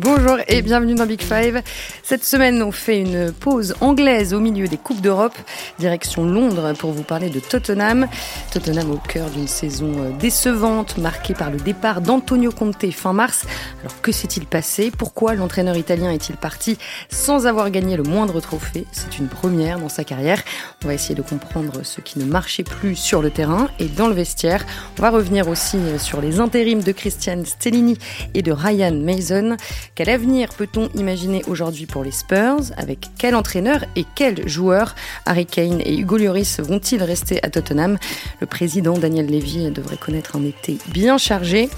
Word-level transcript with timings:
Bonjour 0.00 0.38
et 0.46 0.62
bienvenue 0.62 0.94
dans 0.94 1.06
Big 1.06 1.20
Five. 1.20 1.60
Cette 2.04 2.22
semaine, 2.24 2.62
on 2.62 2.70
fait 2.70 3.00
une 3.00 3.32
pause 3.32 3.74
anglaise 3.80 4.32
au 4.32 4.38
milieu 4.38 4.68
des 4.68 4.76
Coupes 4.76 5.00
d'Europe, 5.00 5.36
direction 5.80 6.24
Londres 6.24 6.72
pour 6.78 6.92
vous 6.92 7.02
parler 7.02 7.30
de 7.30 7.40
Tottenham. 7.40 8.06
Tottenham 8.52 8.92
au 8.92 8.98
cœur 8.98 9.28
d'une 9.30 9.48
saison 9.48 9.92
euh, 9.98 10.10
décevante, 10.16 10.98
marquée 10.98 11.34
par 11.34 11.50
le 11.50 11.56
départ 11.56 12.00
d'Antonio 12.00 12.52
Conte 12.52 12.88
fin 12.92 13.12
mars. 13.12 13.44
Alors 13.80 14.00
que 14.00 14.12
s'est-il 14.12 14.46
passé? 14.46 14.92
Pourquoi 14.96 15.34
l'entraîneur 15.34 15.76
italien 15.76 16.12
est-il 16.12 16.36
parti 16.36 16.78
sans 17.08 17.48
avoir 17.48 17.68
gagné 17.72 17.96
le 17.96 18.04
moindre 18.04 18.40
trophée? 18.40 18.86
C'est 18.92 19.18
une 19.18 19.26
première 19.26 19.80
dans 19.80 19.88
sa 19.88 20.04
carrière. 20.04 20.44
On 20.84 20.86
va 20.86 20.94
essayer 20.94 21.16
de 21.16 21.22
comprendre 21.22 21.80
ce 21.82 22.00
qui 22.00 22.20
ne 22.20 22.24
marchait 22.24 22.62
plus 22.62 22.94
sur 22.94 23.20
le 23.20 23.30
terrain 23.30 23.68
et 23.80 23.86
dans 23.86 24.06
le 24.06 24.14
vestiaire. 24.14 24.64
On 24.96 25.02
va 25.02 25.10
revenir 25.10 25.48
aussi 25.48 25.76
euh, 25.76 25.98
sur 25.98 26.20
les 26.20 26.38
intérims 26.38 26.84
de 26.84 26.92
Christian 26.92 27.42
Stellini 27.44 27.98
et 28.34 28.42
de 28.42 28.52
Ryan 28.52 28.94
Mason. 28.94 29.56
Quel 29.94 30.10
avenir 30.10 30.48
peut-on 30.50 30.88
imaginer 30.94 31.42
aujourd'hui 31.46 31.86
pour 31.86 32.04
les 32.04 32.10
Spurs 32.10 32.72
Avec 32.76 33.06
quel 33.18 33.34
entraîneur 33.34 33.84
et 33.96 34.04
quels 34.14 34.48
joueurs 34.48 34.94
Harry 35.26 35.46
Kane 35.46 35.80
et 35.84 35.98
Hugo 35.98 36.16
Lloris 36.16 36.60
vont-ils 36.60 37.02
rester 37.02 37.42
à 37.44 37.50
Tottenham 37.50 37.98
Le 38.40 38.46
président 38.46 38.96
Daniel 38.96 39.26
Levy 39.26 39.70
devrait 39.70 39.96
connaître 39.96 40.36
un 40.36 40.44
été 40.44 40.78
bien 40.88 41.18
chargé. 41.18 41.68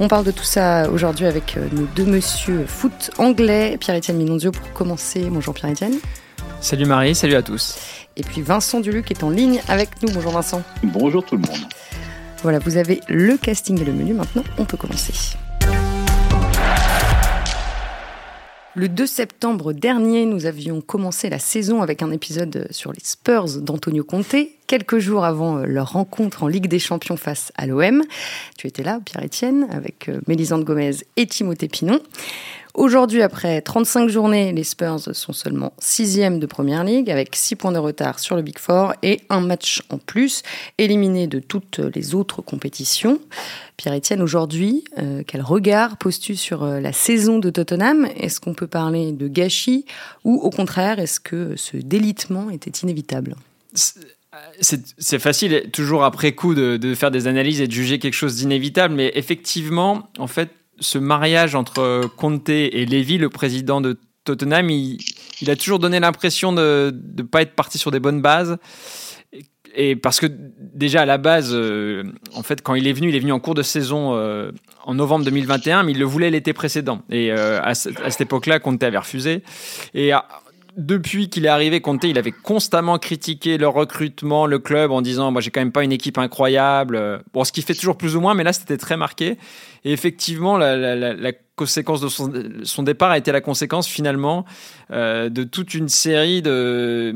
On 0.00 0.08
parle 0.08 0.24
de 0.24 0.30
tout 0.30 0.44
ça 0.44 0.90
aujourd'hui 0.90 1.26
avec 1.26 1.56
euh, 1.56 1.66
nos 1.72 1.86
deux 1.86 2.04
monsieur 2.04 2.66
foot 2.66 3.10
anglais, 3.18 3.76
Pierre-Etienne 3.78 4.18
Minonzio 4.18 4.52
pour 4.52 4.72
commencer. 4.72 5.26
Bonjour 5.30 5.54
Pierre-Etienne. 5.54 5.98
Salut 6.60 6.86
Marie, 6.86 7.14
salut 7.14 7.34
à 7.34 7.42
tous. 7.42 7.76
Et 8.16 8.22
puis 8.22 8.42
Vincent 8.42 8.80
Duluc 8.80 9.10
est 9.10 9.24
en 9.24 9.30
ligne 9.30 9.60
avec 9.68 10.02
nous. 10.02 10.12
Bonjour 10.12 10.32
Vincent. 10.32 10.62
Bonjour 10.82 11.24
tout 11.24 11.36
le 11.36 11.42
monde. 11.42 11.66
Voilà, 12.42 12.58
vous 12.58 12.76
avez 12.76 13.00
le 13.08 13.36
casting 13.36 13.80
et 13.80 13.84
le 13.84 13.92
menu 13.92 14.14
maintenant. 14.14 14.44
On 14.58 14.64
peut 14.64 14.76
commencer. 14.76 15.36
Le 18.74 18.88
2 18.88 19.06
septembre 19.06 19.74
dernier, 19.74 20.24
nous 20.24 20.46
avions 20.46 20.80
commencé 20.80 21.28
la 21.28 21.38
saison 21.38 21.82
avec 21.82 22.00
un 22.00 22.10
épisode 22.10 22.68
sur 22.70 22.90
les 22.90 23.04
Spurs 23.04 23.60
d'Antonio 23.60 24.02
Conte, 24.02 24.34
quelques 24.66 24.98
jours 24.98 25.26
avant 25.26 25.58
euh, 25.58 25.66
leur 25.66 25.92
rencontre 25.92 26.42
en 26.42 26.48
Ligue 26.48 26.68
des 26.68 26.78
Champions 26.78 27.18
face 27.18 27.52
à 27.56 27.66
l'OM. 27.66 28.02
Tu 28.56 28.66
étais 28.66 28.82
là, 28.82 28.98
Pierre-Etienne, 29.04 29.66
avec 29.70 30.08
euh, 30.08 30.22
Mélisande 30.26 30.64
Gomez 30.64 30.92
et 31.18 31.26
Timothée 31.26 31.68
Pinon. 31.68 32.00
Aujourd'hui, 32.74 33.20
après 33.20 33.60
35 33.60 34.08
journées, 34.08 34.50
les 34.52 34.64
Spurs 34.64 35.14
sont 35.14 35.32
seulement 35.34 35.74
sixième 35.78 36.38
de 36.38 36.46
Première 36.46 36.84
Ligue, 36.84 37.10
avec 37.10 37.36
6 37.36 37.56
points 37.56 37.72
de 37.72 37.78
retard 37.78 38.18
sur 38.18 38.34
le 38.34 38.40
Big 38.40 38.58
Four 38.58 38.94
et 39.02 39.20
un 39.28 39.40
match 39.40 39.82
en 39.90 39.98
plus, 39.98 40.42
éliminé 40.78 41.26
de 41.26 41.38
toutes 41.38 41.80
les 41.80 42.14
autres 42.14 42.40
compétitions. 42.40 43.20
Pierre-Etienne, 43.76 44.22
aujourd'hui, 44.22 44.84
euh, 44.98 45.22
quel 45.26 45.42
regard 45.42 45.98
poses-tu 45.98 46.34
sur 46.34 46.62
euh, 46.62 46.80
la 46.80 46.92
saison 46.94 47.38
de 47.38 47.50
Tottenham? 47.50 48.08
Est-ce 48.16 48.40
qu'on 48.40 48.54
peut 48.54 48.66
parler 48.66 49.12
de 49.12 49.28
gâchis 49.28 49.84
ou 50.24 50.36
au 50.36 50.48
contraire, 50.48 50.98
est-ce 50.98 51.20
que 51.20 51.54
ce 51.56 51.76
délitement 51.76 52.48
était 52.48 52.70
inévitable? 52.70 53.36
C'est 54.60 55.18
facile, 55.18 55.70
toujours 55.72 56.04
après 56.04 56.32
coup, 56.32 56.54
de, 56.54 56.94
faire 56.94 57.10
des 57.10 57.26
analyses 57.26 57.60
et 57.60 57.66
de 57.66 57.72
juger 57.72 57.98
quelque 57.98 58.14
chose 58.14 58.36
d'inévitable, 58.36 58.94
mais 58.94 59.12
effectivement, 59.14 60.08
en 60.18 60.26
fait, 60.26 60.48
ce 60.82 60.98
mariage 60.98 61.54
entre 61.54 62.02
Conte 62.16 62.48
et 62.50 62.84
Levy, 62.84 63.16
le 63.16 63.30
président 63.30 63.80
de 63.80 63.98
Tottenham, 64.24 64.70
il, 64.70 64.98
a 65.48 65.56
toujours 65.56 65.78
donné 65.78 65.98
l'impression 65.98 66.52
de 66.52 66.94
ne 67.16 67.22
pas 67.22 67.42
être 67.42 67.54
parti 67.54 67.78
sur 67.78 67.90
des 67.90 68.00
bonnes 68.00 68.22
bases. 68.22 68.58
Et 69.74 69.96
parce 69.96 70.20
que 70.20 70.26
déjà 70.28 71.02
à 71.02 71.06
la 71.06 71.16
base, 71.16 71.50
euh, 71.52 72.04
en 72.34 72.42
fait, 72.42 72.60
quand 72.62 72.74
il 72.74 72.86
est 72.86 72.92
venu, 72.92 73.08
il 73.08 73.16
est 73.16 73.20
venu 73.20 73.32
en 73.32 73.40
cours 73.40 73.54
de 73.54 73.62
saison 73.62 74.14
euh, 74.14 74.52
en 74.84 74.94
novembre 74.94 75.24
2021, 75.24 75.84
mais 75.84 75.92
il 75.92 75.98
le 75.98 76.04
voulait 76.04 76.30
l'été 76.30 76.52
précédent. 76.52 77.00
Et 77.08 77.32
euh, 77.32 77.58
à, 77.62 77.74
cette 77.74 78.20
époque-là, 78.20 78.60
Conte 78.60 78.82
avait 78.82 78.98
refusé. 78.98 79.42
Et 79.94 80.12
depuis 80.76 81.28
qu'il 81.28 81.44
est 81.44 81.48
arrivé, 81.48 81.80
Conte, 81.80 82.04
il 82.04 82.18
avait 82.18 82.32
constamment 82.32 82.98
critiqué 82.98 83.58
le 83.58 83.68
recrutement, 83.68 84.46
le 84.46 84.58
club, 84.58 84.90
en 84.90 85.02
disant 85.02 85.30
moi 85.30 85.40
j'ai 85.40 85.50
quand 85.50 85.60
même 85.60 85.72
pas 85.72 85.84
une 85.84 85.92
équipe 85.92 86.18
incroyable. 86.18 87.22
Bon, 87.32 87.44
ce 87.44 87.52
qui 87.52 87.62
fait 87.62 87.74
toujours 87.74 87.96
plus 87.96 88.16
ou 88.16 88.20
moins, 88.20 88.34
mais 88.34 88.44
là 88.44 88.52
c'était 88.52 88.78
très 88.78 88.96
marqué. 88.96 89.38
Et 89.84 89.92
effectivement, 89.92 90.56
la, 90.56 90.76
la, 90.76 91.14
la, 91.14 91.32
conséquence 91.62 92.00
de 92.00 92.08
son, 92.64 92.82
départ 92.82 93.10
a 93.10 93.18
été 93.18 93.30
la 93.30 93.40
conséquence 93.40 93.86
finalement 93.86 94.44
euh, 94.90 95.28
de 95.28 95.44
toute 95.44 95.74
une 95.74 95.88
série 95.88 96.42
de, 96.42 97.14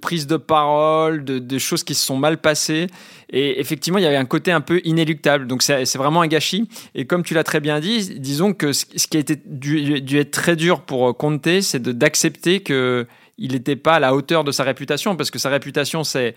prises 0.00 0.26
de 0.26 0.36
parole, 0.36 1.24
de, 1.24 1.58
choses 1.58 1.84
qui 1.84 1.94
se 1.94 2.04
sont 2.04 2.16
mal 2.16 2.38
passées. 2.38 2.88
Et 3.30 3.60
effectivement, 3.60 3.98
il 3.98 4.04
y 4.04 4.06
avait 4.06 4.16
un 4.16 4.24
côté 4.24 4.50
un 4.50 4.60
peu 4.60 4.80
inéluctable. 4.84 5.46
Donc 5.46 5.62
c'est 5.62 5.96
vraiment 5.96 6.22
un 6.22 6.26
gâchis. 6.26 6.68
Et 6.94 7.06
comme 7.06 7.22
tu 7.22 7.34
l'as 7.34 7.44
très 7.44 7.60
bien 7.60 7.78
dit, 7.78 8.18
disons 8.18 8.52
que 8.52 8.72
ce, 8.72 8.84
qui 8.84 9.16
a 9.16 9.20
été 9.20 9.40
dû, 9.46 10.18
être 10.18 10.32
très 10.32 10.56
dur 10.56 10.80
pour 10.80 11.16
Conte, 11.16 11.60
c'est 11.60 11.82
d'accepter 11.82 12.60
que 12.60 13.06
il 13.38 13.52
n'était 13.52 13.76
pas 13.76 13.94
à 13.94 14.00
la 14.00 14.14
hauteur 14.14 14.44
de 14.44 14.52
sa 14.52 14.62
réputation, 14.62 15.16
parce 15.16 15.30
que 15.30 15.38
sa 15.38 15.50
réputation, 15.50 16.04
c'est 16.04 16.34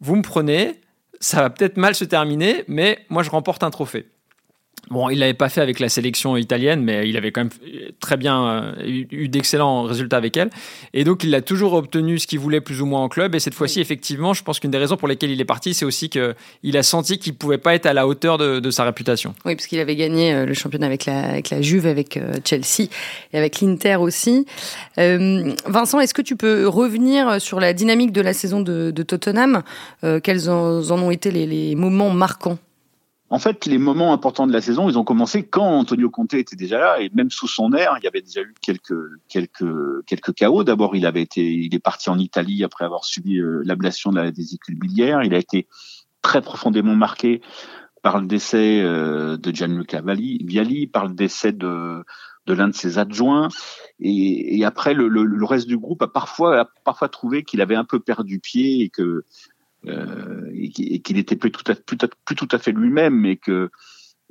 vous 0.00 0.16
me 0.16 0.22
prenez, 0.22 0.80
ça 1.20 1.40
va 1.40 1.50
peut-être 1.50 1.76
mal 1.76 1.94
se 1.94 2.04
terminer, 2.04 2.64
mais 2.68 2.98
moi 3.08 3.22
je 3.22 3.30
remporte 3.30 3.62
un 3.62 3.70
trophée. 3.70 4.06
Bon, 4.90 5.08
il 5.08 5.18
l'avait 5.18 5.34
pas 5.34 5.48
fait 5.48 5.60
avec 5.60 5.80
la 5.80 5.88
sélection 5.88 6.36
italienne, 6.36 6.82
mais 6.82 7.08
il 7.08 7.16
avait 7.16 7.32
quand 7.32 7.42
même 7.42 7.50
très 8.00 8.16
bien 8.16 8.46
euh, 8.46 8.72
eu, 8.84 9.28
d'excellents 9.28 9.82
résultats 9.84 10.16
avec 10.16 10.36
elle. 10.36 10.50
Et 10.92 11.04
donc, 11.04 11.24
il 11.24 11.34
a 11.34 11.40
toujours 11.40 11.72
obtenu 11.72 12.18
ce 12.18 12.26
qu'il 12.26 12.38
voulait 12.38 12.60
plus 12.60 12.82
ou 12.82 12.86
moins 12.86 13.00
en 13.00 13.08
club. 13.08 13.34
Et 13.34 13.40
cette 13.40 13.54
fois-ci, 13.54 13.80
effectivement, 13.80 14.34
je 14.34 14.42
pense 14.42 14.60
qu'une 14.60 14.70
des 14.70 14.78
raisons 14.78 14.96
pour 14.96 15.08
lesquelles 15.08 15.30
il 15.30 15.40
est 15.40 15.46
parti, 15.46 15.74
c'est 15.74 15.84
aussi 15.84 16.10
qu'il 16.10 16.76
a 16.76 16.82
senti 16.82 17.18
qu'il 17.18 17.34
pouvait 17.34 17.58
pas 17.58 17.74
être 17.74 17.86
à 17.86 17.92
la 17.92 18.06
hauteur 18.06 18.38
de, 18.38 18.70
sa 18.70 18.84
réputation. 18.84 19.34
Oui, 19.44 19.54
parce 19.54 19.66
qu'il 19.66 19.78
avait 19.78 19.96
gagné 19.96 20.34
euh, 20.34 20.46
le 20.46 20.54
championnat 20.54 20.86
avec 20.86 21.06
la, 21.06 21.24
avec 21.24 21.50
la 21.50 21.62
Juve, 21.62 21.86
avec 21.86 22.16
euh, 22.16 22.34
Chelsea 22.44 22.88
et 23.32 23.38
avec 23.38 23.60
l'Inter 23.60 23.96
aussi. 23.96 24.46
Vincent, 24.96 26.00
est-ce 26.00 26.14
que 26.14 26.22
tu 26.22 26.36
peux 26.36 26.66
revenir 26.66 27.40
sur 27.40 27.60
la 27.60 27.72
dynamique 27.72 28.12
de 28.12 28.20
la 28.20 28.32
saison 28.32 28.60
de, 28.60 28.90
Tottenham? 28.90 29.62
Quels 30.22 30.50
en, 30.50 30.90
ont 30.90 31.10
été 31.10 31.30
les 31.30 31.74
moments 31.74 32.10
marquants? 32.10 32.58
En 33.30 33.38
fait, 33.38 33.66
les 33.66 33.78
moments 33.78 34.12
importants 34.12 34.46
de 34.46 34.52
la 34.52 34.60
saison, 34.60 34.88
ils 34.88 34.98
ont 34.98 35.04
commencé 35.04 35.44
quand 35.44 35.66
Antonio 35.66 36.10
Conte 36.10 36.34
était 36.34 36.56
déjà 36.56 36.78
là, 36.78 37.00
et 37.00 37.10
même 37.14 37.30
sous 37.30 37.48
son 37.48 37.72
air, 37.72 37.96
il 37.98 38.04
y 38.04 38.06
avait 38.06 38.20
déjà 38.20 38.42
eu 38.42 38.54
quelques 38.60 38.94
quelques 39.28 40.04
quelques 40.06 40.34
chaos. 40.34 40.62
D'abord, 40.62 40.94
il 40.94 41.06
avait 41.06 41.22
été, 41.22 41.42
il 41.42 41.74
est 41.74 41.80
parti 41.80 42.10
en 42.10 42.18
Italie 42.18 42.62
après 42.64 42.84
avoir 42.84 43.04
subi 43.04 43.38
euh, 43.38 43.62
l'ablation 43.64 44.10
de 44.10 44.20
la 44.20 44.30
vésicule 44.30 44.78
biliaire. 44.78 45.22
Il 45.22 45.34
a 45.34 45.38
été 45.38 45.66
très 46.20 46.42
profondément 46.42 46.94
marqué 46.94 47.40
par 48.02 48.20
le 48.20 48.26
décès 48.26 48.82
euh, 48.82 49.38
de 49.38 49.50
Gianluca 49.50 50.02
Vialli, 50.02 50.86
par 50.86 51.06
le 51.06 51.14
décès 51.14 51.52
de 51.52 52.04
de 52.46 52.52
l'un 52.52 52.68
de 52.68 52.74
ses 52.74 52.98
adjoints. 52.98 53.48
Et, 54.00 54.58
et 54.58 54.64
après, 54.64 54.92
le, 54.92 55.08
le, 55.08 55.24
le, 55.24 55.44
reste 55.46 55.66
du 55.66 55.78
groupe 55.78 56.02
a 56.02 56.08
parfois, 56.08 56.60
a 56.60 56.68
parfois 56.84 57.08
trouvé 57.08 57.42
qu'il 57.42 57.62
avait 57.62 57.74
un 57.74 57.84
peu 57.84 58.00
perdu 58.00 58.38
pied 58.38 58.82
et 58.82 58.90
que 58.90 59.24
et 59.86 61.00
qu'il 61.00 61.18
était 61.18 61.36
plus 61.36 61.50
tout 61.50 61.70
à, 61.70 61.74
plus, 61.74 61.96
plus 62.24 62.36
tout 62.36 62.48
à 62.50 62.58
fait 62.58 62.72
lui-même, 62.72 63.36
que 63.36 63.70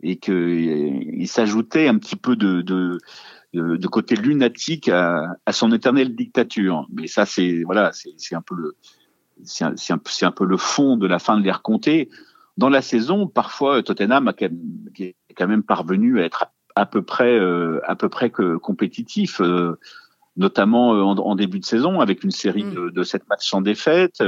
et 0.02 0.18
que 0.18 0.50
il 0.50 1.28
s'ajoutait 1.28 1.88
un 1.88 1.97
petit 1.97 2.16
peu 2.16 2.36
de, 2.36 2.62
de 2.62 2.97
de 3.53 3.88
côté 3.88 4.16
lunatique 4.16 4.90
à, 4.90 5.38
à, 5.46 5.53
son 5.53 5.72
éternelle 5.72 6.16
dictature. 6.16 6.88
Mais 6.91 7.08
ça, 7.08 7.25
c'est 7.25 7.62
voilà, 7.64 7.91
c'est 7.94 8.36
un 8.36 8.41
peu 8.41 8.56
le 8.56 8.75
c'est 9.44 9.64
un, 9.64 9.75
un, 9.90 10.00
un, 10.22 10.31
peu 10.31 10.46
le 10.46 10.58
fond 10.58 10.97
de 10.97 11.08
la 11.08 11.19
fin 11.19 11.38
de 11.38 11.44
l'ère 11.44 11.62
Comté. 11.62 12.09
Dans 12.58 12.70
la 12.70 12.81
saison, 12.81 13.28
parfois 13.28 13.81
Tottenham 13.84 14.28
a 14.28 14.34
quand 14.34 14.50
même, 14.50 14.90
est 15.00 15.16
quand 15.35 15.47
même 15.47 15.64
parvenu 15.64 16.20
à 16.20 16.25
être 16.25 16.46
à, 16.75 16.85
peu 16.85 17.03
près 17.03 17.40
euh, 17.40 17.80
à 17.88 17.96
peu 17.96 18.09
près 18.09 18.30
que 18.31 18.58
compétitif, 18.58 19.41
euh, 19.41 19.80
notamment 20.35 20.90
en, 20.90 21.18
en, 21.18 21.35
début 21.35 21.59
de 21.59 21.66
saison 21.66 22.00
avec 22.00 22.24
une 22.24 22.31
série 22.31 22.64
mm. 22.64 22.74
de, 22.74 22.90
de 22.90 23.03
sept 23.03 23.28
matchs 23.28 23.50
sans 23.50 23.62
défaite 23.62 24.24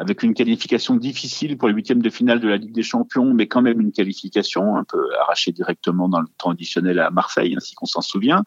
avec 0.00 0.22
une 0.22 0.32
qualification 0.32 0.96
difficile 0.96 1.58
pour 1.58 1.68
les 1.68 1.74
huitièmes 1.74 2.00
de 2.00 2.08
finale 2.08 2.40
de 2.40 2.48
la 2.48 2.56
Ligue 2.56 2.72
des 2.72 2.82
Champions, 2.82 3.34
mais 3.34 3.48
quand 3.48 3.60
même 3.60 3.82
une 3.82 3.92
qualification 3.92 4.76
un 4.76 4.84
peu 4.84 4.98
arrachée 5.20 5.52
directement 5.52 6.08
dans 6.08 6.22
le 6.22 6.26
temps 6.38 6.52
additionnel 6.52 6.98
à 7.00 7.10
Marseille, 7.10 7.54
ainsi 7.54 7.74
qu'on 7.74 7.84
s'en 7.84 8.00
souvient. 8.00 8.44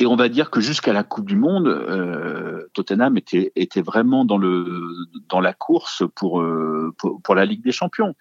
Et 0.00 0.06
on 0.06 0.16
va 0.16 0.28
dire 0.28 0.50
que 0.50 0.60
jusqu'à 0.60 0.92
la 0.92 1.04
Coupe 1.04 1.26
du 1.26 1.36
Monde, 1.36 1.68
euh, 1.68 2.66
Tottenham 2.74 3.16
était, 3.16 3.52
vraiment 3.80 4.24
dans, 4.24 4.38
la 4.38 5.52
course 5.52 6.02
pour, 6.16 6.40
euh, 6.40 6.92
pour, 6.98 7.34
la 7.36 7.44
Ligue 7.44 7.62
des 7.62 7.70
Champions. 7.70 8.16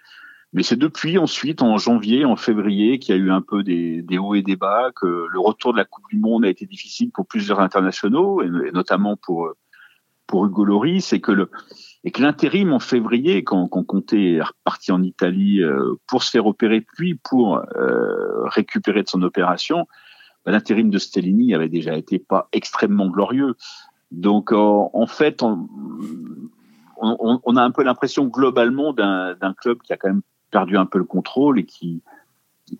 Mais 0.53 0.61
c'est 0.61 0.77
depuis 0.77 1.17
ensuite, 1.17 1.63
en 1.63 1.77
janvier, 1.77 2.25
en 2.25 2.35
février, 2.35 2.99
qu'il 2.99 3.15
y 3.15 3.17
a 3.17 3.21
eu 3.21 3.31
un 3.31 3.41
peu 3.41 3.63
des, 3.63 4.05
hauts 4.19 4.35
et 4.35 4.43
des 4.43 4.55
bas, 4.55 4.91
que 4.95 5.25
le 5.31 5.39
retour 5.39 5.73
de 5.73 5.79
la 5.79 5.85
Coupe 5.85 6.05
du 6.11 6.19
Monde 6.19 6.45
a 6.45 6.49
été 6.49 6.67
difficile 6.67 7.09
pour 7.09 7.25
plusieurs 7.25 7.59
internationaux, 7.59 8.43
et 8.43 8.71
notamment 8.71 9.17
pour 9.17 9.55
pour 10.27 10.45
Hugo 10.45 10.65
Loris, 10.65 11.05
c'est 11.05 11.19
que 11.19 11.31
le 11.31 11.49
et 12.03 12.11
que 12.11 12.21
l'intérim 12.21 12.71
en 12.71 12.79
février, 12.79 13.43
quand, 13.43 13.67
quand 13.67 13.83
Conte 13.83 14.13
est 14.13 14.39
reparti 14.41 14.91
en 14.91 15.01
Italie 15.01 15.61
euh, 15.61 15.95
pour 16.07 16.21
se 16.21 16.29
faire 16.29 16.45
opérer, 16.45 16.81
puis 16.81 17.15
pour 17.15 17.57
euh, 17.57 18.45
récupérer 18.45 19.01
de 19.01 19.09
son 19.09 19.23
opération, 19.23 19.87
bah, 20.45 20.51
l'intérim 20.51 20.91
de 20.91 20.99
Stellini 20.99 21.55
avait 21.55 21.69
déjà 21.69 21.95
été 21.95 22.19
pas 22.19 22.47
extrêmement 22.51 23.07
glorieux. 23.07 23.55
Donc 24.11 24.51
en 24.51 25.07
fait, 25.07 25.41
on, 25.41 25.67
on, 26.97 27.41
on, 27.43 27.55
a 27.55 27.61
un 27.63 27.71
peu 27.71 27.83
l'impression 27.83 28.25
globalement 28.25 28.93
d'un 28.93 29.53
club 29.57 29.79
qui 29.81 29.93
a 29.93 29.97
quand 29.97 30.09
même 30.09 30.21
perdu 30.51 30.77
un 30.77 30.85
peu 30.85 30.99
le 30.99 31.05
contrôle 31.05 31.59
et 31.59 31.65
qui 31.65 32.01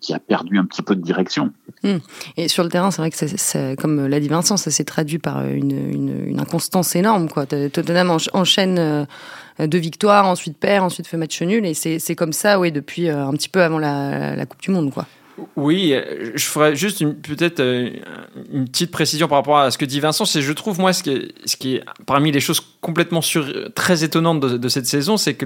qui 0.00 0.12
a 0.14 0.18
perdu 0.18 0.58
un 0.58 0.64
petit 0.64 0.82
peu 0.82 0.96
de 0.96 1.02
direction. 1.02 1.52
Hmm. 1.82 1.98
Et 2.36 2.48
sur 2.48 2.64
le 2.64 2.70
terrain, 2.70 2.90
c'est 2.90 3.00
vrai 3.00 3.10
que, 3.10 3.74
comme 3.76 4.06
l'a 4.06 4.20
dit 4.20 4.28
Vincent, 4.28 4.56
ça 4.56 4.70
s'est 4.70 4.84
traduit 4.84 5.18
par 5.18 5.46
une, 5.46 5.92
une, 5.92 6.40
inconstance 6.40 6.96
énorme. 6.96 7.28
Quoi. 7.28 7.46
Tottenham 7.46 8.16
enchaîne 8.32 8.78
euh, 8.78 9.66
deux 9.66 9.78
victoires, 9.78 10.26
ensuite 10.26 10.58
perd, 10.58 10.84
ensuite 10.84 11.06
fait 11.06 11.16
match 11.16 11.40
nul, 11.42 11.64
et 11.64 11.74
c'est 11.74 12.14
comme 12.14 12.32
ça, 12.32 12.58
oui, 12.58 12.72
depuis 12.72 13.08
euh, 13.08 13.26
un 13.26 13.32
petit 13.32 13.48
peu 13.48 13.62
avant 13.62 13.78
la, 13.78 14.34
la 14.36 14.46
Coupe 14.46 14.60
du 14.60 14.70
Monde, 14.70 14.92
quoi. 14.92 15.06
Oui, 15.56 15.92
euh, 15.92 16.32
je 16.34 16.44
ferais 16.46 16.76
juste 16.76 17.04
peut-être 17.22 17.60
euh, 17.60 17.90
une 18.52 18.66
petite 18.66 18.90
précision 18.90 19.28
par 19.28 19.38
rapport 19.38 19.58
à 19.58 19.70
ce 19.70 19.76
que 19.76 19.84
dit 19.84 20.00
Vincent. 20.00 20.24
C'est, 20.24 20.40
je 20.40 20.52
trouve, 20.52 20.80
moi, 20.80 20.92
ce 20.92 21.02
qui 21.02 21.74
est, 21.74 21.84
parmi 22.06 22.32
les 22.32 22.40
choses 22.40 22.60
complètement 22.80 23.20
très 23.74 24.04
étonnantes 24.04 24.40
de, 24.40 24.68
cette 24.68 24.86
saison, 24.86 25.16
c'est 25.16 25.34
que 25.34 25.44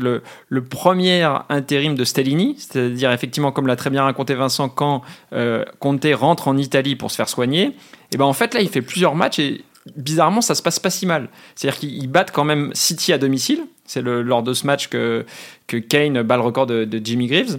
le, 0.48 0.64
premier 0.64 1.28
intérim 1.48 1.94
de 1.94 2.04
Stellini, 2.04 2.54
c'est-à-dire 2.58 3.10
effectivement, 3.12 3.50
comme 3.50 3.66
l'a 3.66 3.76
très 3.76 3.90
bien 3.90 4.04
raconté 4.04 4.34
Vincent, 4.34 4.68
quand 4.68 5.02
euh, 5.32 5.64
Conte 5.80 6.06
rentre 6.14 6.48
en 6.48 6.56
Italie 6.56 6.94
pour 6.94 7.10
se 7.10 7.16
faire 7.16 7.28
soigner, 7.28 7.62
et 7.62 7.74
eh 8.12 8.16
ben 8.16 8.24
en 8.24 8.32
fait, 8.32 8.54
là, 8.54 8.60
il 8.60 8.68
fait 8.68 8.82
plusieurs 8.82 9.14
matchs 9.14 9.38
et 9.38 9.64
bizarrement, 9.96 10.40
ça 10.40 10.54
se 10.54 10.62
passe 10.62 10.78
pas 10.78 10.90
si 10.90 11.06
mal. 11.06 11.28
C'est-à-dire 11.54 11.78
qu'ils 11.78 12.08
battent 12.08 12.32
quand 12.32 12.44
même 12.44 12.70
City 12.74 13.12
à 13.12 13.18
domicile. 13.18 13.60
C'est 13.86 14.02
lors 14.02 14.42
de 14.42 14.52
ce 14.52 14.66
match 14.66 14.88
que, 14.88 15.24
que 15.66 15.76
Kane 15.76 16.22
bat 16.22 16.36
le 16.36 16.42
record 16.42 16.66
de, 16.66 16.84
de 16.84 17.00
Jimmy 17.04 17.26
Greaves. 17.26 17.58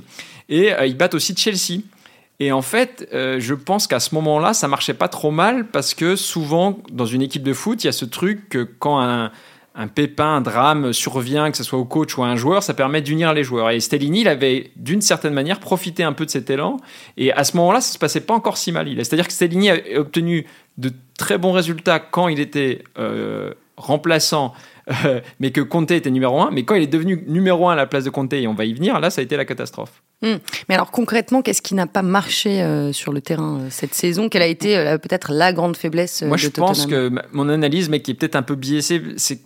Et 0.49 0.71
ils 0.85 0.95
battent 0.95 1.15
aussi 1.15 1.35
Chelsea. 1.35 1.81
Et 2.41 2.51
en 2.51 2.63
fait, 2.63 3.07
euh, 3.13 3.39
je 3.39 3.53
pense 3.53 3.85
qu'à 3.85 3.99
ce 3.99 4.15
moment-là, 4.15 4.55
ça 4.55 4.67
marchait 4.67 4.95
pas 4.95 5.07
trop 5.07 5.29
mal 5.29 5.67
parce 5.67 5.93
que 5.93 6.15
souvent, 6.15 6.79
dans 6.91 7.05
une 7.05 7.21
équipe 7.21 7.43
de 7.43 7.53
foot, 7.53 7.83
il 7.83 7.85
y 7.85 7.89
a 7.89 7.91
ce 7.91 8.03
truc 8.03 8.49
que 8.49 8.63
quand 8.79 8.99
un, 8.99 9.87
pépin, 9.93 10.37
un 10.37 10.41
drame 10.41 10.91
survient, 10.91 11.51
que 11.51 11.57
ce 11.57 11.63
soit 11.63 11.77
au 11.77 11.85
coach 11.85 12.17
ou 12.17 12.23
à 12.23 12.27
un 12.29 12.35
joueur, 12.35 12.63
ça 12.63 12.73
permet 12.73 13.03
d'unir 13.03 13.35
les 13.35 13.43
joueurs. 13.43 13.69
Et 13.69 13.79
Stellini, 13.79 14.21
il 14.21 14.27
avait 14.27 14.71
d'une 14.75 15.01
certaine 15.01 15.35
manière 15.35 15.59
profité 15.59 16.01
un 16.01 16.13
peu 16.13 16.25
de 16.25 16.31
cet 16.31 16.49
élan. 16.49 16.77
Et 17.15 17.31
à 17.31 17.43
ce 17.43 17.55
moment-là, 17.57 17.79
ça 17.79 17.93
se 17.93 17.99
passait 17.99 18.21
pas 18.21 18.33
encore 18.33 18.57
si 18.57 18.71
mal. 18.71 18.87
C'est-à-dire 18.95 19.27
que 19.27 19.33
Stellini 19.33 19.69
a 19.69 19.75
obtenu 19.99 20.47
de 20.79 20.91
très 21.19 21.37
bons 21.37 21.51
résultats 21.51 21.99
quand 21.99 22.27
il 22.27 22.39
était 22.39 22.81
euh, 22.97 23.53
remplaçant 23.81 24.53
euh, 25.05 25.21
mais 25.39 25.51
que 25.51 25.61
Conte 25.61 25.91
était 25.91 26.09
numéro 26.09 26.41
1. 26.41 26.51
Mais 26.51 26.63
quand 26.63 26.75
il 26.75 26.83
est 26.83 26.87
devenu 26.87 27.23
numéro 27.27 27.69
1 27.69 27.73
à 27.73 27.75
la 27.75 27.85
place 27.85 28.03
de 28.03 28.09
Conte, 28.09 28.33
et 28.33 28.47
on 28.47 28.53
va 28.53 28.65
y 28.65 28.73
venir, 28.73 28.99
là, 28.99 29.09
ça 29.09 29.21
a 29.21 29.23
été 29.23 29.37
la 29.37 29.45
catastrophe. 29.45 30.01
Hmm. 30.21 30.35
Mais 30.69 30.75
alors 30.75 30.91
concrètement, 30.91 31.41
qu'est-ce 31.41 31.61
qui 31.61 31.73
n'a 31.73 31.87
pas 31.87 32.03
marché 32.03 32.61
euh, 32.61 32.93
sur 32.93 33.11
le 33.11 33.21
terrain 33.21 33.59
euh, 33.59 33.67
cette 33.69 33.93
saison? 33.93 34.29
Quelle 34.29 34.43
a 34.43 34.47
été 34.47 34.75
peut-être 35.01 35.31
la 35.31 35.53
grande 35.53 35.75
faiblesse 35.75 36.21
Moi, 36.23 36.37
je 36.37 36.49
pense 36.49 36.85
que 36.85 37.11
mon 37.31 37.49
analyse, 37.49 37.89
mais 37.89 38.01
qui 38.01 38.11
est 38.11 38.13
peut-être 38.15 38.35
un 38.35 38.43
peu 38.43 38.55
biaisée, 38.55 39.01
c'est 39.17 39.41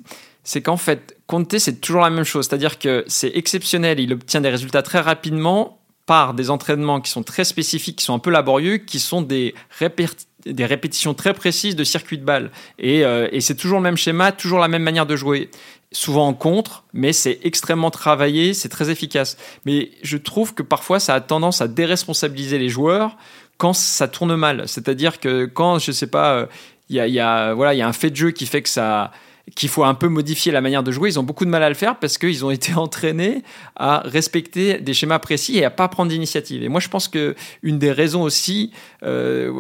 c'est 0.48 0.62
qu'en 0.62 0.78
fait, 0.78 1.18
Conte, 1.26 1.58
c'est 1.58 1.82
toujours 1.82 2.04
la 2.04 2.12
même 2.12 2.24
chose. 2.24 2.46
C'est-à-dire 2.46 2.78
que 2.78 3.04
c'est 3.08 3.32
exceptionnel, 3.36 4.00
il 4.00 4.14
obtient 4.14 4.42
des 4.42 4.50
résultats 4.50 4.84
très 4.84 5.00
rapidement 5.00 5.80
par 6.06 6.36
des 6.36 6.52
entraînements 6.52 7.02
qui 7.02 7.10
sont 7.10 7.24
très 7.24 7.44
spécifiques, 7.44 7.98
qui 7.98 8.06
sont 8.06 8.14
un 8.14 8.20
peu 8.20 8.30
laborieux, 8.30 8.78
qui 8.78 9.00
sont 9.00 9.24
des 9.24 9.56
répétitions 9.80 10.28
des 10.46 10.66
répétitions 10.66 11.14
très 11.14 11.34
précises 11.34 11.76
de 11.76 11.84
circuits 11.84 12.18
de 12.18 12.24
balle. 12.24 12.52
Euh, 12.84 13.28
et, 13.32 13.42
c'est 13.42 13.56
toujours 13.56 13.80
le 13.80 13.84
même 13.84 13.98
schéma, 13.98 14.32
toujours 14.32 14.60
la 14.60 14.68
même 14.68 14.84
manière 14.84 15.06
de 15.06 15.16
jouer. 15.16 15.50
Souvent 15.92 16.28
en 16.28 16.34
contre, 16.34 16.84
mais 16.94 17.14
c'est 17.14 17.40
extrêmement 17.44 17.92
travaillé, 17.92 18.54
c'est 18.54 18.70
très 18.70 18.90
efficace. 18.90 19.38
Mais 19.66 19.92
je 20.04 20.18
trouve 20.18 20.54
que 20.54 20.64
parfois 20.64 21.00
ça 21.00 21.14
a 21.14 21.22
tendance 21.22 21.62
à 21.62 21.68
déresponsabiliser 21.68 22.58
les 22.58 22.70
joueurs 22.70 23.18
quand 23.58 23.74
ça 23.74 24.08
tourne 24.08 24.36
mal. 24.36 24.68
C'est-à-dire 24.68 25.20
que 25.20 25.46
quand, 25.46 25.80
je 25.80 25.92
sais 25.92 26.08
pas, 26.08 26.34
euh, 26.34 26.46
il 26.90 26.98
y, 26.98 27.00
a, 27.00 27.08
y 27.08 27.20
a 27.20 27.88
un 27.88 27.94
fait 27.94 28.10
de 28.10 28.16
jeu 28.16 28.32
qui 28.32 28.46
fait 28.46 28.62
que 28.62 28.70
ça 28.70 29.12
qu'il 29.54 29.70
faut 29.70 29.84
un 29.84 29.94
peu 29.94 30.08
modifier 30.08 30.52
la 30.52 30.62
manière 30.62 30.82
de 30.82 30.92
jouer. 30.92 31.10
Ils 31.10 31.20
ont 31.20 31.24
beaucoup 31.24 31.46
de 31.46 31.50
mal 31.50 31.62
à 31.62 31.70
le 31.70 31.76
faire 31.76 32.00
parce 32.00 32.18
qu'ils 32.18 32.44
ont 32.44 32.50
été 32.50 32.74
entraînés 32.76 33.44
à 33.76 34.00
respecter 34.00 34.80
des 34.80 34.94
schémas 34.94 35.20
précis 35.20 35.58
et 35.58 35.66
à 35.66 35.70
pas 35.70 35.88
prendre 35.88 36.10
d'initiative. 36.10 36.64
Et 36.64 36.70
moi, 36.70 36.80
je 36.80 36.90
pense 36.90 37.08
que 37.08 37.36
une 37.62 37.78
des 37.78 37.92
raisons 37.92 38.24
aussi 38.24 38.72
euh, 39.04 39.52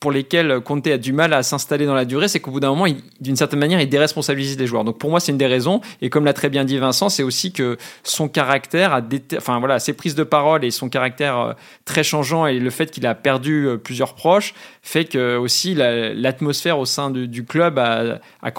pour 0.00 0.10
lesquelles 0.10 0.60
Conte 0.60 0.88
a 0.88 0.98
du 0.98 1.12
mal 1.12 1.32
à 1.32 1.42
s'installer 1.42 1.86
dans 1.86 1.94
la 1.94 2.04
durée, 2.04 2.26
c'est 2.26 2.40
qu'au 2.40 2.50
bout 2.50 2.60
d'un 2.60 2.70
moment, 2.70 2.86
d'une 3.20 3.36
certaine 3.36 3.60
manière, 3.60 3.80
il 3.80 3.88
déresponsabilise 3.88 4.58
les 4.58 4.66
joueurs. 4.66 4.84
Donc 4.84 4.98
pour 4.98 5.10
moi, 5.10 5.20
c'est 5.20 5.30
une 5.30 5.38
des 5.38 5.46
raisons. 5.46 5.80
Et 6.02 6.10
comme 6.10 6.24
l'a 6.24 6.32
très 6.32 6.48
bien 6.48 6.64
dit 6.64 6.78
Vincent, 6.78 7.08
c'est 7.08 7.22
aussi 7.22 7.52
que 7.52 7.76
son 8.02 8.28
caractère, 8.28 8.92
a 8.92 9.02
enfin 9.36 9.60
voilà, 9.60 9.78
ses 9.78 9.92
prises 9.92 10.16
de 10.16 10.24
parole 10.24 10.64
et 10.64 10.72
son 10.72 10.88
caractère 10.88 11.38
euh, 11.38 11.52
très 11.84 12.02
changeant 12.02 12.46
et 12.46 12.58
le 12.58 12.70
fait 12.70 12.90
qu'il 12.90 13.06
a 13.06 13.14
perdu 13.14 13.66
euh, 13.66 13.76
plusieurs 13.76 14.14
proches 14.14 14.54
fait 14.82 15.04
que 15.04 15.36
aussi 15.36 15.74
l'atmosphère 15.74 16.78
au 16.78 16.84
sein 16.86 17.10
du, 17.10 17.44
club 17.44 17.78
a, 17.78 18.18
a 18.42 18.50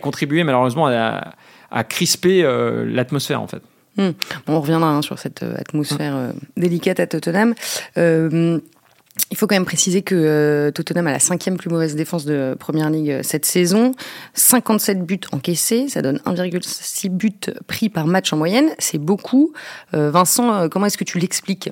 contribué 0.00 0.44
malheureusement 0.44 0.86
à, 0.86 1.84
crisper 1.84 2.42
euh, 2.44 2.84
l'atmosphère 2.86 3.42
en 3.42 3.46
fait. 3.46 3.62
Hmm. 3.96 4.10
on 4.46 4.60
reviendra 4.60 4.90
hein, 4.90 5.02
sur 5.02 5.18
cette 5.18 5.42
euh, 5.42 5.56
atmosphère 5.56 6.14
euh, 6.14 6.30
délicate 6.56 7.00
à 7.00 7.06
Tottenham. 7.08 7.54
il 7.96 9.36
faut 9.36 9.48
quand 9.48 9.56
même 9.56 9.64
préciser 9.64 10.02
que 10.02 10.70
Tottenham 10.74 11.08
a 11.08 11.12
la 11.12 11.18
cinquième 11.18 11.56
plus 11.56 11.68
mauvaise 11.68 11.96
défense 11.96 12.24
de 12.24 12.56
Première 12.58 12.90
Ligue 12.90 13.20
cette 13.22 13.44
saison. 13.44 13.92
57 14.34 15.04
buts 15.04 15.20
encaissés, 15.32 15.88
ça 15.88 16.00
donne 16.00 16.18
1,6 16.24 17.08
buts 17.08 17.32
pris 17.66 17.88
par 17.88 18.06
match 18.06 18.32
en 18.32 18.36
moyenne. 18.36 18.70
C'est 18.78 18.98
beaucoup. 18.98 19.52
Vincent, 19.92 20.68
comment 20.68 20.86
est-ce 20.86 20.98
que 20.98 21.04
tu 21.04 21.18
l'expliques? 21.18 21.70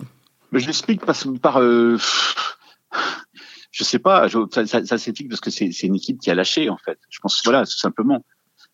Je 0.53 0.67
l'explique 0.67 1.03
par... 1.41 1.61
je 3.77 3.85
sais 3.85 3.99
pas, 3.99 4.27
ça, 4.31 4.67
ça, 4.67 4.87
ça 4.87 4.97
s'explique 4.97 5.29
parce 5.29 5.43
que 5.43 5.51
c'est 5.51 5.83
une 5.83 5.97
équipe 5.97 6.19
qui 6.19 6.31
a 6.31 6.35
lâché 6.35 6.71
en 6.71 6.79
fait. 6.79 6.99
Je 7.11 7.21
pense 7.21 7.43
voilà, 7.45 7.67
tout 7.67 7.77
simplement. 7.77 8.25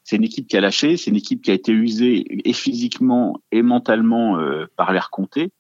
C'est 0.05 0.15
une 0.15 0.23
équipe 0.23 0.47
qui 0.47 0.57
a 0.57 0.61
lâché, 0.61 0.97
c'est 0.97 1.11
une 1.11 1.17
équipe 1.17 1.43
qui 1.43 1.51
a 1.51 1.55
été 1.55 1.73
usée 1.73 2.25
et 2.49 2.53
physiquement 2.53 3.41
et 3.51 3.63
mentalement 3.63 4.39
euh, 4.39 4.67
par 4.77 4.93
l'air 4.93 5.11
compté. 5.11 5.51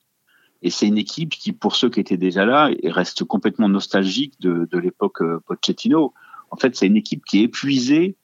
Et 0.63 0.71
c'est 0.71 0.87
une 0.87 0.97
équipe 0.97 1.31
qui, 1.31 1.53
pour 1.53 1.75
ceux 1.75 1.91
qui 1.91 1.99
étaient 1.99 2.17
déjà 2.17 2.45
là, 2.45 2.71
reste 2.85 3.25
complètement 3.25 3.69
nostalgique 3.69 4.35
de, 4.41 4.69
de 4.71 4.79
l'époque 4.79 5.23
euh, 5.23 5.41
Pochettino. 5.45 6.15
En 6.53 6.57
fait, 6.57 6.77
c'est 6.77 6.87
une 6.87 6.97
équipe 6.97 7.25
qui 7.25 7.41
est 7.41 7.45
épuisée 7.45 8.15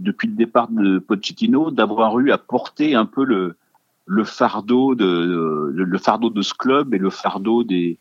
depuis 0.00 0.28
le 0.28 0.34
départ 0.34 0.68
de 0.68 1.00
Pochettino 1.00 1.72
d'avoir 1.72 2.20
eu 2.20 2.30
à 2.30 2.38
porter 2.38 2.94
un 2.94 3.06
peu 3.06 3.24
le, 3.24 3.56
le 4.06 4.22
fardeau 4.22 4.94
de, 4.94 5.72
le 5.74 5.98
fardeau 5.98 6.30
de 6.30 6.42
ce 6.42 6.54
club 6.54 6.94
et 6.94 6.98
le 6.98 7.10
fardeau 7.10 7.64
des 7.64 7.98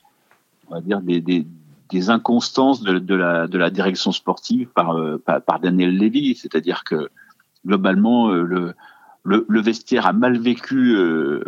on 0.69 0.75
va 0.75 0.81
dire 0.81 1.01
des, 1.01 1.21
des, 1.21 1.47
des 1.89 2.09
inconstances 2.09 2.81
de, 2.81 3.15
la, 3.15 3.69
direction 3.69 4.11
sportive 4.11 4.67
par, 4.69 4.97
euh, 4.97 5.21
Daniel 5.61 5.97
Levy. 5.97 6.35
C'est-à-dire 6.35 6.83
que 6.83 7.09
globalement, 7.65 8.29
euh, 8.29 8.73
le, 9.23 9.61
vestiaire 9.61 10.05
a 10.05 10.13
mal 10.13 10.37
vécu 10.37 10.95
euh, 10.95 11.43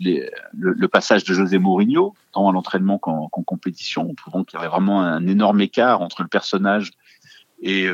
le, 0.00 0.86
passage 0.86 1.24
de 1.24 1.34
José 1.34 1.58
Mourinho, 1.58 2.14
tant 2.32 2.48
à 2.48 2.52
l'entraînement 2.52 2.98
qu'en 2.98 3.28
compétition. 3.28 4.14
Donc 4.32 4.52
il 4.52 4.56
y 4.56 4.58
avait 4.58 4.68
vraiment 4.68 5.02
un 5.02 5.26
énorme 5.26 5.60
écart 5.60 6.00
entre 6.02 6.22
le 6.22 6.28
personnage 6.28 6.92
et, 7.60 7.88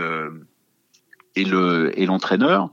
l'entraîneur. 1.36 2.70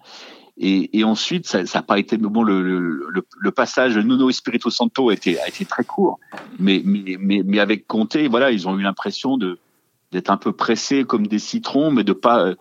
Et, 0.58 1.04
ensuite, 1.04 1.48
ça 1.48 1.64
n'a 1.64 1.82
pas 1.82 2.00
été 2.00 2.18
bon. 2.18 2.42
Le, 2.42 2.62
le, 2.62 3.26
le, 3.38 3.52
passage 3.52 3.98
Nuno 3.98 4.30
Espirito 4.30 4.70
Santo 4.70 5.10
a 5.10 5.14
été, 5.14 5.38
a 5.42 5.50
été 5.50 5.66
très 5.66 5.84
court, 5.84 6.18
mais, 6.60 6.82
mais, 6.86 7.18
mais, 7.20 7.42
mais 7.46 7.60
avec 7.60 7.88
Conte, 7.88 8.16
voilà, 8.30 8.52
ils 8.52 8.66
ont 8.68 8.78
eu 8.80 8.82
l'impression 8.82 9.38
de 9.38 9.60
d'être 10.14 10.30
un 10.30 10.38
peu 10.38 10.54
pressés 10.54 11.04
comme 11.04 11.28
des 11.28 11.40
citrons, 11.40 11.92
mais 11.92 12.06
de 12.06 12.14
pas 12.14 12.54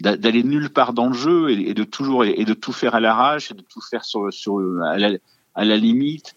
d'aller 0.00 0.42
nulle 0.42 0.70
part 0.70 0.94
dans 0.94 1.08
le 1.08 1.12
jeu 1.12 1.50
et, 1.50 1.74
de 1.74 1.84
toujours 1.84 2.24
et 2.24 2.44
de 2.44 2.54
tout 2.54 2.72
faire 2.72 2.94
à 2.94 3.00
l'arrache 3.00 3.50
et 3.50 3.54
de 3.54 3.62
tout 3.62 3.80
faire 3.80 4.04
sur, 4.04 4.32
sur 4.32 4.58
à, 4.82 4.98
la, 4.98 5.10
à 5.54 5.64
la 5.64 5.76
limite. 5.76 6.34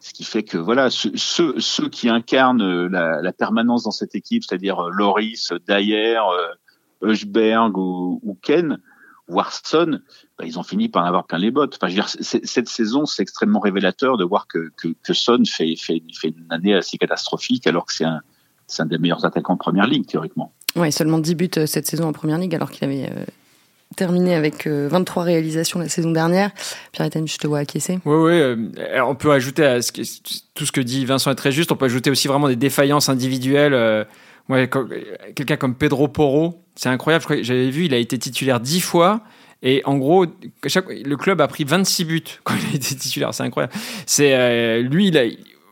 Ce 0.00 0.12
qui 0.12 0.24
fait 0.24 0.42
que 0.42 0.58
voilà, 0.58 0.90
ceux, 0.90 1.14
ceux, 1.58 1.88
qui 1.88 2.10
incarnent 2.10 2.86
la, 2.86 3.22
la 3.22 3.32
permanence 3.32 3.84
dans 3.84 3.90
cette 3.90 4.14
équipe, 4.14 4.44
c'est-à-dire 4.44 4.88
Loris, 4.90 5.52
Dyer, 5.66 6.20
Hushberg 7.02 7.76
ou, 7.78 8.20
ou 8.22 8.34
Ken, 8.42 8.78
Warson, 9.28 10.00
bah, 10.38 10.44
ils 10.46 10.58
ont 10.58 10.62
fini 10.62 10.88
par 10.88 11.04
en 11.04 11.06
avoir 11.06 11.26
plein 11.26 11.38
les 11.38 11.50
bottes. 11.50 11.78
Enfin, 11.80 11.88
je 11.88 11.96
veux 11.96 12.02
dire, 12.02 12.08
cette 12.44 12.68
saison, 12.68 13.06
c'est 13.06 13.22
extrêmement 13.22 13.60
révélateur 13.60 14.16
de 14.16 14.24
voir 14.24 14.46
que, 14.46 14.70
que, 14.76 14.88
que 15.02 15.12
Son 15.14 15.44
fait, 15.46 15.76
fait, 15.76 16.02
fait, 16.12 16.28
une 16.28 16.46
année 16.50 16.74
assez 16.74 16.98
catastrophique, 16.98 17.66
alors 17.66 17.86
que 17.86 17.94
c'est 17.94 18.04
un, 18.04 18.20
c'est 18.66 18.82
un 18.82 18.86
des 18.86 18.98
meilleurs 18.98 19.24
attaquants 19.24 19.54
en 19.54 19.58
première 19.58 19.86
ligue, 19.86 20.06
théoriquement. 20.06 20.52
Oui, 20.76 20.90
seulement 20.92 21.18
10 21.18 21.34
buts 21.34 21.50
euh, 21.56 21.66
cette 21.66 21.86
saison 21.86 22.08
en 22.08 22.12
première 22.12 22.38
ligue, 22.38 22.54
alors 22.54 22.70
qu'il 22.70 22.84
avait 22.84 23.08
euh, 23.10 23.24
terminé 23.96 24.34
avec 24.34 24.66
23 24.66 25.22
euh, 25.22 25.26
réalisations 25.26 25.78
la 25.78 25.88
saison 25.88 26.10
dernière. 26.10 26.50
Pierre-Étienne, 26.92 27.28
je 27.28 27.38
te 27.38 27.46
vois 27.46 27.60
acquiescer. 27.60 28.00
Oui, 28.04 28.16
oui. 28.16 28.78
on 29.00 29.14
peut 29.14 29.30
ajouter 29.30 29.64
à 29.64 29.82
ce 29.82 29.92
tout 30.54 30.66
ce 30.66 30.72
que 30.72 30.80
dit 30.80 31.04
Vincent 31.04 31.30
est 31.30 31.36
très 31.36 31.52
juste. 31.52 31.70
On 31.72 31.76
peut 31.76 31.86
ajouter 31.86 32.10
aussi 32.10 32.28
vraiment 32.28 32.48
des 32.48 32.56
défaillances 32.56 33.08
individuelles. 33.08 34.06
Ouais, 34.48 34.68
quelqu'un 35.34 35.56
comme 35.56 35.74
Pedro 35.74 36.08
Porro, 36.08 36.62
c'est 36.74 36.88
incroyable. 36.88 37.24
J'avais 37.42 37.70
vu, 37.70 37.86
il 37.86 37.94
a 37.94 37.98
été 37.98 38.18
titulaire 38.18 38.60
dix 38.60 38.80
fois. 38.80 39.22
Et 39.62 39.80
en 39.86 39.96
gros, 39.96 40.26
chaque, 40.66 40.86
le 40.88 41.16
club 41.16 41.40
a 41.40 41.48
pris 41.48 41.64
26 41.64 42.04
buts 42.04 42.22
quand 42.44 42.54
il 42.54 42.72
a 42.72 42.76
été 42.76 42.94
titulaire. 42.94 43.32
C'est 43.32 43.42
incroyable. 43.42 43.72
C'est 44.06 44.34
euh, 44.34 44.82
lui, 44.82 45.08
il 45.08 45.18
a 45.18 45.24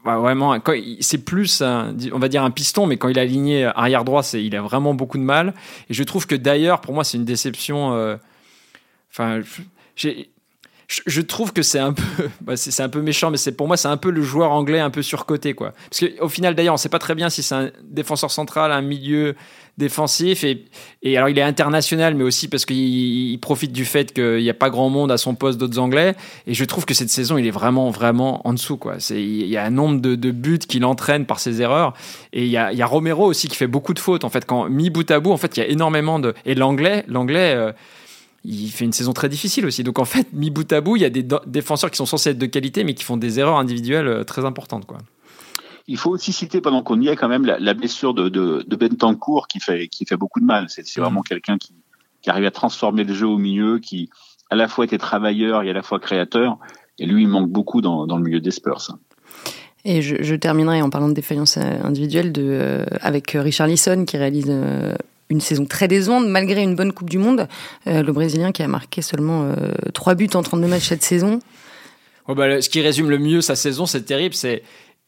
bah, 0.05 0.17
vraiment. 0.17 0.59
C'est 1.01 1.25
plus, 1.25 1.61
un, 1.61 1.95
on 2.13 2.19
va 2.19 2.29
dire 2.29 2.43
un 2.43 2.51
piston, 2.51 2.87
mais 2.87 2.97
quand 2.97 3.09
il 3.09 3.19
a 3.19 3.23
aligné 3.23 3.65
arrière 3.65 4.05
droit, 4.05 4.23
c'est 4.23 4.43
il 4.43 4.57
a 4.57 4.63
vraiment 4.63 4.95
beaucoup 4.95 5.19
de 5.19 5.23
mal. 5.23 5.55
Et 5.91 5.95
je 5.95 6.03
trouve 6.03 6.27
que 6.27 6.35
d'ailleurs, 6.35 6.81
pour 6.81 6.95
moi, 6.95 7.05
c'est 7.05 7.19
une 7.19 7.25
déception. 7.25 7.95
Euh, 7.95 8.17
enfin, 9.11 9.43
j'ai 9.95 10.32
je, 11.07 11.21
trouve 11.21 11.53
que 11.53 11.63
c'est 11.63 11.79
un 11.79 11.93
peu, 11.93 12.03
bah, 12.41 12.57
c'est 12.57 12.83
un 12.83 12.89
peu 12.89 13.01
méchant, 13.01 13.31
mais 13.31 13.37
c'est 13.37 13.53
pour 13.53 13.67
moi 13.67 13.77
c'est 13.77 13.89
un 13.89 13.97
peu 13.97 14.11
le 14.11 14.23
joueur 14.23 14.53
anglais 14.53 14.81
un 14.81 14.91
peu 14.91 15.03
surcoté 15.03 15.55
quoi. 15.55 15.73
Parce 15.91 16.13
qu'au 16.13 16.29
final 16.29 16.55
d'ailleurs 16.55 16.75
on 16.75 16.79
sait 16.79 16.89
pas 16.89 16.99
très 16.99 17.15
bien 17.15 17.31
si 17.31 17.43
c'est 17.43 17.55
un 17.55 17.71
défenseur 17.83 18.31
central, 18.31 18.73
un 18.73 18.83
milieu 18.83 19.35
défensif 19.79 20.45
et, 20.45 21.17
alors 21.17 21.31
il 21.31 21.39
est 21.39 21.43
international, 21.43 22.15
mais 22.15 22.25
aussi 22.25 22.49
parce 22.49 22.67
qu'il 22.67 23.39
profite 23.41 23.73
du 23.73 23.85
fait 23.85 24.13
qu'il 24.13 24.39
n'y 24.39 24.51
a 24.51 24.55
pas 24.55 24.69
grand 24.69 24.91
monde 24.91 25.11
à 25.11 25.17
son 25.17 25.35
poste 25.35 25.59
d'autres 25.59 25.79
anglais. 25.79 26.15
Et 26.47 26.55
je 26.55 26.65
trouve 26.65 26.85
que 26.85 26.95
cette 26.95 27.09
saison 27.09 27.39
il 27.39 27.47
est 27.47 27.53
vraiment 27.53 27.91
vraiment 27.91 28.47
en 28.47 28.53
dessous 28.53 28.77
quoi. 28.77 28.97
Il 29.11 29.47
y 29.47 29.57
a 29.57 29.65
un 29.65 29.71
nombre 29.71 30.01
de, 30.01 30.31
buts 30.31 30.59
qu'il 30.59 30.85
entraîne 30.85 31.27
par 31.27 31.41
ses 31.41 31.63
erreurs 31.63 31.95
et 32.33 32.45
il 32.45 32.51
y 32.51 32.57
a, 32.57 32.73
il 32.73 32.79
y 32.79 32.83
a 32.83 32.87
Romero 32.87 33.27
aussi 33.27 33.49
qui 33.49 33.57
fait 33.57 33.67
beaucoup 33.67 33.95
de 33.95 33.99
fautes 33.99 34.25
en 34.25 34.31
fait 34.31 34.45
quand 34.45 34.69
mis 34.69 34.91
bout 34.91 35.11
à 35.11 35.21
bout 35.21 35.33
en 35.33 35.37
fait 35.37 35.57
il 35.57 35.61
y 35.61 35.63
a 35.63 35.69
énormément 35.69 36.19
de 36.19 36.35
et 36.45 36.55
l'anglais 36.55 37.05
l'anglais 37.07 37.55
euh, 37.55 37.73
il 38.45 38.69
fait 38.71 38.85
une 38.85 38.93
saison 38.93 39.13
très 39.13 39.29
difficile 39.29 39.67
aussi. 39.67 39.85
Donc 39.85 39.99
en 39.99 40.05
fait, 40.05 40.33
mis 40.33 40.51
bout 40.51 40.71
à 40.73 40.81
bout, 40.81 40.97
il 40.97 41.03
y 41.03 41.05
a 41.05 41.11
des 41.11 41.27
défenseurs 41.47 41.91
qui 41.91 41.97
sont 41.97 42.07
censés 42.07 42.31
être 42.31 42.39
de 42.39 42.47
qualité, 42.47 42.85
mais 42.85 42.95
qui 42.95 43.05
font 43.05 43.17
des 43.17 43.39
erreurs 43.39 43.59
individuelles 43.59 44.09
euh, 44.09 44.25
très 44.25 44.45
importantes. 44.45 44.87
Quoi. 44.87 44.99
Il 45.87 45.97
faut 45.97 46.11
aussi 46.11 46.33
citer, 46.33 46.61
pendant 46.61 46.83
qu'on 46.83 47.01
y 47.01 47.09
est, 47.09 47.17
quand 47.17 47.29
même 47.29 47.45
la, 47.45 47.75
blessure 47.75 48.15
de, 48.15 48.29
de, 48.29 48.65
de, 48.67 48.77
Bentancourt 48.77 49.49
qui 49.49 49.61
fait, 49.61 49.89
qui 49.89 50.07
fait 50.07 50.17
beaucoup 50.17 50.41
de 50.41 50.45
mal. 50.45 50.67
C'est 50.69 50.83
mm. 50.97 51.01
vraiment 51.01 51.23
quelqu'un 51.23 51.59
qui, 51.59 51.75
qui 52.21 52.31
arrive 52.31 52.45
à 52.45 52.51
transformer 52.51 53.05
le 53.05 53.15
jeu 53.15 53.27
au 53.27 53.39
milieu, 53.39 53.79
qui 53.79 54.11
à 54.51 54.57
la 54.57 54.69
fois 54.69 54.85
était 54.85 54.99
travailleur 54.99 55.63
et 55.63 55.71
à 55.71 55.73
la 55.73 55.83
fois 55.83 55.99
créateur. 55.99 56.59
Et 56.99 57.07
lui, 57.07 57.23
il 57.23 57.29
manque 57.29 57.49
beaucoup 57.49 57.81
dans, 57.81 58.07
dans 58.07 58.17
le 58.17 58.23
milieu 58.23 58.41
des 58.41 58.51
Spurs. 58.51 58.99
Et 59.85 60.03
je, 60.03 60.17
je, 60.21 60.35
terminerai 60.37 60.81
en 60.83 60.91
parlant 60.91 61.09
de 61.09 61.15
défaillance 61.15 61.57
euh, 61.57 61.83
individuelle 61.83 62.31
de, 62.31 62.43
euh, 62.45 62.85
avec 63.01 63.31
Richard 63.33 63.67
Lisson 63.67 64.05
qui 64.07 64.17
réalise 64.17 64.53
une 65.33 65.41
saison 65.41 65.65
très 65.65 65.89
décevante 65.89 66.27
malgré 66.29 66.63
une 66.63 66.77
bonne 66.77 66.93
Coupe 66.93 67.11
du 67.11 67.19
Monde. 67.19 67.49
Euh, 67.87 68.03
le 68.03 68.13
Brésilien 68.13 68.53
qui 68.53 68.63
a 68.63 68.69
marqué 68.69 69.03
seulement 69.03 69.45
euh, 69.45 69.73
3 69.95 70.15
buts 70.15 70.31
en 70.35 70.43
32 70.43 70.69
matchs 70.69 70.89
cette 70.89 71.03
saison. 71.03 71.41
Bah, 72.29 72.63
ce 72.63 72.69
qui 72.69 72.81
résume 72.81 73.11
le 73.11 73.19
mieux 73.19 73.41
sa 73.41 73.57
saison, 73.57 73.85
c'est 73.85 74.03
terrible, 74.03 74.35
c'est 74.35 74.63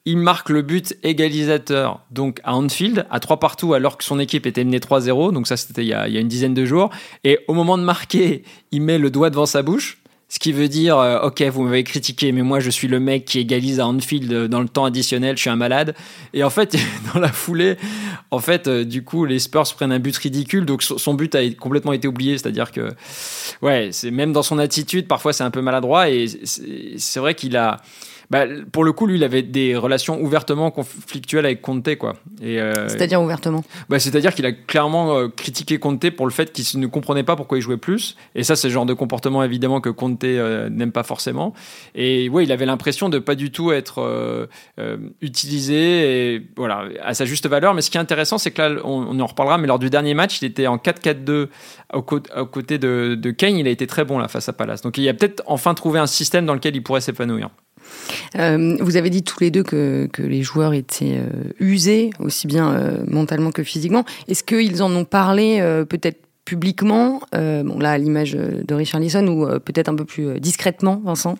il 0.06 0.18
marque 0.18 0.50
le 0.50 0.62
but 0.62 0.96
égalisateur 1.02 2.00
donc 2.10 2.40
à 2.44 2.54
Anfield 2.54 3.06
à 3.10 3.20
3 3.20 3.38
partout 3.40 3.72
alors 3.72 3.96
que 3.96 4.04
son 4.04 4.18
équipe 4.18 4.44
était 4.44 4.62
menée 4.62 4.78
3-0 4.78 5.32
donc 5.32 5.46
ça 5.46 5.56
c'était 5.56 5.82
il, 5.82 5.88
y 5.88 5.94
a 5.94 6.06
une 6.06 6.28
dizaine 6.28 6.52
de 6.52 6.66
jours 6.66 6.90
et 7.24 7.38
au 7.48 7.54
moment 7.54 7.78
de 7.78 7.84
marquer 7.84 8.44
il 8.70 8.82
met 8.82 8.98
le 8.98 9.10
doigt 9.10 9.30
devant 9.30 9.46
sa 9.46 9.62
bouche 9.62 10.02
ce 10.34 10.40
qui 10.40 10.50
veut 10.50 10.66
dire, 10.66 10.98
euh, 10.98 11.20
ok, 11.20 11.42
vous 11.42 11.62
m'avez 11.62 11.84
critiqué, 11.84 12.32
mais 12.32 12.42
moi 12.42 12.58
je 12.58 12.68
suis 12.68 12.88
le 12.88 12.98
mec 12.98 13.24
qui 13.24 13.38
égalise 13.38 13.78
à 13.78 13.86
Anfield 13.86 14.32
euh, 14.32 14.48
dans 14.48 14.60
le 14.60 14.68
temps 14.68 14.84
additionnel, 14.84 15.36
je 15.36 15.42
suis 15.42 15.50
un 15.50 15.54
malade. 15.54 15.94
Et 16.32 16.42
en 16.42 16.50
fait, 16.50 16.76
dans 17.14 17.20
la 17.20 17.28
foulée, 17.28 17.76
en 18.32 18.40
fait, 18.40 18.66
euh, 18.66 18.84
du 18.84 19.04
coup, 19.04 19.26
les 19.26 19.38
Spurs 19.38 19.72
prennent 19.76 19.92
un 19.92 20.00
but 20.00 20.16
ridicule, 20.16 20.66
donc 20.66 20.82
son 20.82 21.14
but 21.14 21.36
a 21.36 21.48
complètement 21.52 21.92
été 21.92 22.08
oublié. 22.08 22.36
C'est-à-dire 22.36 22.72
que, 22.72 22.90
ouais, 23.62 23.90
même 24.10 24.32
dans 24.32 24.42
son 24.42 24.58
attitude, 24.58 25.06
parfois 25.06 25.32
c'est 25.32 25.44
un 25.44 25.52
peu 25.52 25.62
maladroit. 25.62 26.10
Et 26.10 26.26
c'est 26.96 27.20
vrai 27.20 27.36
qu'il 27.36 27.56
a, 27.56 27.80
bah, 28.34 28.46
pour 28.72 28.82
le 28.82 28.90
coup, 28.90 29.06
lui, 29.06 29.14
il 29.14 29.22
avait 29.22 29.42
des 29.42 29.76
relations 29.76 30.20
ouvertement 30.20 30.72
conflictuelles 30.72 31.46
avec 31.46 31.62
Conte, 31.62 31.94
quoi. 31.94 32.14
Euh, 32.42 32.88
c'est-à-dire 32.88 33.22
ouvertement 33.22 33.62
bah, 33.88 34.00
C'est-à-dire 34.00 34.34
qu'il 34.34 34.44
a 34.44 34.50
clairement 34.50 35.16
euh, 35.16 35.28
critiqué 35.28 35.78
Conte 35.78 36.10
pour 36.10 36.26
le 36.26 36.32
fait 36.32 36.52
qu'il 36.52 36.80
ne 36.80 36.88
comprenait 36.88 37.22
pas 37.22 37.36
pourquoi 37.36 37.58
il 37.58 37.60
jouait 37.60 37.76
plus. 37.76 38.16
Et 38.34 38.42
ça, 38.42 38.56
c'est 38.56 38.66
le 38.66 38.74
genre 38.74 38.86
de 38.86 38.92
comportement, 38.92 39.44
évidemment, 39.44 39.80
que 39.80 39.88
Conte 39.88 40.24
euh, 40.24 40.68
n'aime 40.68 40.90
pas 40.90 41.04
forcément. 41.04 41.54
Et 41.94 42.28
ouais, 42.28 42.42
il 42.42 42.50
avait 42.50 42.66
l'impression 42.66 43.08
de 43.08 43.20
pas 43.20 43.36
du 43.36 43.52
tout 43.52 43.70
être 43.70 44.48
utilisé 45.20 46.34
et, 46.34 46.42
voilà, 46.56 46.88
à 47.04 47.14
sa 47.14 47.26
juste 47.26 47.46
valeur. 47.48 47.72
Mais 47.72 47.82
ce 47.82 47.90
qui 47.90 47.98
est 47.98 48.00
intéressant, 48.00 48.38
c'est 48.38 48.50
que 48.50 48.62
là, 48.62 48.80
on, 48.82 49.20
en 49.20 49.26
reparlera, 49.26 49.58
mais 49.58 49.68
lors 49.68 49.78
du 49.78 49.90
dernier 49.90 50.14
match, 50.14 50.42
il 50.42 50.46
était 50.46 50.66
en 50.66 50.78
4-4-2 50.78 51.46
aux, 51.92 52.02
côtés 52.02 52.78
de, 52.78 53.14
de 53.14 53.30
Kane. 53.30 53.56
Il 53.58 53.68
a 53.68 53.70
été 53.70 53.86
très 53.86 54.04
bon 54.04 54.18
là 54.18 54.26
face 54.26 54.48
à 54.48 54.52
Palace. 54.52 54.82
Donc 54.82 54.98
il 54.98 55.08
a 55.08 55.14
peut-être 55.14 55.44
enfin 55.46 55.72
trouvé 55.74 56.00
un 56.00 56.08
système 56.08 56.46
dans 56.46 56.54
lequel 56.54 56.74
il 56.74 56.82
pourrait 56.82 57.00
s'épanouir. 57.00 57.50
Euh, 58.36 58.76
vous 58.80 58.96
avez 58.96 59.10
dit 59.10 59.22
tous 59.22 59.40
les 59.40 59.50
deux 59.50 59.62
que, 59.62 60.08
les 60.18 60.42
joueurs 60.42 60.74
étaient 60.74 61.18
euh, 61.18 61.52
usés, 61.60 62.10
aussi 62.18 62.46
bien 62.46 62.72
euh, 62.72 63.04
mentalement 63.06 63.50
que 63.50 63.62
physiquement. 63.62 64.04
Est-ce 64.28 64.42
qu'ils 64.42 64.82
en 64.82 64.92
ont 64.94 65.04
parlé 65.04 65.60
peut-être 65.88 66.20
publiquement, 66.44 67.20
bon 67.32 67.78
là 67.78 67.92
à 67.92 67.98
l'image 67.98 68.32
de 68.32 68.74
Richard 68.74 69.00
Lisson, 69.00 69.26
ou 69.26 69.46
peut-être 69.60 69.88
un 69.88 69.94
peu 69.94 70.04
plus 70.04 70.40
discrètement, 70.40 71.00
Vincent? 71.04 71.36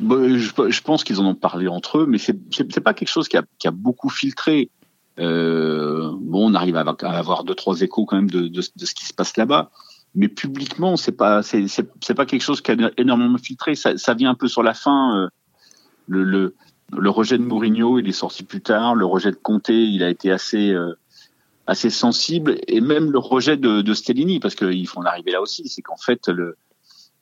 Bah, 0.00 0.16
je, 0.36 0.80
pense 0.80 1.04
qu'ils 1.04 1.20
en 1.20 1.26
ont 1.26 1.34
parlé 1.36 1.68
entre 1.68 1.98
eux, 1.98 2.06
mais 2.06 2.18
c'est 2.18 2.80
pas 2.80 2.94
quelque 2.94 3.08
chose 3.08 3.28
qui 3.28 3.36
a, 3.36 3.70
beaucoup 3.70 4.08
filtré. 4.08 4.70
bon, 5.18 6.50
on 6.50 6.54
arrive 6.54 6.76
à 6.76 6.80
avoir 6.80 7.44
deux 7.44 7.54
trois 7.54 7.80
échos 7.80 8.06
quand 8.06 8.16
même 8.16 8.30
de, 8.30 8.60
ce 8.60 8.94
qui 8.94 9.04
se 9.04 9.14
passe 9.14 9.36
là-bas, 9.36 9.70
mais 10.14 10.28
publiquement, 10.28 10.96
c'est 10.96 11.12
pas 11.12 11.42
c'est 11.42 12.14
pas 12.14 12.26
quelque 12.26 12.42
chose 12.42 12.60
qui 12.60 12.72
a 12.72 12.90
énormément 12.96 13.38
filtré. 13.38 13.74
Ça 13.76 14.14
vient 14.14 14.30
un 14.30 14.34
peu 14.34 14.48
sur 14.48 14.62
la 14.62 14.74
fin 14.74 15.28
le, 16.06 16.54
rejet 16.92 17.38
de 17.38 17.42
Mourinho, 17.42 17.98
il 17.98 18.08
est 18.08 18.12
sorti 18.12 18.42
plus 18.42 18.60
tard. 18.60 18.94
Le 18.94 19.06
rejet 19.06 19.30
de 19.30 19.36
Conte, 19.36 19.68
il 19.68 20.02
a 20.02 20.10
été 20.10 20.30
assez 20.30 20.70
euh, 20.70 20.94
assez 21.66 21.90
sensible, 21.90 22.58
et 22.66 22.80
même 22.80 23.10
le 23.10 23.18
rejet 23.18 23.56
de, 23.56 23.94
Stellini, 23.94 24.38
parce 24.38 24.54
qu'il 24.54 24.86
faut 24.86 25.00
en 25.00 25.04
arriver 25.04 25.32
là 25.32 25.40
aussi, 25.40 25.68
c'est 25.68 25.82
qu'en 25.82 25.96
fait 25.96 26.28
le 26.28 26.56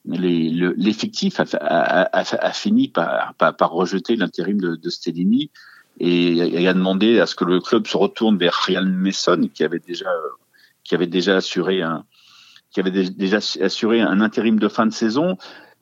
l'effectif 0.05 1.39
a, 1.39 2.51
fini 2.53 2.89
par, 2.89 3.33
rejeter 3.71 4.17
l'intérim 4.17 4.59
de, 4.59 4.75
de, 4.75 4.89
Stellini. 4.89 5.49
Et, 5.99 6.61
et, 6.61 6.67
a 6.67 6.73
demandé 6.73 7.19
à 7.19 7.25
ce 7.25 7.35
que 7.35 7.45
le 7.45 7.61
club 7.61 7.87
se 7.87 7.95
retourne 7.95 8.37
vers 8.37 8.53
Ryan 8.53 8.83
Mason 8.83 9.47
qui 9.53 9.63
avait 9.63 9.79
déjà 9.79 10.11
qui 10.83 10.95
avait 10.95 11.07
déjà 11.07 11.37
assuré 11.37 11.83
un 11.83 12.03
qui 12.71 12.79
avait 12.79 12.91
déjà 12.91 13.37
assuré 13.37 14.01
un 14.01 14.19
intérim 14.19 14.59
de 14.59 14.67
fin 14.67 14.87
de 14.87 14.91
saison 14.91 15.37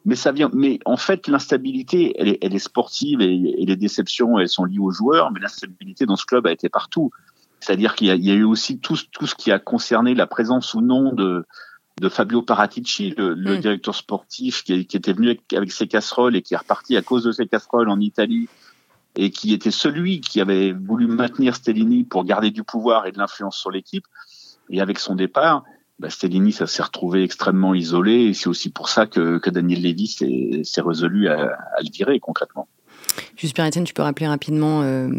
mais 0.06 0.16
ça 0.16 0.32
vient. 0.32 0.50
Mais 0.54 0.80
en 0.86 0.98
fait, 0.98 1.28
l'instabilité, 1.28 2.14
elle 2.18 2.30
est, 2.30 2.38
elle 2.42 2.56
est 2.56 2.60
sportive 2.60 3.22
et, 3.22 3.34
et, 3.34 3.66
les 3.66 3.76
déceptions, 3.76 4.40
elles 4.40 4.50
sont 4.50 4.66
liées 4.66 4.80
aux 4.80 4.92
joueurs. 4.92 5.32
Mais 5.32 5.40
l'instabilité 5.40 6.06
dans 6.06 6.16
ce 6.16 6.26
club 6.26 6.48
a 6.48 6.52
été 6.52 6.70
partout. 6.70 7.12
C'est-à-dire 7.60 7.96
qu'il 7.96 8.08
y, 8.08 8.28
y, 8.28 8.32
a 8.32 8.36
eu 8.36 8.44
aussi 8.44 8.80
tout, 8.80 8.98
tout 9.12 9.28
ce 9.28 9.36
qui 9.36 9.52
a 9.52 9.60
concerné 9.60 10.16
la 10.16 10.26
présence 10.26 10.74
ou 10.74 10.82
non 10.82 11.14
de, 11.14 11.46
de 12.00 12.10
Fabio 12.10 12.42
Paratici, 12.42 13.14
le, 13.16 13.36
le 13.36 13.58
mm. 13.58 13.60
directeur 13.60 13.96
sportif 13.96 14.64
qui, 14.64 14.86
qui, 14.88 14.98
était 14.98 15.14
venu 15.14 15.40
avec, 15.54 15.72
ses 15.72 15.88
casseroles 15.88 16.36
et 16.36 16.42
qui 16.42 16.56
est 16.56 16.58
reparti 16.58 16.98
à 16.98 17.04
cause 17.04 17.24
de 17.24 17.32
ses 17.32 17.48
casseroles 17.48 17.90
en 17.90 18.00
Italie 18.00 18.50
et 19.16 19.30
qui 19.30 19.54
était 19.54 19.72
celui 19.72 20.22
qui 20.22 20.42
avait 20.42 20.72
voulu 20.72 21.06
maintenir 21.06 21.56
Stellini 21.56 22.04
pour 22.04 22.24
garder 22.24 22.50
du 22.50 22.64
pouvoir 22.64 23.06
et 23.06 23.12
de 23.12 23.20
l'influence 23.20 23.58
sur 23.58 23.70
l'équipe. 23.70 24.06
Et 24.70 24.82
avec 24.82 25.00
son 25.00 25.16
départ, 25.16 25.64
bah, 26.02 26.10
Stellini, 26.10 26.52
ça 26.52 26.66
s'est 26.66 26.82
retrouvé 26.82 27.24
extrêmement 27.24 27.76
isolé, 27.76 28.14
et 28.14 28.34
c'est 28.34 28.48
aussi 28.48 28.70
pour 28.72 28.90
ça 28.90 29.06
que, 29.06 29.38
que 29.38 29.52
Daniel 29.52 29.84
Levy 29.84 30.08
s'est 30.08 30.82
résolu 30.82 31.28
à, 31.28 31.34
à, 31.34 31.82
le 31.84 31.92
virer 31.94 32.20
concrètement. 32.20 32.68
Juste 33.38 33.54
Pierre 33.54 33.68
Etienne, 33.68 33.84
tu 33.84 33.94
peux 33.94 34.02
rappeler 34.02 34.26
rapidement 34.26 34.82
euh, 34.82 35.10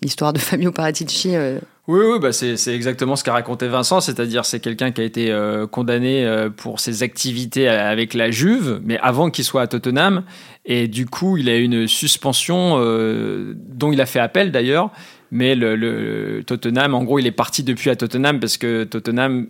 l'histoire 0.00 0.32
de 0.32 0.38
Fabio 0.38 0.70
Paratici 0.70 1.34
euh... 1.34 1.58
Oui, 1.88 1.98
oui 2.04 2.20
bah 2.20 2.30
c'est 2.32 2.54
exactement 2.68 3.16
ce 3.16 3.24
qu'a 3.24 3.32
raconté 3.32 3.66
Vincent, 3.66 4.00
c'est-à-dire 4.00 4.44
c'est 4.44 4.60
quelqu'un 4.60 4.92
qui 4.92 5.00
a 5.00 5.04
été 5.04 5.32
euh, 5.32 5.66
condamné 5.66 6.24
euh, 6.24 6.48
pour 6.48 6.78
ses 6.78 7.02
activités 7.02 7.66
avec 7.66 8.14
la 8.14 8.30
Juve, 8.30 8.80
mais 8.84 8.98
avant 8.98 9.30
qu'il 9.30 9.44
soit 9.44 9.62
à 9.62 9.66
Tottenham, 9.66 10.22
et 10.64 10.86
du 10.86 11.06
coup 11.06 11.36
il 11.36 11.48
a 11.48 11.56
eu 11.56 11.64
une 11.64 11.88
suspension 11.88 12.76
euh, 12.78 13.54
dont 13.56 13.90
il 13.90 14.00
a 14.00 14.06
fait 14.06 14.20
appel 14.20 14.52
d'ailleurs, 14.52 14.92
mais 15.32 15.54
le, 15.56 15.74
le, 15.74 16.44
Tottenham, 16.44 16.94
en 16.94 17.02
gros, 17.02 17.18
il 17.18 17.26
est 17.26 17.32
parti 17.32 17.64
depuis 17.64 17.88
à 17.88 17.96
Tottenham 17.96 18.38
parce 18.38 18.58
que 18.58 18.84
Tottenham 18.84 19.48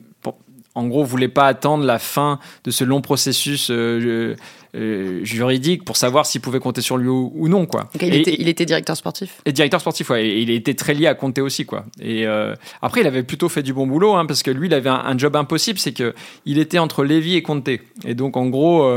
en 0.74 0.86
gros, 0.86 1.04
voulait 1.04 1.28
pas 1.28 1.46
attendre 1.46 1.84
la 1.84 1.98
fin 1.98 2.38
de 2.64 2.70
ce 2.70 2.84
long 2.84 3.02
processus 3.02 3.70
euh, 3.70 4.34
euh, 4.74 5.20
juridique 5.22 5.84
pour 5.84 5.96
savoir 5.96 6.24
s'il 6.24 6.40
pouvait 6.40 6.60
compter 6.60 6.80
sur 6.80 6.96
lui 6.96 7.08
ou, 7.08 7.48
non, 7.48 7.66
quoi. 7.66 7.90
il, 8.00 8.14
était, 8.14 8.36
il, 8.38 8.48
était, 8.48 8.64
directeur 8.64 8.96
sportif. 8.96 9.42
Et 9.44 9.52
directeur 9.52 9.80
sportif, 9.80 10.08
ouais. 10.10 10.26
Et 10.26 10.40
il 10.40 10.50
était 10.50 10.74
très 10.74 10.94
lié 10.94 11.06
à 11.06 11.14
compter 11.14 11.42
aussi, 11.42 11.66
quoi. 11.66 11.84
Et 12.00 12.26
euh, 12.26 12.54
après, 12.80 13.02
il 13.02 13.06
avait 13.06 13.22
plutôt 13.22 13.50
fait 13.50 13.62
du 13.62 13.74
bon 13.74 13.86
boulot, 13.86 14.14
hein, 14.14 14.24
parce 14.24 14.42
que 14.42 14.50
lui, 14.50 14.68
il 14.68 14.74
avait 14.74 14.88
un, 14.90 15.18
job 15.18 15.36
impossible, 15.36 15.78
c'est 15.78 15.92
que 15.92 16.14
il 16.46 16.58
était 16.58 16.78
entre 16.78 17.04
Lévy 17.04 17.36
et 17.36 17.42
Conte. 17.42 17.68
Et 17.68 18.14
donc, 18.14 18.38
en 18.38 18.46
gros, 18.46 18.90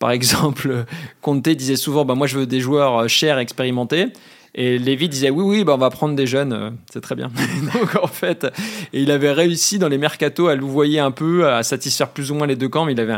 par 0.00 0.10
exemple, 0.12 0.84
Conte 1.20 1.48
disait 1.48 1.76
souvent, 1.76 2.04
bah 2.04 2.16
moi, 2.16 2.26
je 2.26 2.38
veux 2.38 2.46
des 2.46 2.60
joueurs 2.60 3.08
chers, 3.08 3.38
expérimentés. 3.38 4.06
Et 4.54 4.78
Lévy 4.78 5.08
disait 5.08 5.30
oui, 5.30 5.44
oui, 5.44 5.64
bah 5.64 5.74
on 5.74 5.78
va 5.78 5.90
prendre 5.90 6.16
des 6.16 6.26
jeunes, 6.26 6.52
euh, 6.52 6.70
c'est 6.92 7.00
très 7.00 7.14
bien. 7.14 7.30
Donc 7.74 7.96
en 8.02 8.08
fait, 8.08 8.44
et 8.92 9.02
il 9.02 9.10
avait 9.10 9.32
réussi 9.32 9.78
dans 9.78 9.88
les 9.88 9.98
mercatos 9.98 10.48
à 10.48 10.56
louvoyer 10.56 10.98
un 10.98 11.12
peu, 11.12 11.48
à 11.48 11.62
satisfaire 11.62 12.08
plus 12.08 12.30
ou 12.30 12.34
moins 12.34 12.46
les 12.46 12.56
deux 12.56 12.68
camps, 12.68 12.84
mais 12.84 12.92
il 12.92 13.00
avait 13.00 13.16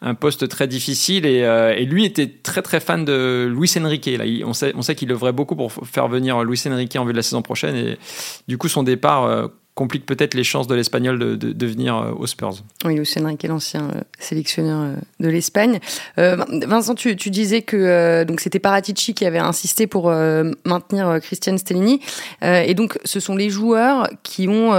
un, 0.00 0.14
poste 0.14 0.48
très 0.48 0.66
difficile 0.66 1.26
et, 1.26 1.44
euh, 1.44 1.74
et, 1.76 1.84
lui 1.84 2.04
était 2.04 2.26
très 2.26 2.60
très 2.60 2.80
fan 2.80 3.04
de 3.04 3.52
Luis 3.54 3.72
Enrique. 3.78 4.06
Là, 4.06 4.24
on 4.44 4.52
sait, 4.52 4.72
on 4.74 4.82
sait 4.82 4.94
qu'il 4.94 5.12
œuvrait 5.12 5.32
beaucoup 5.32 5.54
pour 5.54 5.72
faire 5.72 6.08
venir 6.08 6.42
Luis 6.42 6.60
Enrique 6.66 6.96
en 6.96 7.04
vue 7.04 7.12
de 7.12 7.18
la 7.18 7.22
saison 7.22 7.42
prochaine 7.42 7.76
et 7.76 7.98
du 8.48 8.58
coup 8.58 8.68
son 8.68 8.82
départ 8.82 9.24
euh, 9.24 9.46
complique 9.74 10.04
peut-être 10.04 10.34
les 10.34 10.44
chances 10.44 10.66
de 10.66 10.74
l'Espagnol 10.74 11.18
de, 11.18 11.34
de, 11.34 11.66
venir 11.66 11.96
euh, 11.96 12.12
aux 12.12 12.26
Spurs. 12.26 12.56
Oui, 12.84 12.94
Lucien 12.94 13.26
Riquet, 13.26 13.48
l'ancien 13.48 13.88
euh, 13.88 14.00
sélectionneur 14.18 14.82
euh, 14.82 14.94
de 15.20 15.28
l'Espagne. 15.28 15.80
Vincent, 16.16 16.94
tu, 16.94 17.16
tu, 17.16 17.30
disais 17.30 17.62
que 17.62 18.24
donc 18.24 18.40
c'était 18.40 18.58
Paratici 18.58 19.14
qui 19.14 19.24
avait 19.24 19.38
insisté 19.38 19.86
pour 19.86 20.10
maintenir 20.64 21.18
Christian 21.20 21.56
Stellini, 21.56 22.00
et 22.42 22.74
donc 22.74 22.98
ce 23.04 23.20
sont 23.20 23.36
les 23.36 23.50
joueurs 23.50 24.08
qui 24.22 24.48
ont 24.48 24.70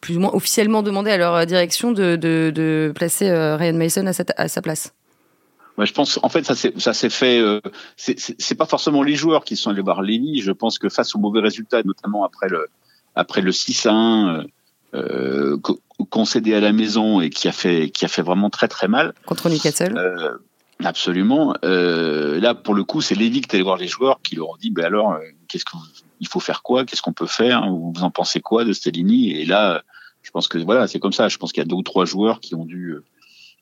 plus 0.00 0.16
ou 0.16 0.20
moins 0.20 0.32
officiellement 0.32 0.82
demandé 0.82 1.10
à 1.10 1.16
leur 1.16 1.46
direction 1.46 1.92
de, 1.92 2.16
de 2.16 2.92
placer 2.94 3.30
Ryan 3.30 3.74
Mason 3.74 4.06
à 4.06 4.12
sa, 4.12 4.24
à 4.36 4.48
sa 4.48 4.62
place. 4.62 4.92
Moi, 5.80 5.86
je 5.86 5.94
pense, 5.94 6.20
en 6.22 6.28
fait, 6.28 6.44
ça 6.44 6.54
s'est, 6.54 6.74
ça 6.76 6.92
s'est 6.92 7.08
fait. 7.08 7.38
Euh, 7.40 7.58
c'est 7.96 8.54
pas 8.54 8.66
forcément 8.66 9.02
les 9.02 9.14
joueurs 9.14 9.44
qui 9.44 9.56
sont 9.56 9.70
allés 9.70 9.80
voir 9.80 10.02
Lévy. 10.02 10.42
Je 10.42 10.52
pense 10.52 10.78
que 10.78 10.90
face 10.90 11.14
aux 11.14 11.18
mauvais 11.18 11.40
résultats, 11.40 11.82
notamment 11.84 12.22
après 12.22 12.48
le 12.48 12.68
après 13.14 13.40
le 13.40 13.52
6 13.52 13.86
à 13.86 13.92
1 13.92 14.34
euh, 14.34 14.44
euh 14.94 15.56
concédé 16.08 16.54
à 16.54 16.60
la 16.60 16.72
maison 16.72 17.20
et 17.20 17.28
qui 17.28 17.46
a 17.46 17.52
fait 17.52 17.90
qui 17.90 18.06
a 18.06 18.08
fait 18.08 18.22
vraiment 18.22 18.48
très 18.48 18.68
très 18.68 18.88
mal 18.88 19.12
contre 19.26 19.50
Newcastle. 19.50 19.96
Euh, 19.98 20.38
absolument. 20.82 21.54
Euh, 21.62 22.40
là, 22.40 22.54
pour 22.54 22.72
le 22.74 22.84
coup, 22.84 23.02
c'est 23.02 23.14
Lévy 23.14 23.42
qui 23.42 23.50
est 23.50 23.54
allé 23.56 23.62
voir 23.62 23.76
les 23.76 23.86
joueurs 23.86 24.18
qui 24.22 24.34
leur 24.36 24.48
ont 24.48 24.56
dit, 24.56 24.70
ben 24.70 24.86
alors, 24.86 25.18
qu'est-ce 25.46 25.66
qu'il 25.66 26.26
faut 26.26 26.40
faire 26.40 26.62
quoi? 26.62 26.86
Qu'est-ce 26.86 27.02
qu'on 27.02 27.12
peut 27.12 27.26
faire? 27.26 27.68
Vous 27.68 27.92
en 28.00 28.10
pensez 28.10 28.40
quoi 28.40 28.64
de 28.64 28.72
Stellini? 28.72 29.30
Et 29.32 29.44
là, 29.44 29.82
je 30.22 30.30
pense 30.30 30.48
que 30.48 30.56
voilà, 30.56 30.88
c'est 30.88 30.98
comme 30.98 31.12
ça. 31.12 31.28
Je 31.28 31.36
pense 31.36 31.52
qu'il 31.52 31.60
y 31.60 31.66
a 31.66 31.68
deux 31.68 31.76
ou 31.76 31.82
trois 31.82 32.06
joueurs 32.06 32.40
qui 32.40 32.54
ont 32.54 32.64
dû 32.64 32.96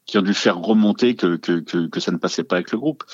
qui 0.07 0.17
ont 0.17 0.23
dû 0.23 0.35
faire 0.35 0.59
remonter 0.59 1.17
que, 1.17 1.37
que, 1.37 1.61
que, 1.61 1.87
que, 1.87 2.00
ça 2.00 2.12
ne 2.12 2.17
passait 2.17 2.45
pas 2.45 2.57
avec 2.57 2.73
le 2.73 2.78
groupe. 2.78 3.05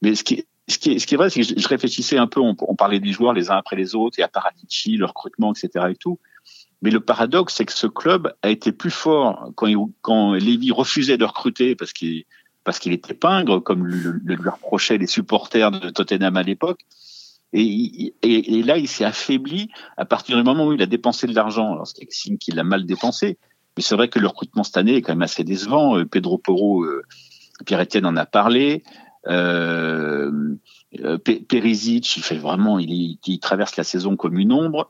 Mais 0.00 0.14
ce 0.14 0.24
qui 0.24 0.34
est, 0.34 0.46
ce 0.68 0.78
qui 0.78 0.92
est, 0.92 0.98
ce 0.98 1.06
qui 1.06 1.14
est 1.14 1.16
vrai, 1.16 1.30
c'est 1.30 1.40
que 1.40 1.60
je, 1.60 1.68
réfléchissais 1.68 2.18
un 2.18 2.26
peu, 2.26 2.40
on, 2.40 2.54
on, 2.60 2.74
parlait 2.74 3.00
des 3.00 3.12
joueurs 3.12 3.32
les 3.32 3.50
uns 3.50 3.56
après 3.56 3.76
les 3.76 3.94
autres, 3.94 4.18
et 4.18 4.22
à 4.22 4.28
Paratici, 4.28 4.96
le 4.96 5.06
recrutement, 5.06 5.52
etc. 5.52 5.86
et 5.90 5.96
tout. 5.96 6.18
Mais 6.82 6.90
le 6.90 7.00
paradoxe, 7.00 7.54
c'est 7.56 7.64
que 7.64 7.72
ce 7.72 7.86
club 7.86 8.32
a 8.42 8.50
été 8.50 8.72
plus 8.72 8.90
fort 8.90 9.50
quand, 9.56 9.68
quand 10.00 10.34
Lévy 10.34 10.70
refusait 10.70 11.16
de 11.16 11.24
recruter 11.24 11.74
parce 11.74 11.92
qu'il 11.92 12.24
parce 12.64 12.78
qu'il 12.80 12.92
était 12.92 13.14
pingre, 13.14 13.62
comme 13.62 13.86
le, 13.86 14.20
le, 14.22 14.34
lui 14.34 14.48
reprochaient 14.50 14.98
les 14.98 15.06
supporters 15.06 15.70
de 15.70 15.88
Tottenham 15.88 16.36
à 16.36 16.42
l'époque. 16.42 16.80
Et, 17.54 18.12
et, 18.22 18.62
là, 18.62 18.76
il 18.76 18.86
s'est 18.86 19.06
affaibli 19.06 19.70
à 19.96 20.04
partir 20.04 20.36
du 20.36 20.42
moment 20.42 20.66
où 20.66 20.74
il 20.74 20.82
a 20.82 20.86
dépensé 20.86 21.26
de 21.26 21.34
l'argent. 21.34 21.72
Alors, 21.72 21.86
c'est 21.86 22.12
signe 22.12 22.36
qu'il 22.36 22.56
l'a 22.56 22.64
mal 22.64 22.84
dépensé, 22.84 23.38
mais 23.74 23.82
c'est 23.82 23.94
vrai 23.94 24.08
que 24.08 24.18
le 24.18 24.26
recrutement 24.26 24.64
cette 24.64 24.76
année 24.76 24.96
est 24.96 25.02
quand 25.02 25.12
même 25.12 25.22
assez 25.22 25.44
décevant. 25.44 25.96
Euh, 25.96 26.04
Pedro 26.04 26.36
Porro, 26.36 26.82
euh, 26.84 27.02
Pierre-Etienne 27.64 28.04
en 28.04 28.16
a 28.16 28.26
parlé. 28.26 28.82
Euh, 29.28 30.56
euh 31.00 31.18
Perisic, 31.18 32.16
il 32.16 32.22
fait 32.22 32.38
vraiment, 32.38 32.78
il, 32.78 33.18
traverse 33.40 33.76
la 33.76 33.84
saison 33.84 34.16
comme 34.16 34.38
une 34.38 34.52
ombre. 34.52 34.88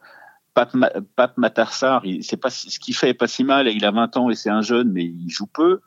Pape, 0.55 1.37
Matarsar, 1.37 2.03
c'est 2.21 2.37
pas 2.37 2.51
ce 2.51 2.79
qu'il 2.81 2.95
fait 2.95 3.11
est 3.11 3.15
pas 3.15 3.29
si 3.29 3.45
mal. 3.45 3.69
Il 3.69 3.85
a 3.85 3.93
20 3.93 4.17
ans 4.17 4.31
et 4.31 4.35
c'est 4.35 4.51
un 4.51 4.63
jeune, 4.63 4.91
mais 4.91 5.05
il 5.05 5.31
joue 5.31 5.47
peu. 5.47 5.81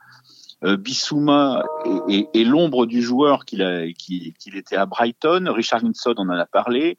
Euh, 0.63 0.77
Bissouma 0.77 1.63
l'ombre 2.45 2.85
du 2.85 3.01
joueur 3.01 3.45
qu'il 3.45 3.61
était 3.61 4.75
à 4.75 4.85
Brighton. 4.85 5.45
Richard 5.49 5.81
Linson, 5.81 6.13
on 6.17 6.29
en 6.29 6.37
a 6.37 6.45
parlé. 6.45 6.97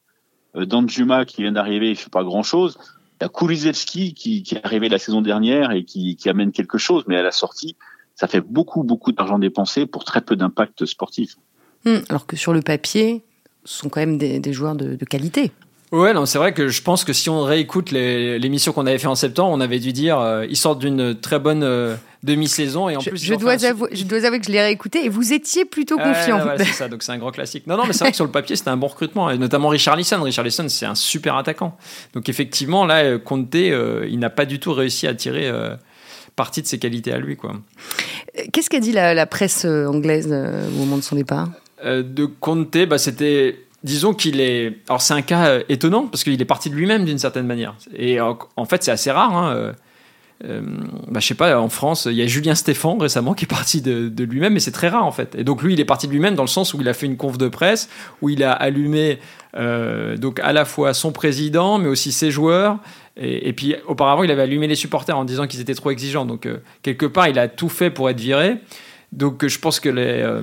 Euh, 0.56 0.66
Danjuma 0.66 1.24
qui 1.24 1.42
vient 1.42 1.52
d'arriver, 1.52 1.90
il 1.90 1.96
fait 1.96 2.10
pas 2.10 2.24
grand 2.24 2.42
chose. 2.42 2.76
Il 3.20 3.24
y 3.24 3.26
a 3.26 3.72
qui 3.72 4.44
est 4.50 4.66
arrivé 4.66 4.88
la 4.88 4.98
saison 4.98 5.22
dernière 5.22 5.70
et 5.70 5.84
qui, 5.84 6.16
qui 6.16 6.28
amène 6.28 6.50
quelque 6.50 6.76
chose, 6.76 7.04
mais 7.06 7.16
à 7.16 7.22
la 7.22 7.30
sortie, 7.30 7.76
ça 8.14 8.28
fait 8.28 8.40
beaucoup, 8.40 8.82
beaucoup 8.82 9.12
d'argent 9.12 9.38
dépensé 9.38 9.86
pour 9.86 10.04
très 10.04 10.20
peu 10.20 10.36
d'impact 10.36 10.84
sportif. 10.86 11.36
Hum, 11.86 12.02
alors 12.08 12.26
que 12.26 12.36
sur 12.36 12.52
le 12.52 12.62
papier, 12.62 13.22
ce 13.64 13.78
sont 13.78 13.88
quand 13.88 14.00
même 14.00 14.18
des, 14.18 14.38
des 14.38 14.52
joueurs 14.52 14.76
de, 14.76 14.94
de 14.94 15.04
qualité. 15.04 15.52
Ouais, 15.92 16.14
non, 16.14 16.24
c'est 16.24 16.38
vrai 16.38 16.54
que 16.54 16.68
je 16.68 16.80
pense 16.80 17.04
que 17.04 17.12
si 17.12 17.28
on 17.28 17.42
réécoute 17.42 17.90
l'émission 17.90 18.72
qu'on 18.72 18.86
avait 18.86 18.96
fait 18.98 19.08
en 19.08 19.14
septembre, 19.14 19.50
on 19.52 19.60
avait 19.60 19.78
dû 19.78 19.92
dire 19.92 20.18
euh, 20.18 20.46
ils 20.48 20.56
sortent 20.56 20.78
d'une 20.78 21.14
très 21.20 21.38
bonne 21.38 21.62
euh, 21.62 21.96
demi-saison 22.22 22.88
et 22.88 22.96
en 22.96 23.00
je, 23.00 23.10
plus. 23.10 23.22
Je 23.22 23.34
dois, 23.34 23.62
avouer, 23.62 23.90
je 23.92 24.04
dois 24.04 24.24
avouer 24.24 24.40
que 24.40 24.46
je 24.46 24.52
l'ai 24.52 24.62
réécouté 24.62 25.04
et 25.04 25.10
vous 25.10 25.34
étiez 25.34 25.66
plutôt 25.66 25.98
confiant. 25.98 26.46
Ouais, 26.46 26.56
c'est 26.56 26.72
ça, 26.72 26.88
donc 26.88 27.02
c'est 27.02 27.12
un 27.12 27.18
grand 27.18 27.30
classique. 27.30 27.66
Non, 27.66 27.76
non, 27.76 27.84
mais 27.86 27.92
c'est 27.92 28.04
vrai 28.04 28.10
que 28.10 28.16
sur 28.16 28.24
le 28.24 28.30
papier, 28.30 28.56
c'était 28.56 28.70
un 28.70 28.78
bon 28.78 28.86
recrutement, 28.86 29.28
et 29.28 29.36
notamment 29.36 29.68
Richard 29.68 29.96
Lisson. 29.96 30.22
Richard 30.22 30.46
Lisson, 30.46 30.66
c'est 30.70 30.86
un 30.86 30.94
super 30.94 31.36
attaquant. 31.36 31.76
Donc 32.14 32.30
effectivement, 32.30 32.86
là, 32.86 33.04
euh, 33.04 33.18
Conte, 33.18 33.54
euh, 33.54 34.06
il 34.08 34.18
n'a 34.18 34.30
pas 34.30 34.46
du 34.46 34.60
tout 34.60 34.72
réussi 34.72 35.06
à 35.06 35.14
tirer 35.14 35.46
euh, 35.46 35.76
partie 36.36 36.62
de 36.62 36.66
ses 36.66 36.78
qualités 36.78 37.12
à 37.12 37.18
lui, 37.18 37.36
quoi. 37.36 37.52
Qu'est-ce 38.52 38.70
qu'a 38.70 38.80
dit 38.80 38.92
la, 38.92 39.26
presse 39.26 39.64
anglaise 39.64 40.26
au 40.26 40.78
moment 40.78 40.96
de 40.96 41.02
son 41.02 41.16
départ? 41.16 41.48
De 41.84 42.26
Conte, 42.26 42.86
bah, 42.86 42.98
c'était 42.98 43.56
disons 43.84 44.14
qu'il 44.14 44.40
est. 44.40 44.78
Alors, 44.88 45.02
c'est 45.02 45.14
un 45.14 45.22
cas 45.22 45.46
euh, 45.46 45.62
étonnant 45.68 46.06
parce 46.06 46.24
qu'il 46.24 46.40
est 46.40 46.44
parti 46.44 46.70
de 46.70 46.74
lui-même 46.74 47.04
d'une 47.04 47.18
certaine 47.18 47.46
manière. 47.46 47.74
Et 47.96 48.20
en, 48.20 48.64
fait, 48.64 48.82
c'est 48.82 48.90
assez 48.90 49.10
rare. 49.10 49.36
Hein. 49.36 49.54
Euh, 49.54 49.72
euh, 50.44 50.60
bah, 51.08 51.20
je 51.20 51.26
sais 51.26 51.34
pas, 51.34 51.60
en 51.60 51.68
France, 51.68 52.08
il 52.10 52.16
y 52.16 52.22
a 52.22 52.26
Julien 52.26 52.54
Stéphan 52.54 52.98
récemment 52.98 53.34
qui 53.34 53.44
est 53.44 53.48
parti 53.48 53.80
de, 53.80 54.08
de 54.08 54.24
lui-même, 54.24 54.54
mais 54.54 54.60
c'est 54.60 54.72
très 54.72 54.88
rare 54.88 55.06
en 55.06 55.12
fait. 55.12 55.36
Et 55.36 55.44
donc 55.44 55.62
lui, 55.62 55.74
il 55.74 55.80
est 55.80 55.84
parti 55.84 56.08
de 56.08 56.12
lui-même 56.12 56.34
dans 56.34 56.42
le 56.42 56.48
sens 56.48 56.74
où 56.74 56.80
il 56.80 56.88
a 56.88 56.94
fait 56.94 57.06
une 57.06 57.16
conf 57.16 57.38
de 57.38 57.46
presse, 57.46 57.88
où 58.22 58.28
il 58.28 58.42
a 58.42 58.50
allumé 58.50 59.20
euh, 59.54 60.16
donc 60.16 60.40
à 60.40 60.52
la 60.52 60.64
fois 60.64 60.94
son 60.94 61.12
président, 61.12 61.78
mais 61.78 61.88
aussi 61.88 62.12
ses 62.12 62.30
joueurs. 62.30 62.78
Et, 63.18 63.52
puis 63.52 63.76
auparavant, 63.86 64.22
il 64.22 64.30
avait 64.30 64.42
allumé 64.42 64.66
les 64.66 64.74
supporters 64.74 65.16
en 65.16 65.26
disant 65.26 65.46
qu'ils 65.46 65.60
étaient 65.60 65.74
trop 65.74 65.90
exigeants. 65.90 66.24
Donc 66.24 66.46
euh, 66.46 66.58
quelque 66.82 67.06
part, 67.06 67.28
il 67.28 67.38
a 67.38 67.48
tout 67.48 67.68
fait 67.68 67.90
pour 67.90 68.08
être 68.08 68.20
viré. 68.20 68.56
Donc 69.12 69.46
je 69.46 69.58
pense 69.58 69.80
que 69.80 69.90
les, 69.90 70.22
euh, 70.22 70.40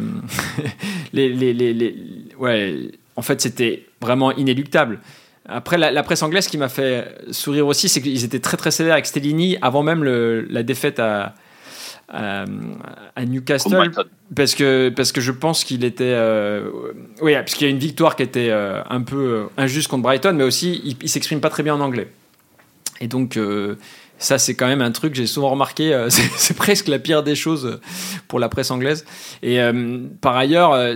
les, 1.13 1.29
les, 1.33 1.95
ouais, 2.37 2.91
en 3.15 3.21
fait, 3.23 3.41
c'était 3.41 3.85
vraiment 4.01 4.31
inéluctable. 4.33 4.99
Après, 5.51 5.79
la, 5.79 6.03
presse 6.03 6.21
anglaise 6.21 6.47
qui 6.47 6.59
m'a 6.59 6.69
fait 6.69 7.07
sourire 7.31 7.65
aussi, 7.65 7.89
c'est 7.89 8.03
qu'ils 8.03 8.23
étaient 8.23 8.39
très 8.39 8.55
très 8.55 8.69
sévères 8.69 8.93
avec 8.93 9.07
Stellini 9.07 9.57
avant 9.63 9.81
même 9.81 10.03
la 10.03 10.61
défaite 10.61 10.99
à, 10.99 11.33
à, 12.09 12.45
à 13.15 13.25
Newcastle, 13.25 13.91
parce 14.35 14.55
que 14.55 14.89
parce 14.89 15.11
que 15.11 15.21
je 15.21 15.31
pense 15.31 15.63
qu'il 15.63 15.83
était, 15.83 16.03
euh, 16.05 16.69
oui, 17.21 17.33
parce 17.33 17.53
qu'il 17.53 17.67
y 17.67 17.69
a 17.69 17.71
une 17.71 17.79
victoire 17.79 18.15
qui 18.15 18.23
était 18.23 18.49
euh, 18.49 18.81
un 18.89 19.01
peu 19.01 19.17
euh, 19.17 19.43
injuste 19.57 19.87
contre 19.87 20.03
Brighton, 20.03 20.33
mais 20.33 20.43
aussi 20.43 20.81
il, 20.83 20.97
il 21.01 21.09
s'exprime 21.09 21.41
pas 21.41 21.49
très 21.49 21.63
bien 21.63 21.75
en 21.75 21.81
anglais. 21.81 22.07
Et 23.01 23.07
donc 23.07 23.37
euh, 23.37 23.75
ça, 24.19 24.37
c'est 24.37 24.53
quand 24.53 24.67
même 24.67 24.81
un 24.81 24.91
truc 24.91 25.13
que 25.13 25.17
j'ai 25.17 25.25
souvent 25.25 25.49
remarqué. 25.49 25.93
Euh, 25.93 26.09
c'est 26.09 26.55
presque 26.55 26.89
la 26.89 26.99
pire 26.99 27.23
des 27.23 27.35
choses 27.35 27.79
pour 28.27 28.39
la 28.39 28.49
presse 28.49 28.69
anglaise. 28.69 29.05
Et 29.41 29.59
euh, 29.61 29.99
par 30.21 30.35
ailleurs, 30.35 30.73
euh, 30.73 30.95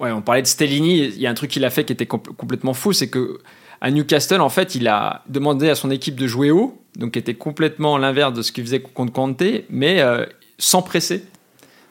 ouais, 0.00 0.10
on 0.10 0.22
parlait 0.22 0.42
de 0.42 0.46
Stellini. 0.46 1.04
Il 1.04 1.20
y 1.20 1.26
a 1.26 1.30
un 1.30 1.34
truc 1.34 1.50
qu'il 1.50 1.64
a 1.64 1.70
fait 1.70 1.84
qui 1.84 1.92
était 1.92 2.06
compl 2.06 2.32
complètement 2.32 2.74
fou, 2.74 2.92
c'est 2.92 3.08
que 3.08 3.38
à 3.82 3.90
Newcastle, 3.90 4.40
en 4.40 4.48
fait, 4.48 4.74
il 4.74 4.88
a 4.88 5.22
demandé 5.28 5.68
à 5.68 5.74
son 5.74 5.90
équipe 5.90 6.16
de 6.16 6.26
jouer 6.26 6.50
haut, 6.50 6.80
donc 6.96 7.12
qui 7.12 7.18
était 7.18 7.34
complètement 7.34 7.98
l'inverse 7.98 8.32
de 8.32 8.42
ce 8.42 8.52
qu'il 8.52 8.64
faisait 8.64 8.80
contre 8.80 9.12
Conte, 9.12 9.42
mais 9.70 10.00
euh, 10.00 10.24
sans 10.58 10.82
presser. 10.82 11.24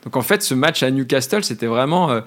Donc 0.03 0.17
en 0.17 0.21
fait, 0.21 0.41
ce 0.41 0.53
match 0.53 0.83
à 0.83 0.91
Newcastle, 0.91 1.43
c'était 1.43 1.67
vraiment. 1.67 2.11
Euh, 2.11 2.21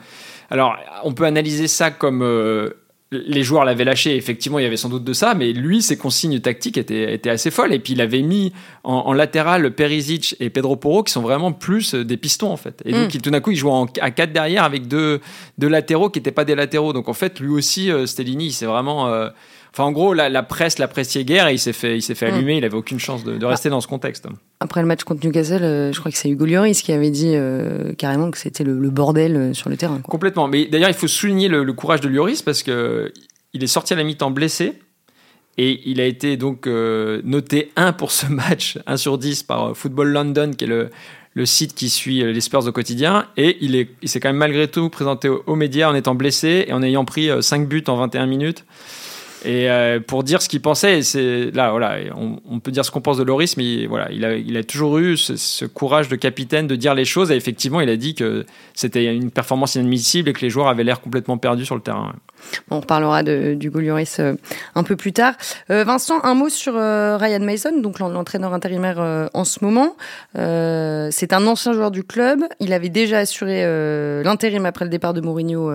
alors, 0.51 0.77
on 1.05 1.13
peut 1.13 1.25
analyser 1.25 1.69
ça 1.69 1.91
comme 1.91 2.23
euh, 2.23 2.71
les 3.11 3.43
joueurs 3.43 3.65
l'avaient 3.65 3.85
lâché, 3.85 4.17
effectivement, 4.17 4.59
il 4.59 4.63
y 4.63 4.67
avait 4.67 4.77
sans 4.77 4.89
doute 4.89 5.05
de 5.05 5.13
ça, 5.13 5.35
mais 5.35 5.53
lui, 5.53 5.83
ses 5.83 5.97
consignes 5.97 6.41
tactiques 6.41 6.79
étaient, 6.79 7.13
étaient 7.15 7.31
assez 7.31 7.51
folles. 7.51 7.75
Et 7.75 7.79
puis, 7.79 7.95
il 7.95 8.01
avait 8.01 8.23
mis 8.23 8.53
en, 8.85 8.95
en, 8.95 9.13
latéral 9.13 9.75
Perisic 9.75 10.37
et 10.41 10.49
Pedro 10.49 10.77
Porro, 10.77 11.03
qui 11.03 11.13
sont 11.13 11.21
vraiment 11.21 11.53
plus 11.53 11.95
des 11.95 12.17
pistons, 12.17 12.51
en 12.51 12.57
fait. 12.57 12.81
Et 12.85 12.93
donc, 12.93 13.15
mm. 13.15 13.21
tout 13.21 13.31
d'un 13.31 13.41
coup, 13.41 13.51
il 13.51 13.57
jouait 13.57 13.71
en, 13.71 13.87
à 14.01 14.11
4 14.11 14.33
derrière 14.33 14.65
avec 14.65 14.89
deux, 14.89 15.21
deux 15.59 15.69
latéraux 15.69 16.11
qui 16.11 16.19
n'étaient 16.19 16.33
pas 16.33 16.45
des 16.45 16.55
latéraux. 16.55 16.93
Donc, 16.93 17.09
en 17.09 17.15
fait, 17.15 17.41
lui 17.41 17.51
aussi, 17.51 17.91
Stellini, 18.07 18.53
c'est 18.53 18.67
vraiment. 18.67 19.31
Enfin, 19.79 19.91
en 19.91 19.93
gros, 19.93 20.13
la, 20.13 20.29
la 20.29 20.43
presse 20.43 20.81
l'appréciait 20.81 21.25
guère 21.25 21.47
et 21.47 21.53
il 21.53 21.59
s'est 21.61 21.73
fait, 21.73 21.97
il 21.97 22.03
s'est 22.03 22.17
fait 22.17 22.27
allumer. 22.27 22.57
Il 22.57 22.65
avait 22.65 22.77
aucune 22.77 22.99
chance 22.99 23.23
de, 23.23 23.39
de 23.39 23.47
rester 23.47 23.69
dans 23.69 23.81
ce 23.81 23.87
contexte. 23.87 24.27
Après 24.59 24.81
le 24.81 24.89
match 24.89 25.05
contre 25.05 25.25
Newcastle, 25.25 25.63
euh, 25.63 25.93
je 25.93 26.01
crois 26.01 26.11
que 26.11 26.19
c'est 26.19 26.29
Hugo 26.29 26.47
Lloris 26.47 26.83
qui 26.83 26.91
avait 26.91 27.13
dit 27.13 27.37
euh, 27.37 27.95
carrément 27.95 28.33
que 28.33 28.39
c'était 28.39 28.65
le, 28.65 28.77
le, 28.77 28.91
bordel 28.91 29.37
euh, 29.37 29.55
sur 29.55 29.71
le 29.71 29.77
terrain. 29.77 30.01
Quoi. 30.01 30.11
Complètement. 30.11 30.49
Mais 30.49 30.67
d'ailleurs, 30.67 30.89
il 30.89 30.97
faut 30.97 31.07
souligner 31.07 31.47
le, 31.47 31.63
le 31.63 31.73
courage 31.75 32.01
de 32.01 32.09
Lloris 32.09 32.43
parce 32.43 32.65
que 32.65 33.13
il 33.53 33.63
est 33.63 33.69
sorti 33.69 33.93
à 33.93 33.97
la 33.97 34.03
mi-temps 34.03 34.33
blessé. 34.33 34.73
Et 35.59 35.81
il 35.89 36.01
a 36.01 36.07
été 36.07 36.37
donc 36.37 36.67
euh, 36.67 37.21
noté 37.23 37.71
1 37.77 37.93
pour 37.93 38.11
ce 38.11 38.27
match, 38.27 38.81
1 38.89 38.97
sur 38.97 39.17
10 39.17 39.45
par 39.45 39.77
Football 39.77 40.09
London, 40.09 40.51
qui 40.59 40.65
est 40.65 40.69
le, 40.69 40.91
le 41.35 41.47
site 41.47 41.77
qui 41.77 41.89
suit 41.89 42.25
les 42.25 42.41
Spurs 42.41 42.67
au 42.67 42.73
quotidien. 42.73 43.27
Et 43.37 43.59
il 43.61 43.71
s'est 43.71 44.19
il 44.19 44.21
quand 44.21 44.31
même 44.31 44.39
malgré 44.39 44.67
tout 44.67 44.89
présenté 44.89 45.29
aux, 45.29 45.45
aux, 45.47 45.55
médias 45.55 45.89
en 45.89 45.95
étant 45.95 46.17
blessé 46.17 46.65
et 46.67 46.73
en 46.73 46.83
ayant 46.83 47.05
pris 47.05 47.31
5 47.41 47.69
buts 47.69 47.85
en 47.87 47.95
21 47.95 48.27
minutes. 48.27 48.65
Et 49.45 49.71
euh, 49.71 50.01
pour 50.01 50.25
dire 50.25 50.43
ce 50.43 50.49
qu'il 50.49 50.61
pensait, 50.61 51.01
là, 51.53 51.75
on, 52.17 52.61
peut 52.61 52.71
dire 52.71 52.85
ce 52.85 52.91
qu'on 52.91 53.01
pense 53.01 53.19
de 53.19 53.23
Loris, 53.23 53.57
mais 53.57 53.65
il 54.11 54.57
a, 54.57 54.63
toujours 54.65 54.99
eu 54.99 55.17
ce, 55.17 55.65
courage 55.65 56.09
de 56.09 56.17
capitaine 56.17 56.67
de 56.67 56.77
dire 56.77 56.95
les 56.95 57.05
choses. 57.05 57.31
Et 57.31 57.37
effectivement, 57.37 57.81
il 57.81 57.89
a 57.89 57.97
dit 57.97 58.15
que 58.15 58.47
c'était 58.75 59.15
une 59.15 59.31
performance 59.31 59.77
inadmissible 59.77 60.29
et 60.29 60.33
que 60.33 60.41
les 60.41 60.51
joueurs 60.51 60.69
avaient 60.69 60.85
l'air 60.85 61.01
complètement 61.01 61.39
perdus 61.39 61.65
sur 61.65 61.77
le 61.77 61.81
terrain. 61.81 62.15
On 62.71 62.81
reparlera 62.81 63.23
de, 63.23 63.55
du 63.55 63.71
Lloris 63.71 64.19
euh, 64.21 64.35
un 64.75 64.83
peu 64.83 64.97
plus 64.97 65.13
tard. 65.13 65.35
Euh, 65.71 65.85
Vincent, 65.85 66.21
un 66.25 66.35
mot 66.35 66.49
sur 66.49 66.75
Ryan 66.75 67.41
Mason, 67.41 67.81
donc 67.81 68.01
l'entraîneur 68.01 68.55
intérimaire 68.55 69.29
en 69.35 69.45
ce 69.45 69.65
moment. 69.65 69.97
C'est 70.35 71.33
un 71.33 71.47
ancien 71.47 71.73
joueur 71.73 71.91
du 71.91 72.03
club. 72.03 72.41
Il 72.59 72.73
avait 72.73 72.89
déjà 72.89 73.19
assuré 73.19 73.63
l'intérim 74.25 74.67
après 74.67 74.85
le 74.85 74.91
départ 74.91 75.15
de 75.15 75.21
Mourinho 75.21 75.71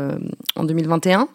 en 0.55 0.63
2021. 0.63 1.27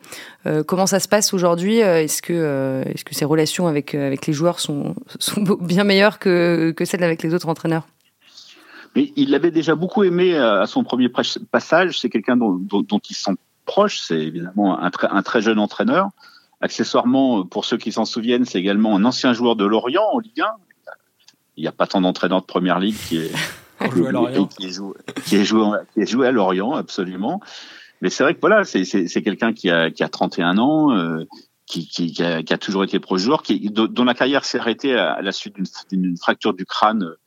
Comment 0.66 0.86
ça 0.86 1.00
se 1.00 1.08
passe 1.08 1.34
aujourd'hui 1.34 1.78
Est-ce 1.78 2.22
que, 2.22 2.82
est-ce 2.86 3.04
que 3.04 3.14
ses 3.14 3.24
relations 3.24 3.66
avec, 3.66 3.94
avec 3.94 4.26
les 4.26 4.32
joueurs 4.32 4.60
sont, 4.60 4.94
sont 5.18 5.42
bien 5.60 5.84
meilleures 5.84 6.18
que, 6.18 6.72
que 6.76 6.84
celles 6.84 7.04
avec 7.04 7.22
les 7.22 7.34
autres 7.34 7.48
entraîneurs? 7.48 7.86
Mais 8.96 9.12
il 9.16 9.30
l'avait 9.30 9.50
déjà 9.50 9.74
beaucoup 9.74 10.04
aimé 10.04 10.36
à 10.36 10.66
son 10.66 10.84
premier 10.84 11.10
passage. 11.50 12.00
C'est 12.00 12.08
quelqu'un 12.08 12.36
dont, 12.36 12.52
dont, 12.52 12.82
dont, 12.82 13.00
il 13.10 13.14
sent 13.14 13.32
proche. 13.66 14.00
C'est 14.00 14.18
évidemment 14.18 14.82
un, 14.82 14.90
un, 15.02 15.22
très 15.22 15.42
jeune 15.42 15.58
entraîneur. 15.58 16.08
Accessoirement, 16.60 17.44
pour 17.44 17.64
ceux 17.64 17.76
qui 17.76 17.92
s'en 17.92 18.04
souviennent, 18.04 18.44
c'est 18.44 18.58
également 18.58 18.96
un 18.96 19.04
ancien 19.04 19.32
joueur 19.32 19.56
de 19.56 19.64
Lorient 19.64 20.04
en 20.12 20.18
Ligue 20.18 20.40
1. 20.40 20.46
Il 21.56 21.62
n'y 21.62 21.68
a 21.68 21.72
pas 21.72 21.86
tant 21.86 22.00
d'entraîneurs 22.00 22.40
de 22.40 22.46
première 22.46 22.78
ligue 22.78 22.96
qui 22.96 23.18
est 23.18 23.32
Pour 23.78 23.92
jouer 23.92 24.08
à 24.08 24.12
Lorient. 24.12 24.46
Qui 24.46 24.66
est 24.66 24.70
joué, 24.70 24.94
qui 25.24 25.36
est 25.36 25.44
joué, 25.44 25.78
qui 25.92 26.00
est 26.00 26.06
joué 26.06 26.26
à 26.26 26.32
Lorient, 26.32 26.74
absolument. 26.74 27.40
Mais 28.00 28.10
c'est 28.10 28.22
vrai 28.22 28.34
que 28.34 28.40
voilà, 28.40 28.64
c'est 28.64 29.22
quelqu'un 29.22 29.52
qui 29.52 29.70
a, 29.70 29.90
qui 29.90 30.02
a 30.02 30.08
31 30.08 30.58
ans, 30.58 30.92
euh, 30.92 31.24
qui, 31.66 31.88
qui, 31.88 32.12
qui, 32.12 32.22
a, 32.22 32.42
qui, 32.42 32.52
a, 32.52 32.58
toujours 32.58 32.84
été 32.84 32.98
pro 33.00 33.18
joueur, 33.18 33.42
qui, 33.42 33.70
dont 33.70 34.04
la 34.04 34.14
carrière 34.14 34.44
s'est 34.44 34.58
arrêtée 34.58 34.94
à, 34.94 35.20
la 35.20 35.32
suite 35.32 35.56
d'une 35.90 36.16
fracture 36.16 36.54
du 36.54 36.64
crâne 36.64 37.04
euh, 37.04 37.18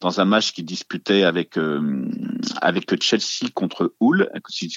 dans 0.00 0.20
un 0.20 0.24
match 0.24 0.52
qu'il 0.52 0.64
disputait 0.64 1.24
avec 1.24 1.58
euh, 1.58 2.08
avec 2.60 3.02
Chelsea 3.02 3.50
contre 3.52 3.94
Hull, 4.00 4.28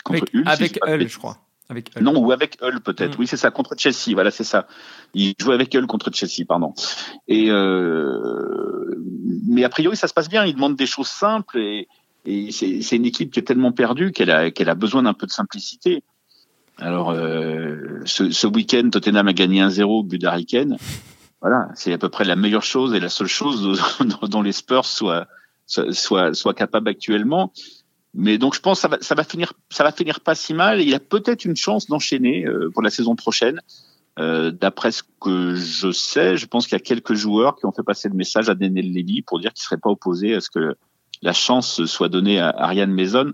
contre 0.04 0.24
avec, 0.24 0.34
Hull, 0.34 0.44
avec 0.48 0.80
Hull, 0.84 1.08
je 1.08 1.18
crois. 1.18 1.38
Avec 1.70 1.92
Hull. 1.96 2.04
Non, 2.04 2.18
ou 2.18 2.32
avec 2.32 2.58
Hull 2.62 2.82
peut-être. 2.82 3.18
Mm. 3.18 3.22
Oui, 3.22 3.28
c'est 3.28 3.38
ça, 3.38 3.52
contre 3.52 3.76
Chelsea. 3.78 4.14
Voilà, 4.14 4.32
c'est 4.32 4.44
ça. 4.44 4.68
Il 5.14 5.36
jouait 5.40 5.54
avec 5.54 5.74
Hull 5.76 5.86
contre 5.86 6.12
Chelsea, 6.12 6.46
pardon. 6.48 6.74
Et 7.28 7.52
euh, 7.52 8.96
mais 9.48 9.64
a 9.64 9.70
priori, 9.70 9.96
ça 9.96 10.08
se 10.08 10.14
passe 10.14 10.30
bien. 10.30 10.46
Il 10.46 10.56
demande 10.56 10.76
des 10.76 10.86
choses 10.86 11.08
simples 11.08 11.60
et, 11.60 11.88
et 12.26 12.52
c'est 12.52 12.96
une 12.96 13.06
équipe 13.06 13.32
qui 13.32 13.40
est 13.40 13.44
tellement 13.44 13.72
perdue 13.72 14.12
qu'elle 14.12 14.32
a 14.32 14.52
qu'elle 14.52 14.70
a 14.70 14.76
besoin 14.76 15.04
d'un 15.04 15.14
peu 15.14 15.26
de 15.26 15.32
simplicité. 15.32 16.04
Alors, 16.78 17.12
euh, 17.12 18.02
ce, 18.06 18.32
ce 18.32 18.48
week-end, 18.48 18.90
Tottenham 18.92 19.28
a 19.28 19.34
gagné 19.34 19.62
1-0 19.62 19.84
au 19.84 20.04
but 20.04 20.20
d'Ariken. 20.20 20.78
Voilà, 21.42 21.70
c'est 21.76 21.94
à 21.94 21.98
peu 21.98 22.10
près 22.10 22.24
la 22.24 22.36
meilleure 22.36 22.64
chose 22.64 22.94
et 22.94 23.00
la 23.00 23.10
seule 23.10 23.28
chose 23.28 23.80
dont 24.30 24.42
les 24.42 24.52
Spurs 24.52 24.86
soient, 24.86 25.28
soient, 25.66 26.34
soient 26.34 26.54
capables 26.54 26.90
actuellement. 26.90 27.52
Mais 28.14 28.38
donc, 28.38 28.56
je 28.56 28.60
pense 28.60 28.80
que 28.80 28.82
ça 28.82 28.88
va, 28.88 28.98
ça 29.02 29.16
va 29.16 29.24
finir, 29.24 29.54
ça 29.70 29.84
va 29.84 29.92
finir 29.92 30.20
pas 30.20 30.36
si 30.36 30.54
mal. 30.54 30.82
il 30.82 30.90
y 30.90 30.94
a 30.94 31.00
peut-être 31.00 31.46
une 31.46 31.56
chance 31.56 31.88
d'enchaîner 31.88 32.46
euh, 32.46 32.70
pour 32.72 32.82
la 32.82 32.90
saison 32.90 33.16
prochaine. 33.16 33.62
Euh, 34.20 34.52
D'après 34.52 34.92
ce 34.92 35.04
que 35.22 35.56
je 35.56 35.92
sais, 35.92 36.36
je 36.36 36.46
pense 36.46 36.68
qu'il 36.68 36.78
y 36.78 36.82
a 36.82 36.84
quelques 36.84 37.14
joueurs 37.14 37.56
qui 37.56 37.66
ont 37.66 37.72
fait 37.72 37.84
passer 37.84 38.10
le 38.10 38.16
message 38.16 38.50
à 38.50 38.56
Daniel 38.56 38.92
Levy 38.92 39.22
pour 39.22 39.40
dire 39.40 39.54
qu'ils 39.54 39.64
seraient 39.64 39.78
pas 39.78 39.90
opposés 39.90 40.36
à 40.36 40.42
ce 40.42 40.50
que 40.50 40.76
la 41.22 41.34
chance 41.34 41.86
soit 41.86 42.10
donnée 42.10 42.40
à 42.40 42.50
Ariane 42.50 42.92
Maison. 42.92 43.34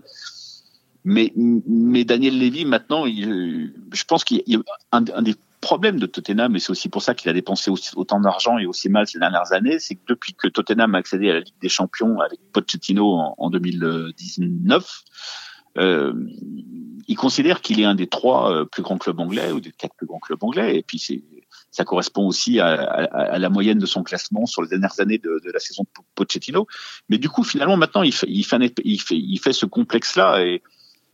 Mais, 1.03 1.31
mais 1.35 2.03
Daniel 2.03 2.37
Levy, 2.37 2.65
maintenant, 2.65 3.05
il, 3.05 3.73
je 3.93 4.03
pense 4.03 4.25
qu'il 4.25 4.43
y 4.45 4.55
a 4.55 4.59
un, 4.91 5.05
un, 5.13 5.21
des 5.21 5.35
problèmes 5.61 5.99
de 5.99 6.05
Tottenham, 6.05 6.55
et 6.55 6.59
c'est 6.59 6.71
aussi 6.71 6.89
pour 6.89 7.01
ça 7.01 7.15
qu'il 7.15 7.29
a 7.29 7.33
dépensé 7.33 7.71
autant 7.95 8.19
d'argent 8.19 8.57
et 8.57 8.65
aussi 8.65 8.89
mal 8.89 9.07
ces 9.07 9.19
dernières 9.19 9.53
années, 9.53 9.79
c'est 9.79 9.95
que 9.95 10.01
depuis 10.07 10.33
que 10.33 10.47
Tottenham 10.49 10.95
a 10.95 10.97
accédé 10.97 11.29
à 11.29 11.35
la 11.35 11.39
Ligue 11.39 11.53
des 11.61 11.69
Champions 11.69 12.19
avec 12.19 12.39
Pochettino 12.51 13.13
en, 13.13 13.35
en 13.37 13.49
2019, 13.49 15.03
euh, 15.77 16.13
il 17.07 17.15
considère 17.15 17.61
qu'il 17.61 17.79
est 17.79 17.85
un 17.85 17.95
des 17.95 18.07
trois 18.07 18.51
euh, 18.51 18.65
plus 18.65 18.83
grands 18.83 18.97
clubs 18.97 19.19
anglais 19.19 19.51
ou 19.51 19.59
des 19.59 19.71
quatre 19.71 19.95
plus 19.95 20.07
grands 20.07 20.19
clubs 20.19 20.43
anglais. 20.43 20.77
Et 20.77 20.83
puis 20.83 20.99
c'est 20.99 21.23
ça 21.71 21.85
correspond 21.85 22.25
aussi 22.25 22.59
à, 22.59 22.67
à, 22.67 23.03
à, 23.03 23.39
la 23.39 23.49
moyenne 23.49 23.77
de 23.77 23.85
son 23.85 24.03
classement 24.03 24.45
sur 24.45 24.61
les 24.61 24.69
dernières 24.69 24.99
années 24.99 25.17
de, 25.17 25.41
de, 25.43 25.51
la 25.51 25.59
saison 25.59 25.83
de 25.83 26.03
Pochettino. 26.15 26.67
Mais 27.09 27.17
du 27.17 27.29
coup, 27.29 27.43
finalement, 27.43 27.77
maintenant, 27.77 28.03
il 28.03 28.13
fait, 28.13 28.27
il 28.29 28.43
fait, 28.43 28.57
il 28.83 29.01
fait, 29.01 29.17
il 29.17 29.37
fait 29.37 29.53
ce 29.53 29.65
complexe-là 29.65 30.43
et 30.43 30.63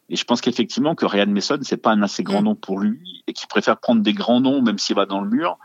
et 0.10 0.16
je 0.16 0.26
pense 0.26 0.42
qu'effectivement 0.42 0.96
que 0.96 1.06
Ryan 1.06 1.28
Mason, 1.28 1.60
c'est 1.62 1.78
pas 1.78 1.92
un 1.92 2.02
assez 2.02 2.24
grand 2.24 2.42
mm. 2.42 2.46
nom 2.46 2.56
pour 2.56 2.80
lui 2.80 3.24
et 3.28 3.34
qu'il 3.34 3.48
préfère 3.48 3.80
prendre 3.80 4.02
des 4.02 4.13
grands 4.13 4.42
noms, 4.42 4.62
même 4.62 4.78
s'il 4.78 4.96
va 4.96 5.06
dans 5.06 5.22
le 5.22 5.30
mur, 5.30 5.58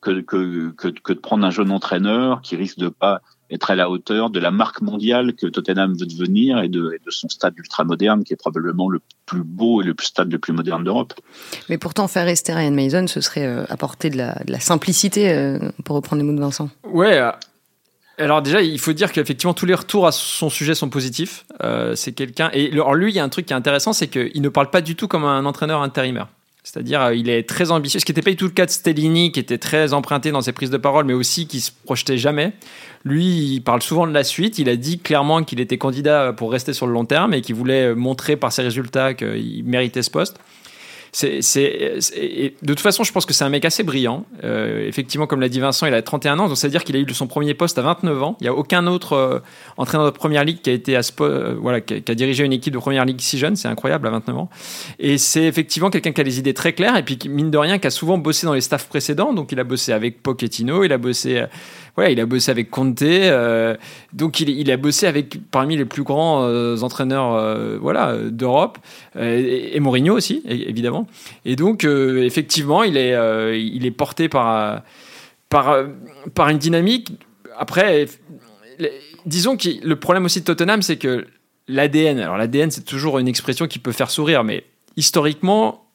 que, 0.00 0.20
que, 0.20 0.70
que, 0.72 0.88
que, 0.88 1.12
de 1.12 1.18
prendre 1.18 1.46
un 1.46 1.50
jeune 1.50 1.70
entraîneur 1.70 2.40
qui 2.42 2.56
risque 2.56 2.78
de 2.78 2.88
pas 2.88 3.20
être 3.52 3.70
à 3.70 3.74
la 3.74 3.90
hauteur 3.90 4.30
de 4.30 4.40
la 4.40 4.50
marque 4.50 4.80
mondiale 4.80 5.34
que 5.34 5.46
Tottenham 5.46 5.94
veut 5.94 6.06
devenir 6.06 6.60
et 6.60 6.68
de, 6.68 6.92
et 6.94 7.00
de 7.04 7.10
son 7.10 7.28
stade 7.28 7.54
ultra 7.56 7.84
moderne 7.84 8.24
qui 8.24 8.32
est 8.32 8.36
probablement 8.36 8.88
le 8.88 9.00
plus 9.26 9.42
beau 9.42 9.82
et 9.82 9.84
le 9.84 9.94
plus 9.94 10.06
stade 10.06 10.32
le 10.32 10.38
plus 10.38 10.52
moderne 10.52 10.84
d'Europe. 10.84 11.14
Mais 11.68 11.78
pourtant, 11.78 12.08
faire 12.08 12.24
rester 12.24 12.52
Ryan 12.52 12.72
Mason, 12.72 13.06
ce 13.06 13.20
serait 13.20 13.46
euh, 13.46 13.64
apporter 13.68 14.10
de 14.10 14.16
la, 14.16 14.34
de 14.44 14.52
la 14.52 14.60
simplicité, 14.60 15.30
euh, 15.30 15.58
pour 15.84 15.96
reprendre 15.96 16.22
les 16.22 16.28
mots 16.28 16.34
de 16.36 16.40
Vincent. 16.40 16.70
Ouais, 16.84 17.20
alors 18.18 18.42
déjà, 18.42 18.62
il 18.62 18.78
faut 18.78 18.92
dire 18.92 19.10
qu'effectivement 19.12 19.54
tous 19.54 19.66
les 19.66 19.74
retours 19.74 20.06
à 20.06 20.12
son 20.12 20.50
sujet 20.50 20.74
sont 20.74 20.88
positifs. 20.88 21.44
Euh, 21.62 21.94
c'est 21.94 22.12
quelqu'un 22.12 22.50
et 22.52 22.70
alors 22.72 22.94
lui, 22.94 23.10
il 23.12 23.14
y 23.14 23.18
a 23.18 23.24
un 23.24 23.28
truc 23.28 23.46
qui 23.46 23.52
est 23.52 23.56
intéressant, 23.56 23.92
c'est 23.92 24.08
qu'il 24.08 24.42
ne 24.42 24.48
parle 24.48 24.70
pas 24.70 24.80
du 24.80 24.96
tout 24.96 25.08
comme 25.08 25.24
un 25.24 25.44
entraîneur 25.44 25.82
intérimaire. 25.82 26.28
C'est-à-dire, 26.64 27.02
euh, 27.02 27.14
il 27.14 27.28
est 27.28 27.48
très 27.48 27.70
ambitieux, 27.72 27.98
ce 27.98 28.04
qui 28.04 28.12
n'était 28.12 28.22
pas 28.22 28.30
du 28.30 28.36
tout 28.36 28.44
le 28.44 28.52
cas 28.52 28.66
de 28.66 28.70
Stellini, 28.70 29.32
qui 29.32 29.40
était 29.40 29.58
très 29.58 29.92
emprunté 29.92 30.30
dans 30.30 30.42
ses 30.42 30.52
prises 30.52 30.70
de 30.70 30.76
parole, 30.76 31.04
mais 31.04 31.12
aussi 31.12 31.46
qui 31.46 31.60
se 31.60 31.72
projetait 31.84 32.18
jamais. 32.18 32.52
Lui, 33.04 33.54
il 33.54 33.60
parle 33.60 33.82
souvent 33.82 34.06
de 34.06 34.12
la 34.12 34.22
suite. 34.22 34.58
Il 34.58 34.68
a 34.68 34.76
dit 34.76 35.00
clairement 35.00 35.42
qu'il 35.42 35.60
était 35.60 35.78
candidat 35.78 36.32
pour 36.32 36.52
rester 36.52 36.72
sur 36.72 36.86
le 36.86 36.92
long 36.92 37.04
terme 37.04 37.34
et 37.34 37.40
qu'il 37.40 37.56
voulait 37.56 37.94
montrer 37.94 38.36
par 38.36 38.52
ses 38.52 38.62
résultats 38.62 39.14
qu'il 39.14 39.64
méritait 39.64 40.02
ce 40.02 40.10
poste 40.10 40.38
c'est, 41.14 41.40
de 41.40 42.66
toute 42.66 42.80
façon, 42.80 43.04
je 43.04 43.12
pense 43.12 43.26
que 43.26 43.34
c'est 43.34 43.44
un 43.44 43.50
mec 43.50 43.66
assez 43.66 43.82
brillant. 43.82 44.24
Euh, 44.44 44.88
effectivement, 44.88 45.26
comme 45.26 45.42
l'a 45.42 45.50
dit 45.50 45.60
Vincent, 45.60 45.86
il 45.86 45.92
a 45.92 46.00
31 46.00 46.38
ans, 46.38 46.48
donc 46.48 46.56
c'est 46.56 46.68
à 46.68 46.70
dire 46.70 46.84
qu'il 46.84 46.96
a 46.96 46.98
eu 46.98 47.06
son 47.12 47.26
premier 47.26 47.52
poste 47.52 47.76
à 47.76 47.82
29 47.82 48.22
ans. 48.22 48.36
Il 48.40 48.44
n'y 48.44 48.48
a 48.48 48.54
aucun 48.54 48.86
autre 48.86 49.12
euh, 49.12 49.38
entraîneur 49.76 50.06
de 50.06 50.16
première 50.16 50.42
ligue 50.42 50.62
qui 50.62 50.70
a 50.70 50.72
été 50.72 50.96
à 50.96 51.02
euh, 51.20 51.54
voilà, 51.60 51.82
qui 51.82 52.02
a, 52.10 52.14
dirigé 52.14 52.44
une 52.44 52.54
équipe 52.54 52.72
de 52.72 52.78
première 52.78 53.04
ligue 53.04 53.20
si 53.20 53.36
jeune. 53.36 53.56
C'est 53.56 53.68
incroyable 53.68 54.06
à 54.06 54.10
29 54.10 54.36
ans. 54.38 54.48
Et 54.98 55.18
c'est 55.18 55.44
effectivement 55.44 55.90
quelqu'un 55.90 56.12
qui 56.12 56.20
a 56.22 56.24
les 56.24 56.38
idées 56.38 56.54
très 56.54 56.72
claires 56.72 56.96
et 56.96 57.02
puis 57.02 57.18
mine 57.28 57.50
de 57.50 57.58
rien, 57.58 57.78
qui 57.78 57.86
a 57.86 57.90
souvent 57.90 58.16
bossé 58.16 58.46
dans 58.46 58.54
les 58.54 58.62
staffs 58.62 58.88
précédents. 58.88 59.34
Donc 59.34 59.52
il 59.52 59.60
a 59.60 59.64
bossé 59.64 59.92
avec 59.92 60.22
Pochettino, 60.22 60.82
il 60.82 60.94
a 60.94 60.98
bossé 60.98 61.44
ouais, 61.96 62.12
il 62.12 62.20
a 62.20 62.26
bossé 62.26 62.50
avec 62.50 62.70
Conte, 62.70 63.02
euh, 63.02 63.76
donc 64.12 64.40
il, 64.40 64.48
il, 64.48 64.70
a 64.70 64.76
bossé 64.76 65.06
avec 65.06 65.38
parmi 65.50 65.76
les 65.76 65.84
plus 65.84 66.02
grands 66.02 66.44
euh, 66.44 66.78
entraîneurs 66.80 67.34
euh, 67.34 67.78
voilà, 67.80 68.16
d'Europe, 68.16 68.78
et, 69.18 69.76
et, 69.76 69.80
Mourinho 69.80 70.16
aussi, 70.16 70.42
évidemment. 70.46 71.06
Et 71.44 71.56
donc, 71.56 71.84
effectivement, 71.84 72.82
il 72.82 72.96
est, 72.96 73.14
il 73.58 73.86
est 73.86 73.90
porté 73.90 74.28
par, 74.28 74.82
par, 75.48 75.84
par 76.34 76.48
une 76.48 76.58
dynamique. 76.58 77.12
Après, 77.58 78.06
disons 79.26 79.56
que 79.56 79.68
le 79.84 79.96
problème 79.96 80.24
aussi 80.24 80.40
de 80.40 80.44
Tottenham, 80.44 80.82
c'est 80.82 80.96
que 80.96 81.26
l'ADN, 81.68 82.18
alors 82.18 82.36
l'ADN, 82.36 82.70
c'est 82.70 82.84
toujours 82.84 83.18
une 83.18 83.28
expression 83.28 83.66
qui 83.66 83.78
peut 83.78 83.92
faire 83.92 84.10
sourire, 84.10 84.44
mais 84.44 84.64
historiquement, 84.96 85.86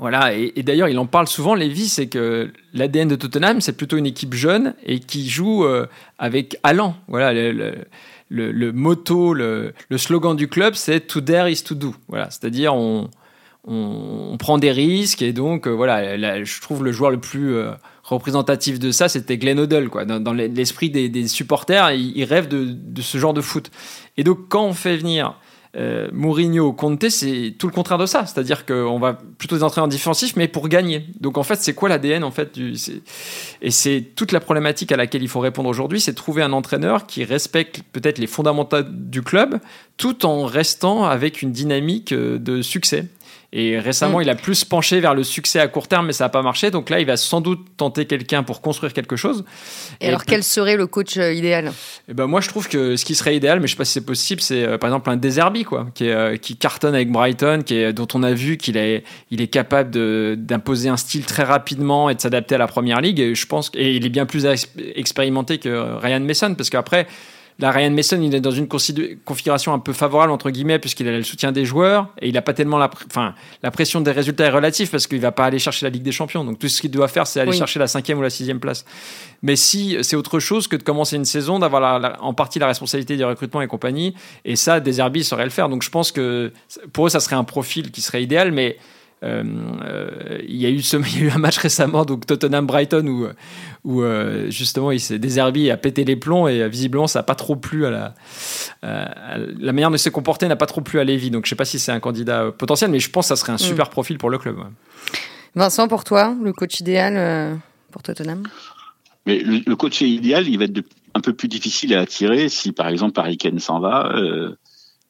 voilà, 0.00 0.32
et, 0.32 0.62
d'ailleurs, 0.62 0.88
il 0.88 0.98
en 0.98 1.04
parle 1.04 1.28
souvent, 1.28 1.54
Lévy, 1.54 1.86
c'est 1.86 2.06
que 2.06 2.50
l'ADN 2.72 3.06
de 3.06 3.16
Tottenham, 3.16 3.60
c'est 3.60 3.76
plutôt 3.76 3.98
une 3.98 4.06
équipe 4.06 4.32
jeune 4.32 4.74
et 4.82 4.98
qui 4.98 5.28
joue 5.28 5.64
euh, 5.64 5.86
avec 6.18 6.56
allant. 6.62 6.96
Voilà, 7.06 7.34
le, 7.34 7.52
le, 8.30 8.50
le, 8.50 8.72
motto, 8.72 9.34
le, 9.34 9.74
slogan 9.96 10.34
du 10.34 10.48
club, 10.48 10.72
c'est 10.74 11.00
To 11.00 11.20
dare 11.20 11.50
is 11.50 11.62
to 11.64 11.74
do. 11.74 11.94
Voilà, 12.08 12.30
c'est-à-dire 12.30 12.74
on, 12.74 13.10
on, 13.66 14.38
prend 14.38 14.56
des 14.56 14.72
risques 14.72 15.20
et 15.20 15.34
donc, 15.34 15.66
euh, 15.66 15.70
voilà, 15.70 16.44
je 16.44 16.60
trouve 16.62 16.82
le 16.82 16.92
joueur 16.92 17.10
le 17.10 17.20
plus 17.20 17.54
euh, 17.54 17.72
représentatif 18.02 18.78
de 18.78 18.92
ça, 18.92 19.10
c'était 19.10 19.36
Glenn 19.36 19.58
Hoddle. 19.58 19.90
Quoi. 19.90 20.06
Dans, 20.06 20.32
l'esprit 20.32 20.88
des, 20.88 21.28
supporters, 21.28 21.92
ils, 21.92 22.24
rêvent 22.24 22.48
de, 22.48 23.02
ce 23.02 23.18
genre 23.18 23.34
de 23.34 23.42
foot. 23.42 23.70
Et 24.16 24.24
donc, 24.24 24.48
quand 24.48 24.64
on 24.64 24.72
fait 24.72 24.96
venir 24.96 25.38
euh, 25.76 26.08
Mourinho, 26.12 26.72
Conte, 26.72 27.08
c'est 27.10 27.54
tout 27.56 27.68
le 27.68 27.72
contraire 27.72 27.98
de 27.98 28.06
ça. 28.06 28.26
C'est-à-dire 28.26 28.66
qu'on 28.66 28.98
va 28.98 29.18
plutôt 29.38 29.56
des 29.56 29.62
entraîneurs 29.62 29.88
défensifs, 29.88 30.34
mais 30.36 30.48
pour 30.48 30.68
gagner. 30.68 31.06
Donc 31.20 31.38
en 31.38 31.42
fait, 31.44 31.56
c'est 31.56 31.74
quoi 31.74 31.88
l'ADN 31.88 32.24
en 32.24 32.30
fait 32.30 32.54
du, 32.54 32.74
Et 33.62 33.70
c'est 33.70 34.04
toute 34.16 34.32
la 34.32 34.40
problématique 34.40 34.90
à 34.90 34.96
laquelle 34.96 35.22
il 35.22 35.28
faut 35.28 35.40
répondre 35.40 35.68
aujourd'hui, 35.68 36.00
c'est 36.00 36.14
trouver 36.14 36.42
un 36.42 36.52
entraîneur 36.52 37.06
qui 37.06 37.24
respecte 37.24 37.82
peut-être 37.92 38.18
les 38.18 38.26
fondamentaux 38.26 38.82
du 38.82 39.22
club, 39.22 39.60
tout 39.96 40.26
en 40.26 40.44
restant 40.44 41.04
avec 41.04 41.40
une 41.40 41.52
dynamique 41.52 42.12
euh, 42.12 42.38
de 42.38 42.62
succès. 42.62 43.06
Et 43.52 43.80
récemment, 43.80 44.18
mm. 44.18 44.22
il 44.22 44.30
a 44.30 44.34
plus 44.36 44.64
penché 44.64 45.00
vers 45.00 45.14
le 45.14 45.24
succès 45.24 45.58
à 45.58 45.66
court 45.66 45.88
terme, 45.88 46.06
mais 46.06 46.12
ça 46.12 46.24
n'a 46.24 46.28
pas 46.28 46.42
marché. 46.42 46.70
Donc 46.70 46.88
là, 46.88 47.00
il 47.00 47.06
va 47.06 47.16
sans 47.16 47.40
doute 47.40 47.66
tenter 47.76 48.06
quelqu'un 48.06 48.44
pour 48.44 48.60
construire 48.60 48.92
quelque 48.92 49.16
chose. 49.16 49.44
Et, 50.00 50.06
alors, 50.08 50.24
quel 50.24 50.44
serait 50.44 50.76
le 50.76 50.86
coach 50.86 51.16
euh, 51.16 51.32
idéal? 51.32 51.72
Eh 52.08 52.14
ben, 52.14 52.26
Moi, 52.26 52.40
je 52.40 52.48
trouve 52.48 52.68
que 52.68 52.94
ce 52.94 53.04
qui 53.04 53.16
serait 53.16 53.36
idéal, 53.36 53.58
mais 53.58 53.66
je 53.66 53.72
ne 53.72 53.76
sais 53.76 53.78
pas 53.78 53.84
si 53.84 53.92
c'est 53.92 54.06
possible, 54.06 54.40
c'est 54.40 54.64
euh, 54.64 54.78
par 54.78 54.88
exemple 54.88 55.10
un 55.10 55.16
Deserbi, 55.16 55.64
quoi, 55.64 55.88
qui, 55.94 56.06
est, 56.06 56.12
euh, 56.12 56.36
qui 56.36 56.56
cartonne 56.56 56.94
avec 56.94 57.10
Brighton, 57.10 57.62
qui 57.64 57.74
est, 57.74 57.92
dont 57.92 58.08
on 58.14 58.22
a 58.22 58.32
vu 58.32 58.56
qu'il 58.56 58.76
est, 58.76 59.02
il 59.32 59.40
est 59.40 59.48
capable 59.48 59.90
d'imposer 60.36 60.88
un 60.88 60.96
style 60.96 61.24
très 61.24 61.42
rapidement 61.42 62.08
et 62.08 62.14
de 62.14 62.20
s'adapter 62.20 62.54
à 62.54 62.58
la 62.58 62.68
première 62.68 63.00
ligue. 63.00 63.18
Et 63.18 63.34
je 63.34 63.46
pense 63.46 63.72
et 63.74 63.96
il 63.96 64.06
est 64.06 64.10
bien 64.10 64.26
plus 64.26 64.46
expérimenté 64.94 65.58
que 65.58 65.98
Ryan 66.00 66.20
Mason, 66.20 66.54
parce 66.54 66.70
qu'après, 66.70 67.08
Là, 67.60 67.70
Ryan 67.70 67.90
Mason, 67.90 68.20
il 68.22 68.34
est 68.34 68.40
dans 68.40 68.50
une 68.50 68.68
configuration 68.68 69.74
un 69.74 69.78
peu 69.78 69.92
favorable, 69.92 70.32
entre 70.32 70.50
guillemets, 70.50 70.78
puisqu'il 70.78 71.06
a 71.08 71.16
le 71.16 71.22
soutien 71.22 71.52
des 71.52 71.64
joueurs 71.64 72.08
et 72.20 72.28
il 72.28 72.34
n'a 72.34 72.42
pas 72.42 72.54
tellement 72.54 72.78
la, 72.78 72.90
enfin, 73.06 73.34
la 73.62 73.70
pression 73.70 74.00
des 74.00 74.12
résultats 74.12 74.46
est 74.46 74.50
relative 74.50 74.90
parce 74.90 75.06
qu'il 75.06 75.18
ne 75.18 75.22
va 75.22 75.32
pas 75.32 75.44
aller 75.44 75.58
chercher 75.58 75.84
la 75.84 75.90
Ligue 75.90 76.02
des 76.02 76.12
Champions. 76.12 76.44
Donc 76.44 76.58
tout 76.58 76.68
ce 76.68 76.80
qu'il 76.80 76.90
doit 76.90 77.08
faire, 77.08 77.26
c'est 77.26 77.38
aller 77.38 77.52
chercher 77.52 77.78
la 77.78 77.86
cinquième 77.86 78.18
ou 78.18 78.22
la 78.22 78.30
sixième 78.30 78.60
place. 78.60 78.84
Mais 79.42 79.56
si 79.56 79.96
c'est 80.02 80.16
autre 80.16 80.38
chose 80.38 80.68
que 80.68 80.76
de 80.76 80.82
commencer 80.82 81.16
une 81.16 81.24
saison, 81.24 81.58
d'avoir 81.58 82.18
en 82.22 82.34
partie 82.34 82.58
la 82.58 82.66
responsabilité 82.66 83.16
du 83.16 83.24
recrutement 83.24 83.60
et 83.60 83.66
compagnie, 83.66 84.14
et 84.44 84.56
ça, 84.56 84.80
des 84.80 85.00
Herbis 85.00 85.24
sauraient 85.24 85.44
le 85.44 85.50
faire. 85.50 85.68
Donc 85.68 85.82
je 85.82 85.90
pense 85.90 86.12
que 86.12 86.52
pour 86.92 87.06
eux, 87.06 87.10
ça 87.10 87.20
serait 87.20 87.36
un 87.36 87.44
profil 87.44 87.90
qui 87.90 88.00
serait 88.00 88.22
idéal, 88.22 88.52
mais 88.52 88.78
euh, 89.22 89.44
euh, 89.84 90.38
il, 90.48 90.56
y 90.56 90.66
a 90.66 90.70
eu 90.70 90.76
il 90.92 91.18
y 91.18 91.22
a 91.22 91.26
eu 91.26 91.30
un 91.30 91.38
match 91.38 91.58
récemment, 91.58 92.04
donc 92.04 92.26
Tottenham-Brighton, 92.26 93.06
où, 93.06 93.28
où 93.84 94.02
euh, 94.02 94.50
justement 94.50 94.90
il 94.90 95.00
s'est 95.00 95.18
désherbé, 95.18 95.70
a 95.70 95.76
pété 95.76 96.04
les 96.04 96.16
plombs 96.16 96.48
et 96.48 96.68
visiblement 96.68 97.06
ça 97.06 97.20
n'a 97.20 97.22
pas 97.24 97.34
trop 97.34 97.56
plu 97.56 97.86
à 97.86 97.90
la. 97.90 98.14
la 98.82 99.72
manière 99.72 99.90
de 99.90 99.96
se 99.96 100.08
comporter 100.08 100.48
n'a 100.48 100.56
pas 100.56 100.66
trop 100.66 100.80
plu 100.80 101.00
à 101.00 101.04
Lévy. 101.04 101.30
Donc 101.30 101.44
je 101.44 101.48
ne 101.48 101.50
sais 101.50 101.56
pas 101.56 101.64
si 101.64 101.78
c'est 101.78 101.92
un 101.92 102.00
candidat 102.00 102.52
potentiel, 102.52 102.90
mais 102.90 103.00
je 103.00 103.10
pense 103.10 103.26
que 103.26 103.28
ça 103.28 103.36
serait 103.36 103.52
un 103.52 103.56
mm. 103.56 103.58
super 103.58 103.90
profil 103.90 104.18
pour 104.18 104.30
le 104.30 104.38
club. 104.38 104.56
Vincent, 105.54 105.88
pour 105.88 106.04
toi, 106.04 106.34
le 106.42 106.52
coach 106.52 106.80
idéal 106.80 107.60
pour 107.90 108.02
Tottenham? 108.02 108.44
Mais 109.26 109.38
le, 109.38 109.76
coach 109.76 110.00
idéal, 110.00 110.48
il 110.48 110.58
va 110.58 110.64
être 110.64 110.80
un 111.14 111.20
peu 111.20 111.32
plus 111.32 111.48
difficile 111.48 111.94
à 111.94 112.00
attirer 112.00 112.48
si, 112.48 112.72
par 112.72 112.88
exemple, 112.88 113.18
Harry 113.20 113.36
Kane 113.36 113.58
s'en 113.58 113.80
va, 113.80 114.10
euh, 114.14 114.56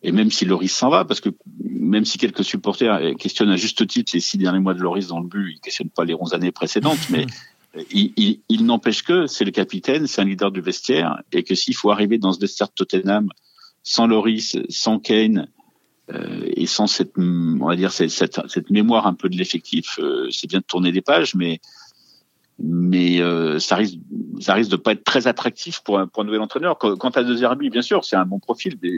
et 0.03 0.13
même 0.13 0.31
si 0.31 0.45
Loris 0.45 0.73
s'en 0.73 0.89
va, 0.89 1.05
parce 1.05 1.21
que 1.21 1.31
même 1.65 2.05
si 2.05 2.19
quelques 2.19 2.45
supporters 2.45 3.17
questionnent 3.19 3.51
à 3.51 3.57
juste 3.57 3.87
titre 3.87 4.13
les 4.15 4.21
six 4.21 4.39
derniers 4.39 4.61
mois 4.61 4.75
de 4.75 4.81
Loris 4.81 5.09
dans 5.09 5.21
le 5.21 5.27
but, 5.27 5.55
ils 5.57 5.61
questionnent 5.61 5.91
pas 5.91 6.05
les 6.05 6.15
onze 6.15 6.33
années 6.33 6.53
précédentes, 6.53 7.11
mais 7.11 7.27
il, 7.93 8.41
il, 8.49 8.65
n'empêche 8.65 9.03
que 9.03 9.27
c'est 9.27 9.45
le 9.45 9.51
capitaine, 9.51 10.07
c'est 10.07 10.21
un 10.21 10.25
leader 10.25 10.51
du 10.51 10.61
vestiaire, 10.61 11.23
et 11.33 11.43
que 11.43 11.55
s'il 11.55 11.75
faut 11.75 11.91
arriver 11.91 12.19
dans 12.19 12.33
ce 12.33 12.41
vestiaire 12.41 12.69
de 12.69 12.73
Tottenham 12.75 13.29
sans 13.83 14.07
Loris, 14.07 14.57
sans 14.69 14.99
Kane, 14.99 15.49
euh, 16.13 16.45
et 16.57 16.67
sans 16.67 16.87
cette, 16.87 17.13
on 17.17 17.67
va 17.67 17.77
dire 17.77 17.93
cette, 17.93 18.11
cette, 18.11 18.71
mémoire 18.71 19.07
un 19.07 19.15
peu 19.15 19.29
de 19.29 19.37
l'effectif, 19.37 19.99
euh, 20.01 20.29
c'est 20.31 20.49
bien 20.49 20.59
de 20.59 20.65
tourner 20.65 20.93
des 20.93 21.03
pages, 21.03 21.35
mais 21.35 21.61
mais 22.63 23.21
euh, 23.21 23.59
ça 23.59 23.77
risque 23.77 23.99
ça 24.41 24.55
risque 24.55 24.71
de 24.71 24.77
pas 24.77 24.93
être 24.93 25.05
très 25.05 25.27
attractif 25.27 25.81
pour 25.81 25.99
un, 25.99 26.07
pour 26.07 26.23
un 26.23 26.27
nouvel 26.27 26.41
entraîneur. 26.41 26.79
Quant 26.79 27.11
à 27.11 27.23
De 27.23 27.37
Zerbi, 27.37 27.69
bien 27.69 27.83
sûr, 27.83 28.05
c'est 28.05 28.17
un 28.17 28.25
bon 28.25 28.39
profil, 28.39 28.79
mais 28.83 28.93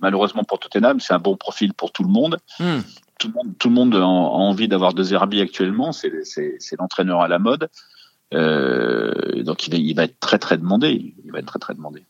malheureusement 0.00 0.44
pour 0.44 0.58
Tottenham, 0.58 1.00
c'est 1.00 1.14
un 1.14 1.18
bon 1.18 1.36
profil 1.36 1.72
pour 1.72 1.92
tout 1.92 2.02
le 2.02 2.10
monde. 2.10 2.38
Hmm. 2.60 2.80
Tout 3.18 3.28
le 3.28 3.34
monde, 3.34 3.54
tout 3.58 3.68
le 3.68 3.74
monde 3.74 3.94
a, 3.94 4.04
envie 4.04 4.68
d'avoir 4.68 4.92
De 4.92 5.02
Zerbi 5.02 5.40
actuellement. 5.40 5.92
C'est 5.92 6.10
l'entraîneur 6.78 7.22
à 7.22 7.28
la 7.28 7.38
mode. 7.38 7.68
Euh, 8.34 9.42
donc 9.42 9.66
il, 9.66 9.74
il, 9.74 9.94
va 9.94 10.04
être 10.04 10.18
très 10.20 10.38
très 10.38 10.58
demandé. 10.58 11.14
Il 11.24 11.32
va 11.32 11.38
être 11.38 11.46
très 11.46 11.58
très 11.58 11.74
demandé. 11.74 12.04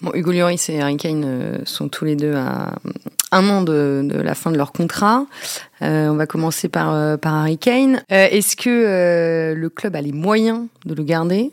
Bon, 0.00 0.12
Hugo 0.14 0.30
Lloris 0.30 0.68
et 0.68 0.80
Harry 0.80 0.96
Kane 0.96 1.24
euh, 1.24 1.64
sont 1.64 1.88
tous 1.88 2.04
les 2.04 2.14
deux 2.14 2.34
à 2.34 2.76
un 3.32 3.48
an 3.48 3.62
de, 3.62 4.02
de 4.04 4.18
la 4.18 4.34
fin 4.34 4.50
de 4.50 4.56
leur 4.56 4.72
contrat. 4.72 5.26
Euh, 5.82 6.08
on 6.08 6.14
va 6.14 6.26
commencer 6.26 6.68
par, 6.68 6.94
euh, 6.94 7.16
par 7.16 7.34
Harry 7.34 7.58
Kane. 7.58 8.02
Euh, 8.10 8.28
est-ce 8.30 8.56
que 8.56 9.54
le 9.54 9.68
club 9.68 9.96
a 9.96 10.00
les 10.00 10.12
moyens 10.12 10.66
de 10.84 10.94
le 10.94 11.02
garder? 11.02 11.50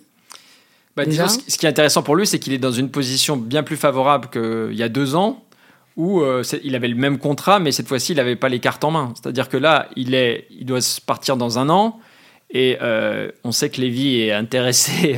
Bah, 0.96 1.06
disons, 1.06 1.28
ce 1.28 1.58
qui 1.58 1.66
est 1.66 1.70
intéressant 1.70 2.04
pour 2.04 2.16
lui, 2.16 2.26
c'est 2.26 2.40
qu'il 2.40 2.54
est 2.54 2.58
dans 2.58 2.72
une 2.72 2.90
position 2.90 3.36
bien 3.36 3.64
plus 3.64 3.76
favorable 3.76 4.30
qu'il 4.32 4.76
y 4.76 4.84
a 4.84 4.90
deux 4.90 5.16
ans, 5.16 5.44
où 5.98 6.24
il 6.64 6.76
avait 6.76 6.88
le 6.88 6.96
même 6.96 7.18
contrat, 7.18 7.60
mais 7.60 7.74
cette 7.74 7.90
fois-ci, 7.90 8.14
il 8.14 8.16
n'avait 8.16 8.38
pas 8.38 8.48
les 8.48 8.60
cartes 8.60 8.84
en 8.86 8.92
main. 8.92 9.14
C'est-à-dire 9.16 9.50
que 9.50 9.58
là, 9.58 9.90
il, 9.98 10.14
est, 10.16 10.48
il 10.52 10.66
doit 10.66 10.80
partir 11.06 11.36
dans 11.36 11.60
un 11.60 11.68
an, 11.70 12.00
et 12.50 12.78
on 13.44 13.52
sait 13.52 13.70
que 13.70 13.82
Lévy 13.82 14.22
est 14.22 14.32
intéressé 14.32 15.18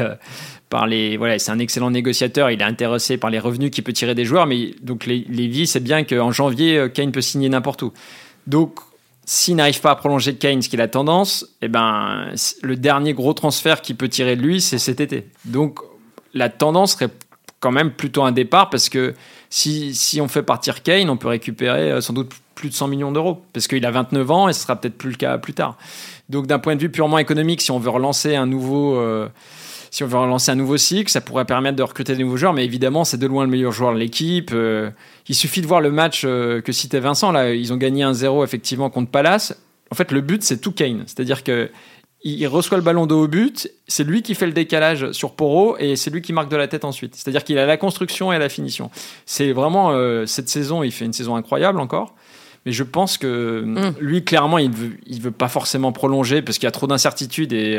par 0.69 0.87
les. 0.87 1.17
Voilà, 1.17 1.39
c'est 1.39 1.51
un 1.51 1.59
excellent 1.59 1.91
négociateur. 1.91 2.51
Il 2.51 2.61
est 2.61 2.65
intéressé 2.65 3.17
par 3.17 3.29
les 3.29 3.39
revenus 3.39 3.71
qu'il 3.71 3.83
peut 3.83 3.93
tirer 3.93 4.15
des 4.15 4.25
joueurs. 4.25 4.45
Mais 4.45 4.75
donc, 4.81 5.05
les, 5.05 5.25
Lévy, 5.29 5.67
c'est 5.67 5.79
bien 5.79 6.03
qu'en 6.03 6.31
janvier, 6.31 6.77
euh, 6.77 6.89
Kane 6.89 7.11
peut 7.11 7.21
signer 7.21 7.49
n'importe 7.49 7.81
où. 7.83 7.93
Donc, 8.45 8.79
s'il 9.25 9.57
n'arrive 9.57 9.81
pas 9.81 9.91
à 9.91 9.95
prolonger 9.95 10.35
Kane, 10.35 10.61
ce 10.61 10.69
qui 10.69 10.75
est 10.75 10.79
la 10.79 10.87
tendance, 10.87 11.45
eh 11.61 11.67
ben, 11.67 12.29
le 12.61 12.75
dernier 12.75 13.13
gros 13.13 13.33
transfert 13.33 13.81
qu'il 13.81 13.97
peut 13.97 14.07
tirer 14.07 14.35
de 14.35 14.41
lui, 14.41 14.61
c'est 14.61 14.77
cet 14.77 15.01
été. 15.01 15.27
Donc, 15.45 15.79
la 16.33 16.49
tendance 16.49 16.93
serait 16.93 17.09
quand 17.59 17.71
même 17.71 17.91
plutôt 17.91 18.23
un 18.23 18.31
départ 18.31 18.69
parce 18.69 18.87
que 18.87 19.15
si, 19.49 19.93
si 19.95 20.21
on 20.21 20.27
fait 20.27 20.43
partir 20.43 20.83
Kane, 20.83 21.09
on 21.09 21.17
peut 21.17 21.27
récupérer 21.27 21.91
euh, 21.91 22.01
sans 22.01 22.13
doute 22.13 22.31
plus 22.55 22.69
de 22.69 22.73
100 22.73 22.87
millions 22.87 23.11
d'euros 23.11 23.43
parce 23.53 23.67
qu'il 23.67 23.85
a 23.85 23.91
29 23.91 24.31
ans 24.31 24.47
et 24.47 24.53
ce 24.53 24.61
sera 24.61 24.75
peut-être 24.75 24.97
plus 24.97 25.11
le 25.11 25.15
cas 25.17 25.37
plus 25.37 25.53
tard. 25.53 25.77
Donc, 26.29 26.47
d'un 26.47 26.59
point 26.59 26.75
de 26.75 26.81
vue 26.81 26.89
purement 26.89 27.17
économique, 27.17 27.61
si 27.61 27.71
on 27.71 27.79
veut 27.79 27.89
relancer 27.89 28.35
un 28.35 28.45
nouveau. 28.45 28.97
Euh, 28.97 29.27
si 29.91 30.03
on 30.03 30.07
veut 30.07 30.17
relancer 30.17 30.51
un 30.51 30.55
nouveau 30.55 30.77
cycle, 30.77 31.09
ça 31.09 31.21
pourrait 31.21 31.45
permettre 31.45 31.75
de 31.75 31.83
recruter 31.83 32.15
des 32.15 32.23
nouveaux 32.23 32.37
joueurs, 32.37 32.53
mais 32.53 32.65
évidemment, 32.65 33.03
c'est 33.03 33.17
de 33.17 33.27
loin 33.27 33.43
le 33.43 33.49
meilleur 33.49 33.71
joueur 33.71 33.93
de 33.93 33.99
l'équipe. 33.99 34.51
Euh, 34.53 34.89
il 35.27 35.35
suffit 35.35 35.61
de 35.61 35.67
voir 35.67 35.81
le 35.81 35.91
match 35.91 36.23
euh, 36.25 36.61
que 36.61 36.71
citait 36.71 36.99
Vincent, 36.99 37.31
là, 37.31 37.53
ils 37.53 37.73
ont 37.73 37.77
gagné 37.77 38.03
1-0 38.03 38.43
effectivement 38.43 38.89
contre 38.89 39.11
Palace. 39.11 39.57
En 39.91 39.95
fait, 39.95 40.11
le 40.11 40.21
but, 40.21 40.43
c'est 40.43 40.57
tout 40.57 40.71
Kane. 40.71 41.03
C'est-à-dire 41.05 41.43
que 41.43 41.69
il 42.23 42.47
reçoit 42.47 42.77
le 42.77 42.83
ballon 42.83 43.05
de 43.05 43.13
haut 43.13 43.27
but, 43.27 43.71
c'est 43.87 44.03
lui 44.03 44.21
qui 44.21 44.33
fait 44.33 44.47
le 44.47 44.51
décalage 44.51 45.11
sur 45.11 45.33
Poro 45.33 45.77
et 45.77 45.95
c'est 45.95 46.09
lui 46.09 46.21
qui 46.21 46.33
marque 46.33 46.49
de 46.49 46.57
la 46.57 46.67
tête 46.67 46.83
ensuite. 46.83 47.15
C'est-à-dire 47.15 47.43
qu'il 47.43 47.57
a 47.59 47.65
la 47.65 47.77
construction 47.77 48.33
et 48.33 48.39
la 48.39 48.49
finition. 48.49 48.89
C'est 49.25 49.53
vraiment 49.53 49.91
euh, 49.91 50.25
cette 50.25 50.49
saison, 50.49 50.83
il 50.83 50.91
fait 50.91 51.05
une 51.05 51.13
saison 51.13 51.35
incroyable 51.35 51.79
encore. 51.79 52.15
Mais 52.65 52.71
je 52.71 52.83
pense 52.83 53.17
que 53.17 53.61
mm. 53.65 53.95
lui, 54.01 54.25
clairement, 54.25 54.57
il 54.57 54.71
veut, 54.71 54.97
il 55.05 55.21
veut 55.21 55.31
pas 55.31 55.47
forcément 55.47 55.91
prolonger 55.91 56.41
parce 56.41 56.57
qu'il 56.57 56.65
y 56.65 56.67
a 56.67 56.71
trop 56.71 56.87
d'incertitudes 56.87 57.53
et 57.53 57.77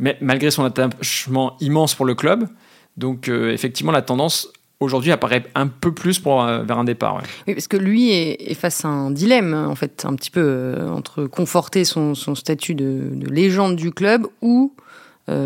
mais 0.00 0.16
malgré 0.20 0.50
son 0.50 0.64
attachement 0.64 1.56
immense 1.60 1.94
pour 1.94 2.06
le 2.06 2.14
club. 2.14 2.48
Donc 2.96 3.28
euh, 3.28 3.52
effectivement, 3.52 3.92
la 3.92 4.02
tendance 4.02 4.48
aujourd'hui 4.80 5.12
apparaît 5.12 5.44
un 5.54 5.68
peu 5.68 5.92
plus 5.92 6.18
pour, 6.18 6.42
euh, 6.42 6.62
vers 6.62 6.78
un 6.78 6.84
départ. 6.84 7.22
Oui, 7.46 7.54
parce 7.54 7.68
que 7.68 7.76
lui 7.76 8.10
est, 8.10 8.54
face 8.54 8.84
à 8.84 8.88
un 8.88 9.10
dilemme, 9.10 9.54
en 9.54 9.74
fait, 9.74 10.04
un 10.06 10.14
petit 10.16 10.30
peu, 10.30 10.40
euh, 10.40 10.88
entre 10.88 11.26
conforter 11.26 11.84
son, 11.84 12.14
statut 12.34 12.74
de, 12.74 13.10
légende 13.30 13.76
du 13.76 13.92
club 13.92 14.26
ou 14.42 14.74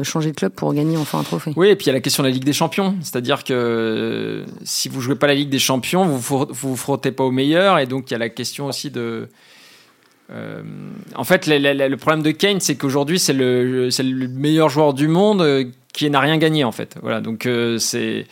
changer 0.03 0.31
de 0.31 0.37
club 0.37 0.51
pour 0.55 0.73
gagner 0.73 0.97
enfin 0.97 1.19
un 1.19 1.25
trophée. 1.25 1.53
Oui, 1.57 1.69
et 1.69 1.77
puis 1.77 1.85
il 1.85 1.87
y 1.88 1.90
a 1.90 1.93
la 1.93 2.01
question 2.01 2.23
de 2.23 2.29
la 2.29 2.33
Ligue 2.33 2.45
des 2.45 2.55
Champions. 2.55 2.97
C'est-à-dire 3.03 3.45
que 3.45 4.47
si 4.62 4.88
vous 4.88 5.03
jouez 5.03 5.14
pas 5.14 5.27
la 5.27 5.35
Ligue 5.35 5.51
des 5.51 5.59
Champions, 5.59 6.07
vous 6.07 6.47
ne 6.47 6.47
vous, 6.55 6.75
frottez 6.75 7.12
pas 7.12 7.23
aux 7.23 7.31
meilleurs. 7.31 7.79
Et 7.79 7.85
donc 7.85 8.11
il 8.11 8.14
y 8.14 8.17
a 8.17 8.19
la 8.19 8.31
question 8.31 8.64
aussi 8.64 8.90
de 8.90 9.29
euh, 10.31 10.63
en 11.15 11.25
fait, 11.25 11.47
le, 11.47 11.95
problème 11.97 12.23
de 12.23 12.31
Kane, 12.31 12.61
c'est 12.61 12.77
qu'aujourd'hui, 12.77 13.19
c'est 13.19 13.33
le, 13.33 13.89
le, 13.89 14.29
meilleur 14.29 14.69
joueur 14.69 14.95
du 14.95 15.07
monde 15.07 15.43
euh, 15.43 15.65
qui 15.93 16.09
n'a 16.09 16.21
rien 16.21 16.39
gagné 16.39 16.65
en 16.65 16.73
fait. 16.73 16.97
Voilà, 17.03 17.21
donc 17.21 17.47
euh, 17.47 17.79
si 17.79 18.25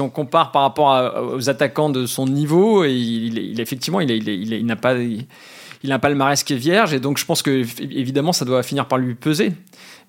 on 0.00 0.10
compare 0.10 0.52
par 0.52 0.62
rapport 0.62 1.32
aux 1.34 1.48
attaquants 1.48 1.90
de 1.90 2.06
son 2.06 2.26
niveau, 2.26 2.84
il, 2.84 3.58
effectivement, 3.58 4.00
il, 4.00 4.66
n'a 4.66 4.76
pas 4.76 4.96
il, 4.96 5.98
pas 5.98 6.08
le 6.08 6.14
marais 6.14 6.36
qui 6.36 6.52
est 6.52 6.56
vierge 6.56 6.92
et 6.92 7.00
donc 7.00 7.18
je 7.18 7.24
pense 7.24 7.42
que 7.42 7.64
évidemment 7.80 8.32
ça 8.32 8.44
doit 8.44 8.62
finir 8.62 8.86
par 8.86 8.98
lui 8.98 9.14
peser. 9.14 9.52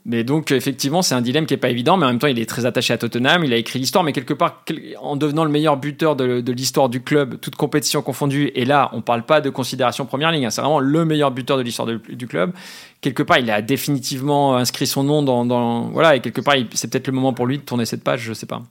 Mais 0.07 0.23
donc, 0.23 0.51
effectivement, 0.51 1.01
c'est 1.01 1.15
un 1.15 1.21
dilemme 1.21 1.47
qui 1.47 1.55
n'est 1.55 1.59
pas 1.59 1.71
évident, 1.71 1.97
mais 1.97 2.05
en 2.05 2.09
même 2.09 2.19
temps, 2.19 2.27
il 2.27 2.37
est 2.37 2.47
très 2.47 2.67
attaché 2.67 2.93
à 2.93 2.97
Tottenham, 2.99 3.43
il 3.43 3.51
a 3.51 3.57
écrit 3.57 3.79
l'histoire, 3.79 4.03
mais 4.03 4.13
quelque 4.13 4.35
part, 4.35 4.63
en 5.01 5.15
devenant 5.15 5.43
le 5.43 5.49
meilleur 5.49 5.77
buteur 5.77 6.15
de, 6.15 6.51
l'histoire 6.51 6.89
du 6.89 7.01
club, 7.01 7.39
toute 7.39 7.55
compétition 7.55 8.03
confondue, 8.03 8.51
et 8.53 8.65
là, 8.65 8.91
on 8.93 8.97
ne 8.97 9.01
parle 9.01 9.25
pas 9.25 9.41
de 9.41 9.49
considération 9.49 10.05
première 10.05 10.31
ligne, 10.31 10.45
hein, 10.45 10.51
c'est 10.51 10.61
vraiment 10.61 10.79
le 10.79 11.05
meilleur 11.05 11.31
buteur 11.31 11.57
de 11.57 11.63
l'histoire 11.63 11.87
du 11.87 12.27
club. 12.27 12.53
Quelque 13.01 13.23
part, 13.23 13.39
il 13.39 13.49
a 13.49 13.63
définitivement 13.63 14.55
inscrit 14.55 14.85
son 14.85 15.03
nom 15.03 15.23
dans. 15.23 15.89
voilà, 15.89 16.15
et 16.15 16.19
quelque 16.19 16.41
part, 16.41 16.55
c'est 16.75 16.91
peut-être 16.91 17.07
le 17.07 17.13
moment 17.13 17.33
pour 17.33 17.47
lui 17.47 17.57
de 17.57 17.63
tourner 17.63 17.85
cette 17.85 18.03
page, 18.03 18.21
je 18.21 18.29
ne 18.29 18.35
sais 18.35 18.45
pas. 18.45 18.61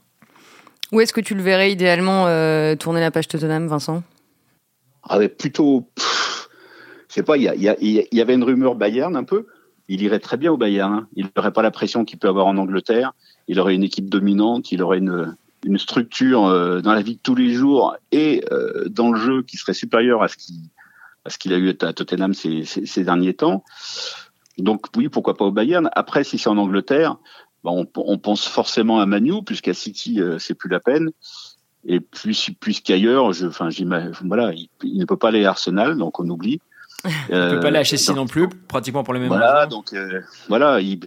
Où 0.92 1.00
est-ce 1.00 1.12
que 1.12 1.20
tu 1.20 1.34
le 1.34 1.42
verrais 1.42 1.72
idéalement 1.72 2.28
euh, 2.28 2.76
tourner 2.76 3.00
la 3.00 3.10
page 3.10 3.26
Tottenham, 3.26 3.66
Vincent? 3.66 4.04
Ah, 5.02 5.18
Plutôt. 5.36 5.88
Je 7.08 7.14
sais 7.20 7.22
pas, 7.24 7.36
il 7.36 7.44
y, 7.44 8.20
avait 8.20 8.34
une 8.34 8.44
rumeur 8.44 8.76
Bayern 8.76 9.16
un 9.16 9.24
peu 9.24 9.46
il 9.88 10.02
irait 10.02 10.20
très 10.20 10.36
bien 10.36 10.52
au 10.52 10.56
Bayern. 10.56 10.92
Hein. 10.92 11.08
Il 11.14 11.28
n'aurait 11.36 11.52
pas 11.52 11.62
la 11.62 11.70
pression 11.70 12.04
qu'il 12.04 12.18
peut 12.18 12.28
avoir 12.28 12.46
en 12.46 12.56
Angleterre. 12.56 13.12
Il 13.48 13.60
aurait 13.60 13.74
une 13.74 13.82
équipe 13.82 14.08
dominante, 14.08 14.72
il 14.72 14.82
aurait 14.82 14.98
une, 14.98 15.36
une 15.64 15.78
structure 15.78 16.46
euh, 16.46 16.80
dans 16.80 16.92
la 16.92 17.02
vie 17.02 17.16
de 17.16 17.20
tous 17.22 17.34
les 17.34 17.52
jours 17.52 17.96
et 18.12 18.44
euh, 18.52 18.88
dans 18.88 19.12
le 19.12 19.20
jeu 19.20 19.42
qui 19.42 19.56
serait 19.56 19.74
supérieure 19.74 20.22
à 20.22 20.28
ce 20.28 21.38
qu'il 21.38 21.52
a 21.52 21.56
eu 21.56 21.70
à 21.80 21.92
Tottenham 21.92 22.34
ces, 22.34 22.64
ces, 22.64 23.04
derniers 23.04 23.34
temps. 23.34 23.64
Donc 24.58 24.86
oui, 24.96 25.08
pourquoi 25.08 25.36
pas 25.36 25.44
au 25.44 25.52
Bayern. 25.52 25.90
Après, 25.92 26.24
si 26.24 26.38
c'est 26.38 26.48
en 26.48 26.58
Angleterre, 26.58 27.16
bah, 27.64 27.70
on, 27.72 27.86
on, 27.96 28.18
pense 28.18 28.46
forcément 28.46 29.00
à 29.00 29.06
Manu, 29.06 29.42
puisqu'à 29.44 29.74
City, 29.74 30.20
euh, 30.20 30.38
c'est 30.38 30.54
plus 30.54 30.68
la 30.68 30.80
peine. 30.80 31.10
Et 31.86 32.00
plus 32.00 32.50
puisqu'ailleurs, 32.60 33.32
je, 33.34 33.46
enfin, 33.46 33.68
voilà, 34.24 34.54
il, 34.54 34.68
il, 34.82 34.98
ne 34.98 35.04
peut 35.04 35.18
pas 35.18 35.28
aller 35.28 35.44
à 35.44 35.50
Arsenal, 35.50 35.98
donc 35.98 36.18
on 36.18 36.28
oublie. 36.30 36.60
Il 37.28 37.34
ne 37.34 37.50
peut 37.50 37.60
pas 37.60 37.68
aller 37.68 37.78
à 37.78 37.84
Chelsea 37.84 38.14
non 38.14 38.26
plus, 38.26 38.48
pratiquement 38.48 39.02
pour 39.02 39.14
les 39.14 39.20
mêmes 39.20 39.28
Voilà, 39.28 39.66
donc 39.66 39.92
euh, 39.92 40.20
voilà, 40.48 40.80
il, 40.80 41.00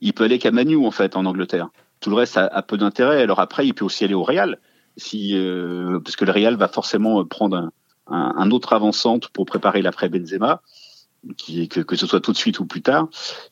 il, 0.00 0.12
peut 0.12 0.24
aller 0.24 0.38
qu'à 0.38 0.50
Manu 0.50 0.76
en 0.76 0.90
fait 0.90 1.16
en 1.16 1.24
Angleterre. 1.24 1.68
Tout 2.00 2.10
le 2.10 2.16
reste 2.16 2.36
a, 2.36 2.62
peu 2.62 2.76
d'intérêt. 2.76 3.22
Alors 3.22 3.40
après, 3.40 3.66
il 3.66 3.74
peut 3.74 3.84
aussi 3.84 4.04
aller 4.04 4.14
au 4.14 4.24
Real, 4.24 4.58
si 4.96 5.36
euh, 5.36 6.00
parce 6.00 6.16
que 6.16 6.24
le 6.24 6.32
Real 6.32 6.56
va 6.56 6.68
forcément 6.68 7.24
prendre 7.24 7.56
un, 7.56 7.72
un, 8.08 8.34
un 8.36 8.50
autre 8.50 8.72
avant-centre 8.72 9.30
pour 9.30 9.46
préparer 9.46 9.82
l'après 9.82 10.08
Benzema, 10.08 10.62
qui 11.36 11.68
que, 11.68 11.80
que 11.80 11.96
ce 11.96 12.06
soit 12.06 12.20
tout 12.20 12.32
de 12.32 12.36
suite 12.36 12.58
ou 12.60 12.66
plus 12.66 12.82
tard. 12.82 13.08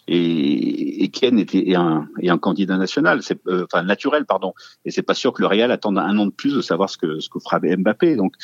Et, 0.08 1.04
et 1.04 1.08
Ken 1.08 1.38
était 1.38 1.74
un, 1.74 2.08
est 2.20 2.28
un 2.28 2.38
candidat 2.38 2.76
national, 2.76 3.22
c'est 3.22 3.40
euh, 3.46 3.64
enfin 3.64 3.82
naturel 3.82 4.26
pardon. 4.26 4.54
Et 4.84 4.90
c'est 4.90 5.02
pas 5.02 5.14
sûr 5.14 5.32
que 5.32 5.42
le 5.42 5.48
Real 5.48 5.70
attende 5.70 5.98
un 5.98 6.18
an 6.18 6.26
de 6.26 6.32
plus 6.32 6.54
de 6.54 6.60
savoir 6.60 6.90
ce 6.90 6.98
que 6.98 7.20
ce 7.20 7.28
que 7.28 7.38
fera 7.38 7.60
Mbappé. 7.60 8.16
Donc 8.16 8.34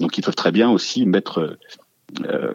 donc 0.00 0.16
ils 0.18 0.22
peuvent 0.22 0.36
très 0.36 0.52
bien 0.52 0.70
aussi 0.70 1.06
mettre 1.06 1.58
euh, 2.24 2.52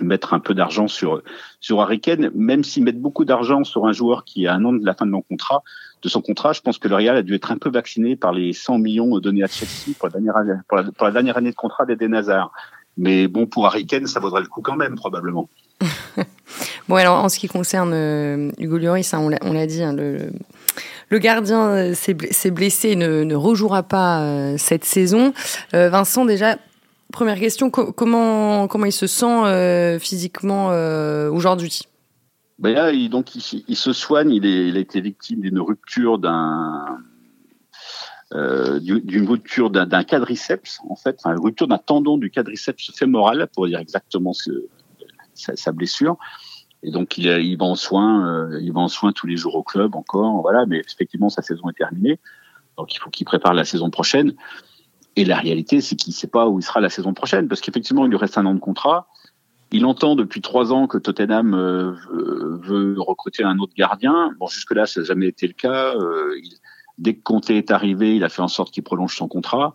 mettre 0.00 0.34
un 0.34 0.40
peu 0.40 0.54
d'argent 0.54 0.88
sur 0.88 1.22
sur 1.60 1.80
Harry 1.80 2.00
même 2.34 2.64
s'ils 2.64 2.82
mettent 2.82 3.00
beaucoup 3.00 3.24
d'argent 3.24 3.64
sur 3.64 3.86
un 3.86 3.92
joueur 3.92 4.24
qui 4.24 4.46
a 4.46 4.54
un 4.54 4.64
an 4.64 4.72
de 4.72 4.84
la 4.84 4.94
fin 4.94 5.06
de 5.06 5.12
son 5.12 5.22
contrat, 5.22 5.62
de 6.02 6.08
son 6.08 6.22
contrat, 6.22 6.52
je 6.52 6.60
pense 6.60 6.78
que 6.78 6.88
le 6.88 6.96
Real 6.96 7.16
a 7.16 7.22
dû 7.22 7.34
être 7.34 7.52
un 7.52 7.58
peu 7.58 7.70
vacciné 7.70 8.16
par 8.16 8.32
les 8.32 8.52
100 8.52 8.78
millions 8.78 9.18
donnés 9.18 9.44
à 9.44 9.46
Chelsea 9.46 9.94
pour 9.98 10.08
la 10.08 10.14
dernière 11.10 11.36
année, 11.36 11.50
de 11.50 11.54
contrat 11.54 11.84
d'Eden 11.84 12.14
Hazard. 12.14 12.52
Mais 12.96 13.28
bon, 13.28 13.46
pour 13.46 13.66
Harry 13.66 13.86
ça 14.06 14.20
vaudrait 14.20 14.40
le 14.40 14.48
coup 14.48 14.62
quand 14.62 14.76
même, 14.76 14.96
probablement. 14.96 15.48
bon, 16.88 16.96
alors 16.96 17.22
en 17.22 17.28
ce 17.28 17.38
qui 17.38 17.46
concerne 17.46 17.92
euh, 17.94 18.50
Hugo 18.58 18.78
Lloris, 18.78 19.14
hein, 19.14 19.20
on 19.42 19.52
l'a 19.52 19.66
dit, 19.66 19.82
hein, 19.82 19.94
le, 19.94 21.18
gardien 21.18 21.68
euh, 21.68 21.94
s'est 21.94 22.50
blessé 22.50 22.90
et 22.90 22.96
ne 22.96 23.34
rejouera 23.34 23.82
pas 23.82 24.56
cette 24.56 24.84
saison. 24.84 25.32
Vincent, 25.72 26.24
déjà, 26.24 26.56
Première 27.12 27.38
question, 27.38 27.70
comment, 27.70 28.68
comment 28.68 28.86
il 28.86 28.92
se 28.92 29.06
sent 29.06 29.44
euh, 29.44 29.98
physiquement 29.98 30.70
euh, 30.70 31.30
aujourd'hui? 31.30 31.82
Ben 32.58 32.90
il, 32.90 33.08
donc 33.08 33.34
il, 33.34 33.76
se 33.76 33.92
soigne. 33.92 34.32
Il, 34.32 34.76
a 34.76 34.80
été 34.80 35.00
victime 35.00 35.40
d'une 35.40 35.60
rupture 35.60 36.18
d'un 36.18 36.98
euh, 38.34 38.78
d'une 38.80 39.28
rupture 39.28 39.70
d'un 39.70 40.04
quadriceps 40.04 40.78
en 40.88 40.94
fait, 40.94 41.16
enfin, 41.18 41.34
une 41.34 41.42
rupture 41.42 41.66
d'un 41.66 41.78
tendon 41.78 42.18
du 42.18 42.30
quadriceps 42.30 42.92
fémoral 42.94 43.48
pour 43.54 43.66
dire 43.66 43.78
exactement 43.78 44.32
sa, 45.34 45.72
blessure. 45.72 46.16
Et 46.82 46.90
donc 46.90 47.16
il, 47.16 47.26
il 47.26 47.56
va 47.56 47.64
en 47.64 47.76
soins, 47.76 48.26
euh, 48.26 48.60
il 48.60 48.72
va 48.72 48.80
en 48.80 48.88
soins 48.88 49.12
tous 49.12 49.26
les 49.26 49.36
jours 49.36 49.54
au 49.54 49.62
club 49.62 49.96
encore, 49.96 50.42
voilà. 50.42 50.66
Mais 50.66 50.78
effectivement 50.78 51.30
sa 51.30 51.40
saison 51.40 51.70
est 51.70 51.78
terminée, 51.78 52.20
donc 52.76 52.94
il 52.94 52.98
faut 52.98 53.08
qu'il 53.08 53.24
prépare 53.24 53.54
la 53.54 53.64
saison 53.64 53.88
prochaine. 53.88 54.34
Et 55.20 55.24
la 55.26 55.36
réalité, 55.36 55.82
c'est 55.82 55.96
qu'il 55.96 56.12
ne 56.12 56.14
sait 56.14 56.28
pas 56.28 56.48
où 56.48 56.60
il 56.60 56.62
sera 56.62 56.80
la 56.80 56.88
saison 56.88 57.12
prochaine, 57.12 57.46
parce 57.46 57.60
qu'effectivement 57.60 58.06
il 58.06 58.10
lui 58.10 58.16
reste 58.16 58.38
un 58.38 58.46
an 58.46 58.54
de 58.54 58.58
contrat. 58.58 59.06
Il 59.70 59.84
entend 59.84 60.16
depuis 60.16 60.40
trois 60.40 60.72
ans 60.72 60.86
que 60.86 60.96
Tottenham 60.96 61.52
euh, 61.52 61.92
veut 62.62 62.94
recruter 62.98 63.44
un 63.44 63.58
autre 63.58 63.74
gardien. 63.76 64.34
Bon, 64.40 64.46
jusque-là, 64.46 64.86
ça 64.86 65.00
n'a 65.00 65.06
jamais 65.06 65.26
été 65.26 65.46
le 65.46 65.52
cas. 65.52 65.94
Euh, 65.94 66.36
dès 66.96 67.12
que 67.12 67.22
Conte 67.22 67.50
est 67.50 67.70
arrivé, 67.70 68.16
il 68.16 68.24
a 68.24 68.30
fait 68.30 68.40
en 68.40 68.48
sorte 68.48 68.72
qu'il 68.72 68.82
prolonge 68.82 69.14
son 69.14 69.28
contrat. 69.28 69.74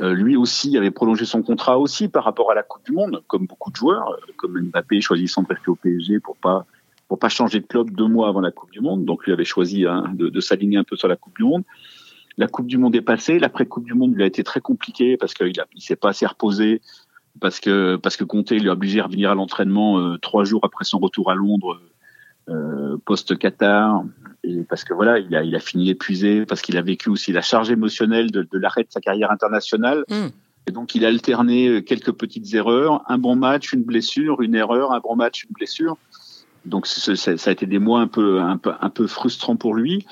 Euh, 0.00 0.14
lui 0.14 0.34
aussi 0.34 0.78
avait 0.78 0.90
prolongé 0.90 1.26
son 1.26 1.42
contrat 1.42 1.78
aussi 1.78 2.08
par 2.08 2.24
rapport 2.24 2.50
à 2.50 2.54
la 2.54 2.62
Coupe 2.62 2.86
du 2.86 2.92
Monde, 2.92 3.22
comme 3.26 3.46
beaucoup 3.46 3.70
de 3.70 3.76
joueurs, 3.76 4.18
comme 4.38 4.58
Mbappé 4.58 5.02
choisissant 5.02 5.42
de 5.42 5.48
rester 5.48 5.68
au 5.68 5.74
PSG 5.74 6.20
pour 6.20 6.36
pas 6.36 6.64
pour 7.06 7.18
pas 7.18 7.28
changer 7.28 7.60
de 7.60 7.66
club 7.66 7.90
deux 7.90 8.08
mois 8.08 8.28
avant 8.28 8.40
la 8.40 8.50
Coupe 8.50 8.70
du 8.70 8.80
Monde. 8.80 9.04
Donc 9.04 9.26
lui 9.26 9.32
avait 9.34 9.44
choisi 9.44 9.84
hein, 9.84 10.10
de 10.14 10.40
s'aligner 10.40 10.78
un 10.78 10.84
peu 10.84 10.96
sur 10.96 11.06
la 11.06 11.16
Coupe 11.16 11.36
du 11.36 11.44
Monde. 11.44 11.64
La 12.36 12.48
Coupe 12.48 12.66
du 12.66 12.78
Monde 12.78 12.96
est 12.96 13.02
passée. 13.02 13.38
L'après 13.38 13.66
Coupe 13.66 13.84
du 13.84 13.94
Monde 13.94 14.14
lui 14.14 14.22
a 14.22 14.26
été 14.26 14.42
très 14.42 14.60
compliqué 14.60 15.16
parce 15.16 15.34
qu'il 15.34 15.52
il 15.74 15.80
s'est 15.80 15.96
pas 15.96 16.10
assez 16.10 16.26
reposé 16.26 16.80
parce 17.40 17.60
que 17.60 17.96
parce 17.96 18.16
que 18.16 18.24
Conte 18.24 18.50
lui 18.50 18.68
a 18.68 18.72
obligé 18.72 19.00
à 19.00 19.04
revenir 19.04 19.30
à 19.30 19.34
l'entraînement 19.34 19.98
euh, 19.98 20.18
trois 20.18 20.44
jours 20.44 20.60
après 20.64 20.84
son 20.84 20.98
retour 20.98 21.30
à 21.30 21.34
Londres 21.34 21.80
euh, 22.48 22.96
post 23.04 23.36
Qatar 23.38 24.04
et 24.42 24.62
parce 24.64 24.84
que 24.84 24.94
voilà 24.94 25.18
il 25.18 25.34
a 25.34 25.42
il 25.42 25.54
a 25.56 25.60
fini 25.60 25.90
épuisé 25.90 26.46
parce 26.46 26.62
qu'il 26.62 26.76
a 26.76 26.82
vécu 26.82 27.08
aussi 27.08 27.32
la 27.32 27.42
charge 27.42 27.70
émotionnelle 27.70 28.30
de, 28.30 28.42
de 28.42 28.58
l'arrêt 28.58 28.82
de 28.82 28.90
sa 28.90 29.00
carrière 29.00 29.30
internationale. 29.30 30.04
Mm. 30.08 30.26
et 30.68 30.72
donc 30.72 30.94
il 30.94 31.04
a 31.04 31.08
alterné 31.08 31.68
euh, 31.68 31.80
quelques 31.80 32.12
petites 32.12 32.54
erreurs. 32.54 33.02
Un 33.08 33.18
bon 33.18 33.36
match 33.36 33.72
une 33.72 33.82
blessure 33.82 34.42
une 34.42 34.54
erreur 34.54 34.92
un 34.92 35.00
bon 35.00 35.16
match 35.16 35.44
une 35.44 35.52
blessure. 35.52 35.96
Donc 36.66 36.86
ça, 36.86 37.12
a 37.30 37.50
été 37.50 37.66
des 37.66 37.78
mois 37.78 38.00
un 38.00 38.06
peu 38.06 38.40
un 38.40 38.56
peu 38.56 38.72
un 38.80 38.90
peu 38.90 39.06
frustrant 39.06 39.56
pour 39.56 39.74
lui 39.74 40.06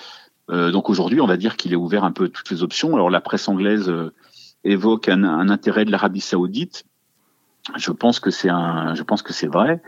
donc 0.70 0.90
aujourd'hui 0.90 1.20
on 1.20 1.26
va 1.26 1.36
dire 1.36 1.56
qu'il 1.56 1.72
est 1.72 1.76
ouvert 1.76 2.04
un 2.04 2.12
peu 2.12 2.28
toutes 2.28 2.50
les 2.50 2.62
options. 2.62 2.94
Alors 2.94 3.10
la 3.10 3.20
presse 3.20 3.48
anglaise 3.48 3.88
euh, 3.88 4.12
évoque 4.64 5.08
un, 5.08 5.24
un 5.24 5.48
intérêt 5.48 5.84
de 5.84 5.90
l'Arabie 5.90 6.20
Saoudite. 6.20 6.84
Je 7.76 7.90
pense 7.90 8.20
que 8.20 8.30
c'est 8.30 8.48
un 8.48 8.94
je 8.94 9.02
pense 9.02 9.22
que 9.22 9.32
c'est 9.32 9.46
vrai 9.46 9.80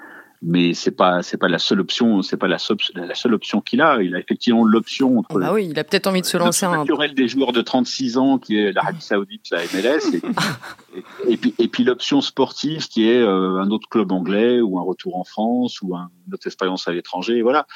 mais 0.46 0.74
c'est 0.74 0.90
pas 0.90 1.22
c'est 1.22 1.38
pas 1.38 1.48
la 1.48 1.59
seule 1.59 1.81
option 1.81 2.20
c'est 2.20 2.37
pas 2.37 2.48
la, 2.48 2.59
la 2.94 3.14
seule 3.14 3.35
option 3.35 3.61
qu'il 3.62 3.81
a. 3.81 4.03
Il 4.03 4.14
a 4.14 4.18
effectivement 4.18 4.64
l'option 4.64 5.18
entre 5.18 5.40
ah 5.42 5.53
oui 5.55 5.68
il 5.70 5.79
a 5.79 5.85
peut-être 5.85 6.07
envie 6.07 6.20
de 6.20 6.27
se 6.27 6.37
lancer 6.37 6.66
un 6.66 6.77
naturel 6.77 7.14
des 7.14 7.29
joueurs 7.29 7.53
de 7.53 7.62
36 7.62 8.18
ans 8.18 8.38
qui 8.38 8.59
est 8.59 8.72
l'Arabie 8.72 9.00
Saoudite 9.00 9.50
la 9.50 9.62
MLS 9.62 10.14
et, 11.27 11.33
et, 11.33 11.37
puis 11.37 11.55
et 11.59 11.68
puis 11.68 11.85
l'option 11.85 12.20
sportive 12.20 12.88
qui 12.88 13.09
est 13.09 13.22
euh, 13.22 13.61
un 13.61 13.70
autre 13.70 13.88
club 13.88 14.12
anglais 14.12 14.61
ou 14.61 14.79
un 14.79 14.83
retour 14.83 15.16
en 15.16 15.24
France 15.24 15.81
ou 15.81 15.96
un, 15.96 16.11
une 16.27 16.35
autre 16.35 16.46
expérience 16.46 16.87
à 16.88 16.92
l'étranger 16.92 17.42
voilà. 17.42 17.66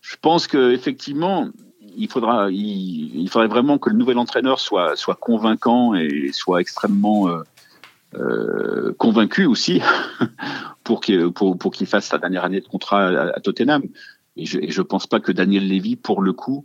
Je 0.00 0.16
pense 0.20 0.46
que 0.46 0.72
effectivement 0.72 1.48
il 1.96 2.08
faudra 2.08 2.48
il, 2.50 3.28
faudrait 3.30 3.48
vraiment 3.48 3.78
que 3.78 3.90
le 3.90 3.96
nouvel 3.96 4.18
entraîneur 4.18 4.60
soit 4.60 4.96
convaincant 5.20 5.94
et 5.94 6.30
soit 6.32 6.60
extrêmement 6.60 7.28
euh, 7.28 7.42
euh, 8.14 8.94
convaincu 8.98 9.46
aussi 9.46 9.80
pour 10.84 11.00
qu'il 11.00 11.86
fasse 11.86 12.06
sa 12.06 12.18
dernière 12.18 12.44
année 12.44 12.60
de 12.60 12.68
contrat 12.68 13.06
à, 13.06 13.36
à 13.36 13.40
Tottenham. 13.40 13.82
Et 14.36 14.46
je, 14.46 14.58
et 14.58 14.70
je 14.70 14.82
pense 14.82 15.06
pas 15.06 15.20
que 15.20 15.32
Daniel 15.32 15.68
Levy, 15.68 15.96
pour 15.96 16.20
le 16.20 16.32
coup, 16.32 16.64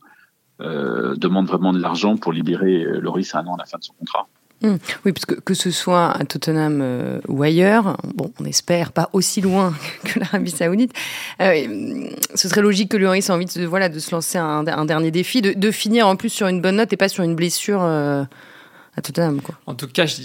euh, 0.62 1.16
demande 1.16 1.48
vraiment 1.48 1.72
de 1.72 1.80
l'argent 1.80 2.18
pour 2.18 2.34
libérer 2.34 2.84
Loris 3.00 3.36
à 3.36 3.40
un 3.40 3.48
an 3.48 3.56
à 3.56 3.60
la 3.60 3.66
fin 3.66 3.78
de 3.78 3.84
son 3.84 3.94
contrat. 3.94 4.28
Mmh. 4.62 4.76
Oui, 5.06 5.14
parce 5.14 5.26
que 5.26 5.36
que 5.36 5.54
ce 5.54 5.72
soit 5.72 6.12
à 6.12 6.26
Tottenham 6.26 6.80
euh, 6.82 7.20
ou 7.28 7.44
ailleurs, 7.44 7.98
bon, 8.16 8.32
on 8.40 8.46
espère 8.46 8.92
pas 8.92 9.10
aussi 9.14 9.40
loin 9.40 9.74
que 10.04 10.20
l'Arabie 10.20 10.52
Saoudite. 10.52 10.94
Euh, 11.42 12.10
ce 12.36 12.50
serait 12.50 12.62
logique 12.62 12.92
que 12.92 12.98
Loris 12.98 13.30
ait 13.30 13.32
envie 13.32 13.46
de 13.46 13.66
voilà 13.66 13.88
de 13.88 14.00
se 14.00 14.12
lancer 14.12 14.38
un, 14.38 14.64
dernier 14.64 15.12
défi, 15.12 15.42
de, 15.42 15.72
finir 15.72 16.08
en 16.08 16.16
plus 16.16 16.30
sur 16.30 16.48
une 16.48 16.62
bonne 16.62 16.76
note 16.76 16.92
et 16.92 16.98
pas 16.98 17.10
sur 17.10 17.24
une 17.24 17.36
blessure. 17.36 17.82
Euh, 17.84 18.24
Quoi. 19.42 19.56
En 19.66 19.76
tout 19.76 19.88
cas, 19.88 20.06
je, 20.06 20.24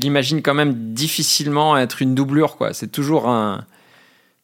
l'imagine 0.00 0.40
quand 0.40 0.54
même 0.54 0.94
difficilement 0.94 1.76
être 1.76 2.00
une 2.00 2.14
doublure. 2.14 2.56
C'est 2.72 2.90
toujours 2.90 3.28
un. 3.28 3.66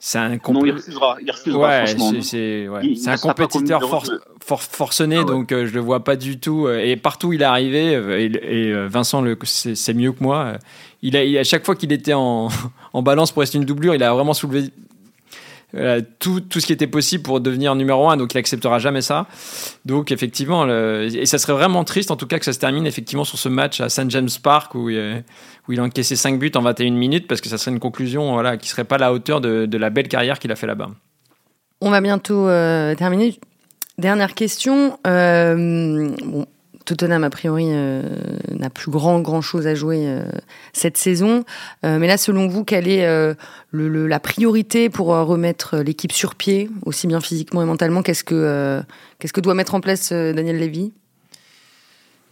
C'est 0.03 0.17
un 0.17 0.31
non, 0.31 0.65
il 0.65 0.73
refusera, 0.73 1.19
il 1.21 1.31
refusera 1.31 1.83
ouais, 1.85 2.23
c'est 2.23 2.69
ouais. 2.69 2.95
un 3.07 3.17
compétiteur 3.19 3.87
for, 3.87 4.03
for, 4.43 4.63
forcené, 4.63 5.17
ah 5.17 5.19
ouais. 5.19 5.25
donc 5.27 5.53
euh, 5.53 5.67
je 5.67 5.75
le 5.75 5.81
vois 5.81 6.03
pas 6.03 6.17
du 6.17 6.41
tout. 6.41 6.67
Euh, 6.67 6.79
et 6.79 6.97
partout 6.97 7.35
il 7.35 7.43
est 7.43 7.45
arrivé, 7.45 7.95
euh, 7.95 8.19
et, 8.19 8.33
et 8.33 8.87
Vincent, 8.87 9.23
c'est 9.45 9.93
mieux 9.93 10.13
que 10.13 10.25
moi. 10.25 10.55
Il 11.03 11.19
a, 11.19 11.25
il, 11.25 11.37
à 11.37 11.45
chaque 11.45 11.67
fois 11.67 11.77
qu'il 11.77 11.93
était 11.93 12.15
en, 12.15 12.49
en 12.95 13.03
balance 13.03 13.31
pour 13.31 13.41
rester 13.41 13.59
une 13.59 13.67
doublure, 13.67 13.95
il 13.95 14.03
a 14.03 14.15
vraiment 14.15 14.33
soulevé 14.33 14.71
euh, 15.75 16.01
tout, 16.19 16.41
tout 16.41 16.61
ce 16.61 16.67
qui 16.67 16.73
était 16.73 16.87
possible 16.87 17.23
pour 17.23 17.41
devenir 17.41 17.75
numéro 17.75 18.09
un, 18.11 18.17
donc 18.17 18.35
il 18.35 18.39
acceptera 18.39 18.79
jamais 18.79 19.03
ça. 19.03 19.27
Donc 19.85 20.11
effectivement, 20.11 20.67
et 20.67 21.27
ça 21.27 21.39
serait 21.39 21.53
vraiment 21.53 21.85
triste 21.85 22.11
en 22.11 22.17
tout 22.17 22.27
cas 22.27 22.39
que 22.39 22.45
ça 22.45 22.53
se 22.53 22.59
termine 22.59 22.87
effectivement 22.87 23.25
sur 23.25 23.39
ce 23.39 23.49
match 23.49 23.81
à 23.81 23.89
St 23.89 24.11
James 24.11 24.29
Park 24.43 24.75
où, 24.75 24.89
euh, 24.91 25.21
où 25.69 25.73
il 25.73 25.81
a 25.81 25.83
encaissé 25.83 26.17
5 26.17 26.39
buts 26.39 26.53
en 26.55 26.63
21 26.63 26.93
minutes 26.93 27.29
parce 27.29 27.41
que 27.41 27.49
ça 27.49 27.59
serait 27.59 27.71
une 27.71 27.81
conclusion 27.81 28.33
voilà, 28.33 28.57
qui 28.57 28.69
serait 28.69 28.85
pas 28.85 28.97
à 28.97 28.99
la 28.99 29.13
hauteur 29.13 29.41
de, 29.41 29.67
de 29.67 29.79
la 29.79 29.91
belle 29.91 30.09
carrière 30.09 30.39
qu'il 30.39 30.53
a 30.53 30.57
fait 30.57 30.67
là-bas. 30.67 30.91
On 31.81 31.91
va 31.91 32.01
bientôt 32.01 32.49
euh, 32.49 32.95
terminer. 32.95 33.39
Dernière 33.99 34.35
question. 34.35 34.99
Bon, 35.05 36.47
Tottenham, 36.85 37.25
a 37.25 37.31
priori, 37.31 37.67
euh, 37.69 38.03
n'a 38.51 38.71
plus 38.71 38.91
grand, 38.91 39.21
grand 39.21 39.41
chose 39.41 39.67
à 39.67 39.75
jouer 39.75 40.05
euh, 40.07 40.23
cette 40.73 40.97
saison. 40.97 41.45
Euh, 41.85 41.99
mais 41.99 42.07
là, 42.07 42.17
selon 42.17 42.49
vous, 42.49 42.65
quelle 42.65 42.89
est 42.89 43.07
la 43.73 44.21
priorité 44.21 44.89
pour 44.89 45.09
remettre 45.09 45.79
l'équipe 45.79 46.13
sur 46.13 46.35
pied, 46.35 46.71
aussi 46.85 47.07
bien 47.07 47.21
physiquement 47.21 47.63
et 47.63 47.67
mentalement? 47.67 48.03
Qu'est-ce 48.03 48.25
que, 48.25 48.83
que 49.19 49.41
doit 49.41 49.55
mettre 49.55 49.75
en 49.75 49.81
place 49.81 50.13
Daniel 50.13 50.59
Levy 50.59 50.93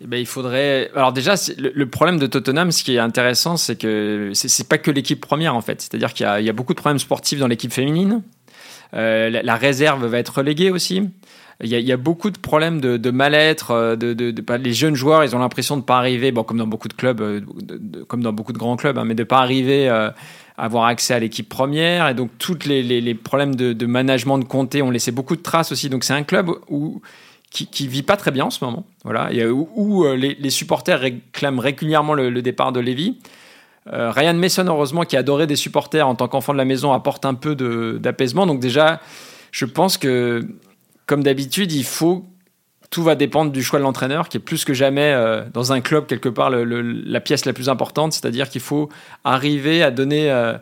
eh 0.00 0.06
ben, 0.06 0.16
il 0.16 0.26
faudrait. 0.26 0.92
Alors 0.94 1.12
déjà, 1.12 1.34
le, 1.58 1.84
problème 1.86 2.20
de 2.20 2.28
Tottenham, 2.28 2.70
ce 2.70 2.84
qui 2.84 2.94
est 2.94 3.00
intéressant, 3.00 3.56
c'est 3.56 3.74
que 3.74 4.30
c'est 4.32 4.68
pas 4.68 4.78
que 4.78 4.92
l'équipe 4.92 5.20
première 5.20 5.56
en 5.56 5.60
fait. 5.60 5.80
C'est-à-dire 5.82 6.14
qu'il 6.14 6.24
y, 6.24 6.48
a 6.48 6.52
beaucoup 6.52 6.72
de 6.72 6.78
problèmes 6.78 7.00
sportifs 7.00 7.40
dans 7.40 7.48
l'équipe 7.48 7.72
féminine. 7.72 8.22
La, 8.92 9.28
la, 9.28 9.56
réserve 9.56 10.06
va 10.06 10.18
être 10.18 10.38
reléguée 10.38 10.70
aussi. 10.70 11.10
Il 11.64 11.70
y, 11.70 11.92
a, 11.92 11.96
beaucoup 11.96 12.30
de 12.30 12.38
problèmes 12.38 12.80
de, 12.80 13.10
mal-être. 13.10 13.72
Euh, 13.72 13.96
de, 13.96 14.12
de, 14.12 14.54
les 14.58 14.72
jeunes 14.72 14.94
joueurs, 14.94 15.24
ils 15.24 15.34
ont 15.34 15.40
l'impression 15.40 15.76
de 15.76 15.82
pas 15.82 15.96
arriver, 15.98 16.30
bon, 16.30 16.44
comme 16.44 16.58
dans 16.58 16.68
beaucoup 16.68 16.86
de 16.86 16.92
clubs, 16.92 17.20
euh, 17.20 17.40
comme 18.06 18.22
dans 18.22 18.32
beaucoup 18.32 18.52
de 18.52 18.58
grands 18.58 18.76
clubs, 18.76 18.96
hein, 18.96 19.04
mais 19.04 19.16
de 19.16 19.24
pas 19.24 19.38
arriver 19.38 19.88
euh, 19.88 20.10
à 20.56 20.64
avoir 20.64 20.84
accès 20.84 21.14
à 21.14 21.18
l'équipe 21.18 21.48
première. 21.48 22.08
Et 22.08 22.14
donc, 22.14 22.30
tous 22.38 22.60
les, 22.64 22.82
les, 22.82 23.14
problèmes 23.14 23.56
de, 23.56 23.86
management 23.86 24.38
de 24.38 24.44
comté 24.44 24.82
ont 24.82 24.90
laissé 24.90 25.10
beaucoup 25.10 25.34
de 25.34 25.42
traces 25.42 25.72
aussi. 25.72 25.88
Donc, 25.88 26.04
c'est 26.04 26.12
un 26.12 26.22
club 26.22 26.48
où 26.68 27.02
qui, 27.50 27.66
qui 27.66 27.88
vit 27.88 28.02
pas 28.04 28.16
très 28.16 28.30
bien 28.30 28.44
en 28.44 28.50
ce 28.50 28.64
moment. 28.64 28.86
Voilà, 29.02 29.30
où, 29.50 30.06
les, 30.14 30.50
supporters 30.50 31.00
réclament 31.00 31.58
régulièrement 31.58 32.14
le, 32.14 32.40
départ 32.40 32.70
de 32.70 32.78
Lévy. 32.78 33.18
Euh, 33.92 34.12
Ryan 34.12 34.34
Mason, 34.34 34.66
heureusement, 34.66 35.02
qui 35.02 35.16
adorait 35.16 35.48
des 35.48 35.56
supporters 35.56 36.06
en 36.06 36.14
tant 36.14 36.28
qu'enfant 36.28 36.52
de 36.52 36.58
la 36.58 36.64
maison, 36.64 36.92
apporte 36.92 37.24
un 37.24 37.34
peu 37.34 37.54
d'apaisement. 37.98 38.46
Donc 38.46 38.60
déjà, 38.60 39.00
je 39.50 39.64
pense 39.64 39.96
que 39.96 40.46
comme 41.08 41.22
d'habitude, 41.22 41.72
il 41.72 41.84
faut 41.84 42.26
tout 42.90 43.02
va 43.02 43.14
dépendre 43.14 43.50
du 43.50 43.62
choix 43.62 43.78
de 43.78 43.84
l'entraîneur, 43.84 44.28
qui 44.28 44.36
est 44.36 44.40
plus 44.40 44.64
que 44.64 44.74
jamais 44.74 45.12
euh, 45.12 45.42
dans 45.52 45.72
un 45.72 45.80
club 45.80 46.06
quelque 46.06 46.28
part 46.28 46.50
la 46.50 47.20
pièce 47.20 47.44
la 47.44 47.52
plus 47.52 47.68
importante. 47.68 48.12
C'est-à-dire 48.12 48.48
qu'il 48.48 48.60
faut 48.60 48.88
arriver 49.24 49.82
à 49.82 49.90
donner 49.90 50.30
euh, 50.30 50.56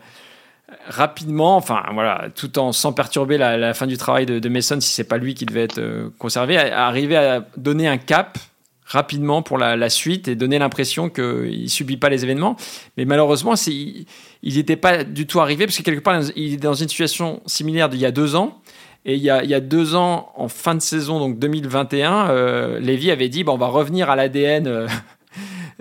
rapidement, 0.87 1.57
enfin 1.57 1.83
voilà, 1.93 2.29
tout 2.35 2.59
en 2.59 2.73
sans 2.73 2.93
perturber 2.93 3.39
la, 3.39 3.75
fin 3.75 3.87
du 3.87 3.97
travail 3.97 4.25
de, 4.25 4.39
de 4.39 4.49
Mason, 4.49 4.81
si 4.81 4.93
c'est 4.93 5.05
pas 5.05 5.19
lui 5.19 5.35
qui 5.35 5.47
devait 5.47 5.65
être 5.65 5.79
euh, 5.79 6.09
conservé, 6.19 6.57
à, 6.57 6.87
arriver 6.87 7.17
à 7.17 7.45
donner 7.57 7.89
un 7.89 7.99
cap 7.99 8.39
rapidement 8.85 9.43
pour 9.43 9.59
la, 9.59 9.77
la 9.77 9.91
suite 9.91 10.29
et 10.29 10.37
donner 10.37 10.61
l'impression 10.61 11.11
qu'il 11.11 11.69
subit 11.69 11.97
pas 11.97 12.09
les 12.09 12.23
événements. 12.23 12.57
Mais 12.97 13.05
malheureusement, 13.05 13.55
il 13.67 14.07
n'était 14.43 14.77
pas 14.77 15.03
du 15.03 15.27
tout 15.27 15.41
arrivé 15.41 15.67
parce 15.67 15.77
que 15.77 15.83
quelque 15.83 16.03
part, 16.03 16.21
il 16.37 16.55
est 16.55 16.57
dans 16.57 16.75
une 16.75 16.89
situation 16.89 17.43
similaire 17.47 17.89
d'il 17.89 18.01
y 18.01 18.07
a 18.07 18.13
deux 18.13 18.37
ans 18.37 18.61
et 19.09 19.15
il 19.15 19.23
y, 19.23 19.31
a, 19.31 19.61
deux 19.61 19.95
ans, 19.95 20.33
en 20.35 20.49
fin 20.49 20.75
de 20.75 20.81
saison, 20.81 21.21
donc 21.21 21.39
2021, 21.39 22.29
euh, 22.29 22.81
Lévy 22.81 23.13
avait 23.13 23.29
dit 23.29 23.45
bon, 23.45 23.53
on 23.53 23.57
va 23.57 23.69
revenir 23.69 24.11
à 24.11 24.17
l'ADN 24.17 24.67
euh, 24.67 24.89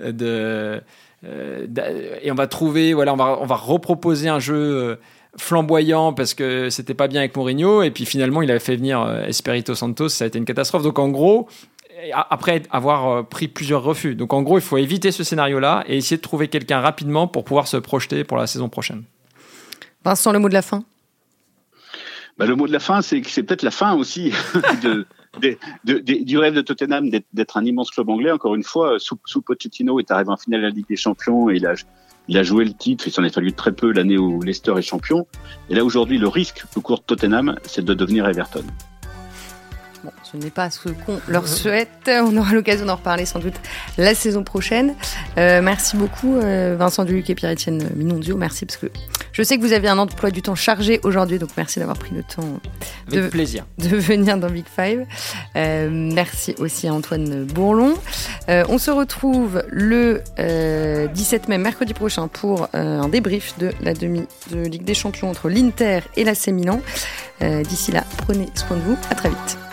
euh, 0.00 0.80
et 2.22 2.30
on 2.30 2.36
va 2.36 2.46
trouver, 2.46 2.94
voilà, 2.94 3.14
on 3.14 3.16
va, 3.16 3.56
reproposer 3.56 4.28
un 4.28 4.38
jeu 4.38 4.54
euh, 4.54 4.96
flamboyant 5.36 6.12
parce 6.12 6.34
que 6.34 6.70
c'était 6.70 6.94
pas 6.94 7.08
bien 7.08 7.18
avec 7.18 7.34
Mourinho. 7.34 7.82
Et 7.82 7.90
puis 7.90 8.06
finalement, 8.06 8.42
il 8.42 8.50
avait 8.50 8.60
fait 8.60 8.76
venir 8.76 9.04
Espirito 9.26 9.74
Santos, 9.74 10.10
ça 10.10 10.22
a 10.22 10.28
été 10.28 10.38
une 10.38 10.44
catastrophe. 10.44 10.84
Donc 10.84 11.00
en 11.00 11.08
gros, 11.08 11.48
après 12.12 12.62
avoir 12.70 13.26
pris 13.26 13.48
plusieurs 13.48 13.82
refus. 13.82 14.14
Donc 14.14 14.34
en 14.34 14.42
gros, 14.42 14.56
il 14.56 14.62
faut 14.62 14.78
éviter 14.78 15.10
ce 15.10 15.24
scénario-là 15.24 15.82
et 15.88 15.96
essayer 15.96 16.16
de 16.16 16.22
trouver 16.22 16.46
quelqu'un 16.46 16.78
rapidement 16.78 17.26
pour 17.26 17.42
pouvoir 17.42 17.66
se 17.66 17.76
projeter 17.76 18.22
pour 18.22 18.36
la 18.36 18.46
saison 18.46 18.68
prochaine. 18.68 19.02
Vincent, 20.04 20.30
le 20.30 20.38
mot 20.38 20.48
de 20.48 20.54
la 20.54 20.62
fin? 20.62 20.84
Bah, 22.38 22.46
Le 22.46 22.56
mot 22.56 22.66
de 22.66 22.72
la 22.72 22.80
fin, 22.80 23.02
c'est 23.02 23.20
que 23.20 23.30
c'est 23.30 23.42
peut-être 23.42 23.62
la 23.62 23.70
fin 23.70 23.94
aussi 23.94 24.32
du 25.84 26.38
rêve 26.38 26.54
de 26.54 26.60
Tottenham 26.60 27.10
d'être 27.32 27.56
un 27.56 27.64
immense 27.64 27.90
club 27.90 28.08
anglais. 28.08 28.30
Encore 28.30 28.54
une 28.54 28.62
fois, 28.62 28.98
sous, 28.98 29.18
sous 29.24 29.42
Pochettino 29.42 29.98
est 29.98 30.10
arrivé 30.10 30.30
en 30.30 30.36
finale 30.36 30.60
de 30.60 30.66
la 30.66 30.72
Ligue 30.72 30.88
des 30.88 30.96
Champions 30.96 31.50
et 31.50 31.56
il 31.56 31.66
a, 31.66 31.74
il 32.28 32.38
a 32.38 32.42
joué 32.42 32.64
le 32.64 32.72
titre. 32.72 33.06
Il 33.06 33.12
s'en 33.12 33.24
est 33.24 33.34
fallu 33.34 33.52
très 33.52 33.72
peu 33.72 33.92
l'année 33.92 34.18
où 34.18 34.40
Leicester 34.42 34.74
est 34.76 34.82
champion. 34.82 35.26
Et 35.70 35.74
là, 35.74 35.84
aujourd'hui, 35.84 36.18
le 36.18 36.28
risque 36.28 36.64
que 36.74 36.80
court 36.80 37.02
Tottenham, 37.02 37.56
c'est 37.64 37.84
de 37.84 37.94
devenir 37.94 38.26
Everton. 38.28 38.64
Bon, 40.06 40.12
ce 40.22 40.36
n'est 40.36 40.50
pas 40.50 40.70
ce 40.70 40.88
qu'on 40.88 41.18
leur 41.26 41.48
souhaite. 41.48 41.88
On 42.06 42.36
aura 42.36 42.52
l'occasion 42.52 42.86
d'en 42.86 42.94
reparler 42.94 43.26
sans 43.26 43.40
doute 43.40 43.56
la 43.98 44.14
saison 44.14 44.44
prochaine. 44.44 44.94
Euh, 45.36 45.60
merci 45.60 45.96
beaucoup 45.96 46.36
euh, 46.36 46.76
Vincent 46.78 47.04
Duluc 47.04 47.28
et 47.28 47.34
Pierre-Etienne 47.34 47.90
Minondio. 47.96 48.36
Merci 48.36 48.66
parce 48.66 48.76
que 48.76 48.86
je 49.32 49.42
sais 49.42 49.56
que 49.56 49.62
vous 49.62 49.72
avez 49.72 49.88
un 49.88 49.98
emploi 49.98 50.30
du 50.30 50.42
temps 50.42 50.54
chargé 50.54 51.00
aujourd'hui, 51.02 51.40
donc 51.40 51.50
merci 51.56 51.80
d'avoir 51.80 51.98
pris 51.98 52.14
le 52.14 52.22
temps 52.22 52.60
de, 53.10 53.26
plaisir. 53.26 53.66
de 53.78 53.96
venir 53.96 54.38
dans 54.38 54.48
Big 54.48 54.66
Five. 54.68 55.06
Euh, 55.56 55.88
merci 55.90 56.54
aussi 56.58 56.86
à 56.86 56.94
Antoine 56.94 57.44
Bourlon. 57.44 57.94
on 58.46 58.78
se 58.78 58.92
retrouve 58.92 59.64
le 59.68 60.22
17 61.12 61.48
mai, 61.48 61.58
mercredi 61.58 61.94
prochain, 61.94 62.28
pour 62.28 62.68
un 62.74 63.08
débrief 63.08 63.58
de 63.58 63.72
la 63.82 63.92
demi 63.92 64.24
de 64.52 64.60
Ligue 64.68 64.84
des 64.84 64.94
Champions 64.94 65.30
entre 65.30 65.48
l'Inter 65.48 66.00
et 66.14 66.22
la 66.22 66.34
Milan. 66.52 66.80
D'ici 67.40 67.90
là, 67.90 68.04
prenez 68.18 68.46
soin 68.54 68.76
de 68.76 68.82
vous. 68.82 68.96
À 69.10 69.16
très 69.16 69.30
vite. 69.30 69.65